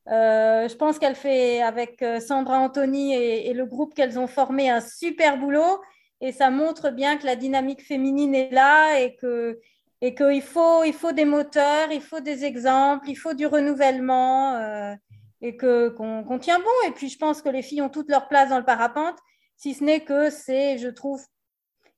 Euh, 0.07 0.67
je 0.67 0.75
pense 0.75 0.97
qu'elle 0.97 1.15
fait 1.15 1.61
avec 1.61 2.01
euh, 2.01 2.19
Sandra 2.19 2.57
Anthony 2.57 3.13
et, 3.13 3.53
le 3.53 3.65
groupe 3.65 3.93
qu'elles 3.93 4.17
ont 4.17 4.27
formé 4.27 4.69
un 4.69 4.81
super 4.81 5.37
boulot. 5.37 5.81
Et 6.21 6.31
ça 6.31 6.49
montre 6.49 6.89
bien 6.89 7.17
que 7.17 7.25
la 7.25 7.35
dynamique 7.35 7.85
féminine 7.85 8.35
est 8.35 8.51
là 8.51 8.99
et 8.99 9.15
que 9.15 9.59
qu'il 10.01 10.41
faut, 10.41 10.83
il 10.83 10.93
faut 10.93 11.11
des 11.11 11.25
moteurs, 11.25 11.91
il 11.91 12.01
faut 12.01 12.21
des 12.21 12.43
exemples, 12.43 13.07
il 13.07 13.15
faut 13.15 13.35
du 13.35 13.45
renouvellement 13.45 14.55
euh, 14.55 14.95
et 15.41 15.55
que, 15.55 15.89
qu'on, 15.89 16.39
tient 16.39 16.57
bon. 16.57 16.87
Et 16.87 16.91
puis, 16.91 17.07
je 17.07 17.19
pense 17.19 17.43
que 17.43 17.49
les 17.49 17.61
filles 17.61 17.83
ont 17.83 17.89
toute 17.89 18.09
leur 18.09 18.27
place 18.27 18.49
dans 18.49 18.57
le 18.57 18.65
parapente, 18.65 19.17
si 19.57 19.75
ce 19.75 19.83
n'est 19.83 19.99
que 19.99 20.31
c'est, 20.31 20.79
je 20.79 20.87
trouve, 20.87 21.23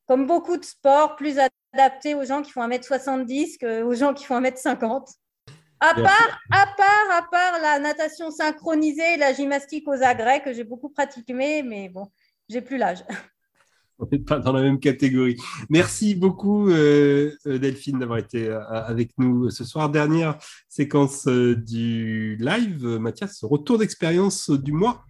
comme 0.08 0.28
beaucoup 0.28 0.58
de 0.58 0.66
sports, 0.66 1.16
plus 1.16 1.38
adapté 1.74 2.16
aux 2.16 2.26
gens 2.26 2.42
qui 2.42 2.52
font 2.52 2.68
1m70 2.68 3.58
qu'aux 3.60 3.94
gens 3.94 4.14
qui 4.14 4.26
font 4.26 4.40
1m50. 4.42 5.16
À 5.80 5.96
part, 5.96 6.40
à 6.52 6.66
part, 6.78 7.12
à 7.12 7.22
part 7.30 7.60
la 7.62 7.80
natation 7.80 8.32
synchronisée 8.32 9.16
et 9.16 9.18
la 9.18 9.34
gymnastique 9.34 9.86
aux 9.88 10.02
agrès 10.02 10.42
que 10.42 10.54
j'ai 10.54 10.64
beaucoup 10.64 10.90
pratiqué, 10.90 11.34
mais 11.34 11.90
bon, 11.90 12.08
j'ai 12.48 12.62
plus 12.62 12.78
l'âge. 12.78 13.04
On 14.00 14.08
n'est 14.12 14.20
pas 14.20 14.40
dans 14.40 14.54
la 14.54 14.62
même 14.62 14.80
catégorie. 14.80 15.38
Merci 15.70 16.16
beaucoup, 16.16 16.70
euh, 16.70 17.32
euh, 17.46 17.60
Delphine, 17.60 18.00
d'avoir 18.00 18.18
été 18.18 18.48
euh, 18.48 18.60
avec 18.66 19.12
nous 19.18 19.50
ce 19.50 19.64
soir. 19.64 19.90
Dernière 19.90 20.38
séquence 20.68 21.28
du 21.28 22.38
live. 22.38 22.86
Mathias, 23.00 23.44
retour 23.44 23.78
d'expérience 23.78 24.50
du 24.50 24.72
mois. 24.72 25.06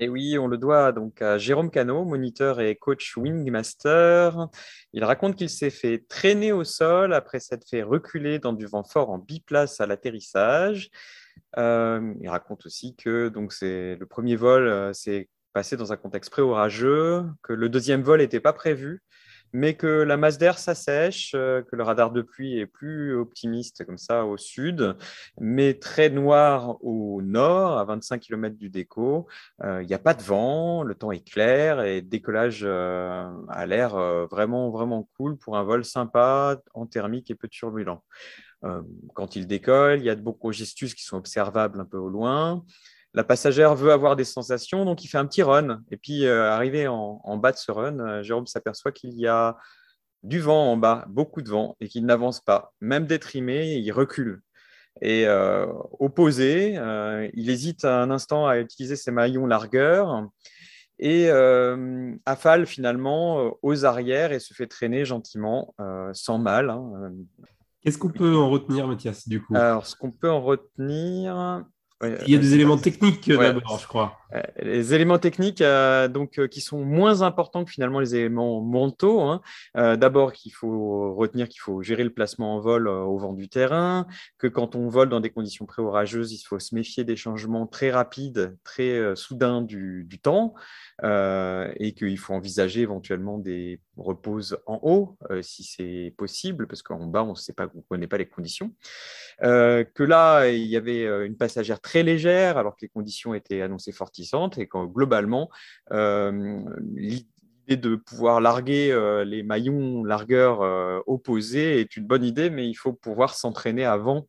Et 0.00 0.08
oui, 0.08 0.38
on 0.38 0.46
le 0.46 0.58
doit 0.58 0.92
donc 0.92 1.20
à 1.22 1.38
Jérôme 1.38 1.70
Cano, 1.70 2.04
moniteur 2.04 2.60
et 2.60 2.76
coach 2.76 3.16
Wingmaster. 3.16 4.30
Il 4.92 5.02
raconte 5.02 5.34
qu'il 5.34 5.50
s'est 5.50 5.70
fait 5.70 6.04
traîner 6.08 6.52
au 6.52 6.62
sol 6.62 7.12
après 7.12 7.40
s'être 7.40 7.68
fait 7.68 7.82
reculer 7.82 8.38
dans 8.38 8.52
du 8.52 8.66
vent 8.66 8.84
fort 8.84 9.10
en 9.10 9.18
biplace 9.18 9.80
à 9.80 9.86
l'atterrissage. 9.86 10.90
il 11.56 12.28
raconte 12.28 12.64
aussi 12.66 12.94
que 12.94 13.28
donc 13.28 13.52
c'est 13.52 13.96
le 13.96 14.06
premier 14.06 14.36
vol, 14.36 14.94
c'est 14.94 15.28
passé 15.52 15.76
dans 15.76 15.92
un 15.92 15.96
contexte 15.96 16.30
pré-orageux, 16.30 17.24
que 17.42 17.52
le 17.52 17.68
deuxième 17.68 18.02
vol 18.02 18.20
n'était 18.20 18.38
pas 18.38 18.52
prévu, 18.52 19.02
mais 19.52 19.74
que 19.74 19.86
la 19.86 20.16
masse 20.16 20.38
d'air 20.38 20.58
s'assèche, 20.58 21.32
euh, 21.34 21.62
que 21.62 21.76
le 21.76 21.82
radar 21.82 22.10
de 22.10 22.22
pluie 22.22 22.58
est 22.58 22.66
plus 22.66 23.14
optimiste 23.14 23.84
comme 23.84 23.98
ça 23.98 24.24
au 24.24 24.36
sud, 24.36 24.96
mais 25.40 25.74
très 25.74 26.10
noir 26.10 26.82
au 26.84 27.22
nord, 27.22 27.78
à 27.78 27.84
25 27.84 28.20
km 28.20 28.56
du 28.56 28.70
déco. 28.70 29.26
Euh, 29.62 29.82
il 29.82 29.86
n'y 29.86 29.94
a 29.94 29.98
pas 29.98 30.14
de 30.14 30.22
vent, 30.22 30.82
le 30.82 30.94
temps 30.94 31.12
est 31.12 31.26
clair 31.26 31.82
et 31.82 32.02
décollage 32.02 32.60
euh, 32.64 33.28
a 33.48 33.66
l'air 33.66 33.96
vraiment, 34.30 34.70
vraiment 34.70 35.08
cool 35.16 35.36
pour 35.36 35.56
un 35.56 35.64
vol 35.64 35.84
sympa, 35.84 36.60
en 36.74 36.86
thermique 36.86 37.30
et 37.30 37.34
peu 37.34 37.48
turbulent. 37.48 38.02
quand 39.14 39.36
il 39.36 39.46
décolle, 39.46 40.00
il 40.00 40.04
y 40.04 40.10
a 40.10 40.14
de 40.14 40.20
beaux 40.20 40.32
progestus 40.32 40.94
qui 40.94 41.04
sont 41.04 41.16
observables 41.16 41.80
un 41.80 41.84
peu 41.84 41.98
au 41.98 42.08
loin 42.08 42.64
la 43.14 43.24
passagère 43.24 43.74
veut 43.74 43.92
avoir 43.92 44.16
des 44.16 44.24
sensations, 44.24 44.84
donc 44.84 45.04
il 45.04 45.08
fait 45.08 45.18
un 45.18 45.26
petit 45.26 45.42
run. 45.42 45.82
Et 45.90 45.96
puis, 45.96 46.26
euh, 46.26 46.50
arrivé 46.50 46.86
en, 46.88 47.36
bas 47.36 47.52
de 47.52 47.56
ce 47.56 47.72
run, 47.72 47.98
euh, 47.98 48.22
Jérôme 48.22 48.46
s'aperçoit 48.46 48.92
qu'il 48.92 49.14
y 49.14 49.26
a 49.26 49.56
du 50.22 50.40
vent 50.40 50.72
en 50.72 50.76
bas, 50.76 51.04
beaucoup 51.08 51.42
de 51.42 51.48
vent, 51.48 51.76
et 51.80 51.88
qu'il 51.88 52.04
n'avance 52.04 52.40
pas. 52.40 52.72
Même 52.80 53.06
détrimé, 53.06 53.76
il 53.76 53.90
recule. 53.92 54.42
Et 55.00 55.26
euh, 55.26 55.66
opposé, 56.00 56.74
il 57.34 57.50
hésite 57.50 57.84
un 57.84 58.10
instant 58.10 58.48
à 58.48 58.58
utiliser 58.58 58.96
ses 58.96 59.12
maillons 59.12 59.46
largueur 59.46 60.28
et 60.98 61.30
affale 62.26 62.66
finalement 62.66 63.56
aux 63.62 63.84
arrières 63.84 64.32
et 64.32 64.40
se 64.40 64.54
fait 64.54 64.66
traîner 64.66 65.04
gentiment, 65.04 65.72
sans 66.12 66.38
mal. 66.38 66.70
Hein. 66.70 67.12
Qu'est-ce 67.80 67.98
qu'on 67.98 68.10
peut 68.10 68.36
en 68.36 68.50
retenir, 68.50 68.88
Mathias, 68.88 69.28
du 69.28 69.40
coup? 69.40 69.54
Alors, 69.54 69.86
ce 69.86 69.94
qu'on 69.94 70.10
peut 70.10 70.30
en 70.30 70.42
retenir, 70.42 71.64
il 72.02 72.30
y 72.30 72.36
a 72.36 72.38
des 72.38 72.54
éléments 72.54 72.78
techniques 72.78 73.28
d'abord, 73.28 73.78
je 73.78 73.86
crois. 73.86 74.18
Euh, 74.34 74.42
les 74.60 74.94
éléments 74.94 75.18
techniques 75.18 75.62
euh, 75.62 76.06
donc, 76.08 76.38
euh, 76.38 76.48
qui 76.48 76.60
sont 76.60 76.84
moins 76.84 77.22
importants 77.22 77.64
que 77.64 77.70
finalement 77.70 77.98
les 77.98 78.14
éléments 78.14 78.60
mentaux. 78.60 79.20
Hein. 79.22 79.40
d'abord, 79.74 80.32
qu'il 80.32 80.52
faut 80.52 81.14
retenir 81.14 81.48
qu'il 81.48 81.60
faut 81.60 81.82
gérer 81.82 82.04
le 82.04 82.10
placement 82.10 82.56
en 82.56 82.60
vol 82.60 82.88
au 82.88 83.16
vent 83.18 83.32
du 83.32 83.48
terrain, 83.48 84.06
que 84.38 84.46
quand 84.46 84.74
on 84.74 84.88
vole 84.88 85.08
dans 85.08 85.20
des 85.20 85.30
conditions 85.30 85.66
pré-orageuses, 85.66 86.32
il 86.32 86.42
faut 86.42 86.58
se 86.58 86.74
méfier 86.74 87.04
des 87.04 87.16
changements 87.16 87.66
très 87.66 87.90
rapides, 87.90 88.56
très 88.64 89.16
soudains 89.16 89.62
du, 89.62 90.04
du 90.04 90.18
temps, 90.18 90.54
et 91.02 91.94
qu'il 91.96 92.18
faut 92.18 92.34
envisager 92.34 92.82
éventuellement 92.82 93.38
des 93.38 93.80
reposes 93.98 94.58
en 94.66 94.78
haut 94.82 95.16
si 95.42 95.64
c'est 95.64 96.14
possible, 96.16 96.66
parce 96.66 96.82
qu'en 96.82 97.06
bas, 97.06 97.22
on 97.22 97.32
ne 97.32 97.68
on 97.74 97.82
connaît 97.88 98.06
pas 98.06 98.18
les 98.18 98.26
conditions. 98.26 98.72
que 99.40 100.02
là, 100.02 100.48
il 100.48 100.66
y 100.66 100.76
avait 100.76 101.04
une 101.26 101.36
passagère 101.36 101.80
très 101.80 102.02
légère, 102.02 102.58
alors 102.58 102.76
que 102.76 102.82
les 102.82 102.88
conditions 102.88 103.34
étaient 103.34 103.62
annoncées 103.62 103.92
fortissantes, 103.92 104.58
et 104.58 104.66
que 104.66 104.86
globalement, 104.86 105.50
euh, 105.92 106.64
l'idée 106.94 107.26
de 107.68 107.96
pouvoir 107.96 108.40
larguer 108.40 108.90
euh, 108.90 109.24
les 109.24 109.42
maillons 109.42 110.04
largueur 110.04 110.62
euh, 110.62 111.00
opposés 111.06 111.80
est 111.80 111.96
une 111.96 112.06
bonne 112.06 112.24
idée, 112.24 112.50
mais 112.50 112.66
il 112.66 112.74
faut 112.74 112.92
pouvoir 112.92 113.34
s'entraîner 113.34 113.84
avant 113.84 114.26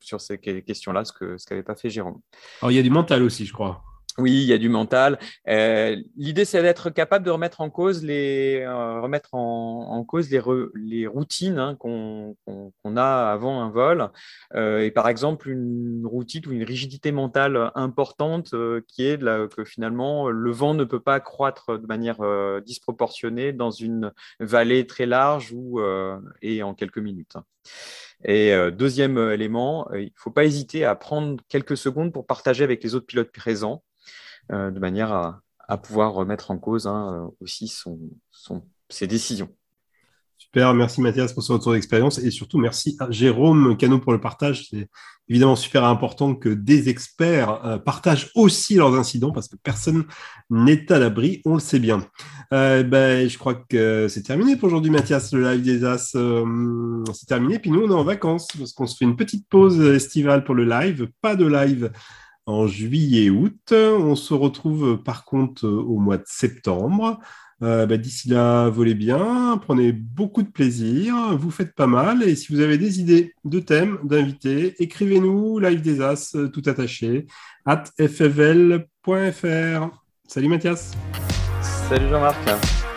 sur 0.00 0.20
ces 0.20 0.38
questions-là, 0.38 1.04
ce 1.04 1.44
qu'avait 1.44 1.64
pas 1.64 1.74
fait 1.74 1.90
Jérôme. 1.90 2.20
Alors, 2.62 2.70
il 2.70 2.76
y 2.76 2.78
a 2.78 2.82
du 2.82 2.90
mental 2.90 3.22
aussi, 3.22 3.44
je 3.44 3.52
crois. 3.52 3.82
Oui, 4.18 4.32
il 4.32 4.46
y 4.46 4.52
a 4.52 4.58
du 4.58 4.68
mental. 4.68 5.16
Euh, 5.48 5.96
l'idée, 6.16 6.44
c'est 6.44 6.60
d'être 6.60 6.90
capable 6.90 7.24
de 7.24 7.30
remettre 7.30 7.60
en 7.60 7.70
cause 7.70 8.02
les, 8.02 8.62
euh, 8.62 9.00
remettre 9.00 9.34
en, 9.34 10.04
cause 10.04 10.28
les, 10.28 10.40
les 10.74 11.06
routines 11.06 11.60
hein, 11.60 11.76
qu'on 11.76 12.34
a 12.96 13.30
avant 13.30 13.62
un 13.62 13.70
vol. 13.70 14.10
Euh, 14.56 14.80
et 14.80 14.90
par 14.90 15.08
exemple, 15.08 15.48
une 15.48 16.04
routine 16.04 16.42
ou 16.48 16.52
une 16.52 16.64
rigidité 16.64 17.12
mentale 17.12 17.70
importante 17.76 18.52
qui 18.88 19.06
est 19.06 19.18
que 19.20 19.64
finalement, 19.64 20.30
le 20.30 20.50
vent 20.50 20.74
ne 20.74 20.82
peut 20.82 21.00
pas 21.00 21.20
croître 21.20 21.78
de 21.78 21.86
manière 21.86 22.18
disproportionnée 22.62 23.52
dans 23.52 23.70
une 23.70 24.12
vallée 24.40 24.84
très 24.88 25.06
large 25.06 25.52
ou, 25.52 25.80
et 26.42 26.64
en 26.64 26.74
quelques 26.74 26.98
minutes. 26.98 27.36
Et 28.24 28.52
deuxième 28.72 29.16
élément, 29.16 29.88
il 29.94 30.06
ne 30.06 30.10
faut 30.16 30.32
pas 30.32 30.44
hésiter 30.44 30.84
à 30.84 30.96
prendre 30.96 31.40
quelques 31.48 31.76
secondes 31.76 32.12
pour 32.12 32.26
partager 32.26 32.64
avec 32.64 32.82
les 32.82 32.96
autres 32.96 33.06
pilotes 33.06 33.30
présents 33.30 33.84
euh, 34.52 34.70
de 34.70 34.78
manière 34.78 35.12
à, 35.12 35.76
pouvoir 35.76 36.14
remettre 36.14 36.50
en 36.50 36.56
cause 36.56 36.86
hein, 36.86 37.12
euh, 37.12 37.30
aussi 37.42 37.70
ses 38.88 39.06
décisions. 39.06 39.50
Super, 40.38 40.72
merci 40.72 41.02
Mathias 41.02 41.34
pour 41.34 41.42
ce 41.42 41.52
retour 41.52 41.72
d'expérience 41.72 42.18
et 42.18 42.30
surtout 42.30 42.56
merci 42.56 42.96
à 43.00 43.10
Jérôme 43.10 43.76
Cano 43.76 43.98
pour 43.98 44.12
le 44.12 44.20
partage. 44.20 44.68
C'est 44.70 44.88
évidemment 45.28 45.56
super 45.56 45.84
important 45.84 46.34
que 46.34 46.48
des 46.48 46.88
experts 46.88 47.62
euh, 47.66 47.76
partagent 47.76 48.30
aussi 48.34 48.76
leurs 48.76 48.94
incidents 48.94 49.32
parce 49.32 49.48
que 49.48 49.56
personne 49.62 50.04
n'est 50.48 50.90
à 50.90 50.98
l'abri, 50.98 51.42
on 51.44 51.54
le 51.54 51.60
sait 51.60 51.80
bien. 51.80 52.06
ben, 52.50 53.28
je 53.28 53.36
crois 53.36 53.56
que 53.56 54.08
c'est 54.08 54.22
terminé 54.22 54.56
pour 54.56 54.68
aujourd'hui 54.68 54.90
Mathias, 54.90 55.34
le 55.34 55.42
live 55.42 55.62
des 55.62 55.84
As. 55.84 56.16
c'est 57.12 57.26
terminé, 57.26 57.58
puis 57.58 57.70
nous 57.70 57.82
on 57.82 57.90
est 57.90 57.94
en 57.94 58.04
vacances 58.04 58.48
parce 58.56 58.72
qu'on 58.72 58.86
se 58.86 58.96
fait 58.96 59.04
une 59.04 59.16
petite 59.16 59.46
pause 59.50 59.78
estivale 59.82 60.44
pour 60.44 60.54
le 60.54 60.64
live, 60.64 61.10
pas 61.20 61.36
de 61.36 61.46
live 61.46 61.90
en 62.48 62.66
juillet-août. 62.66 63.72
On 63.72 64.16
se 64.16 64.34
retrouve 64.34 65.02
par 65.02 65.24
contre 65.24 65.68
au 65.68 65.98
mois 65.98 66.16
de 66.16 66.24
septembre. 66.26 67.20
Euh, 67.62 67.86
bah, 67.86 67.96
d'ici 67.96 68.28
là, 68.28 68.68
volez 68.68 68.94
bien, 68.94 69.58
prenez 69.60 69.90
beaucoup 69.92 70.42
de 70.42 70.48
plaisir, 70.48 71.36
vous 71.36 71.50
faites 71.50 71.74
pas 71.74 71.88
mal. 71.88 72.22
Et 72.22 72.36
si 72.36 72.52
vous 72.52 72.60
avez 72.60 72.78
des 72.78 73.00
idées 73.00 73.34
de 73.44 73.58
thèmes, 73.58 73.98
d'invités, 74.04 74.80
écrivez-nous 74.80 75.58
live 75.58 75.82
des 75.82 76.00
As, 76.00 76.36
tout 76.52 76.62
attaché, 76.66 77.26
at 77.66 77.84
ffl.fr. 77.98 78.84
Salut 80.26 80.48
Mathias. 80.48 80.92
Salut 81.88 82.08
Jean-Marc. 82.08 82.87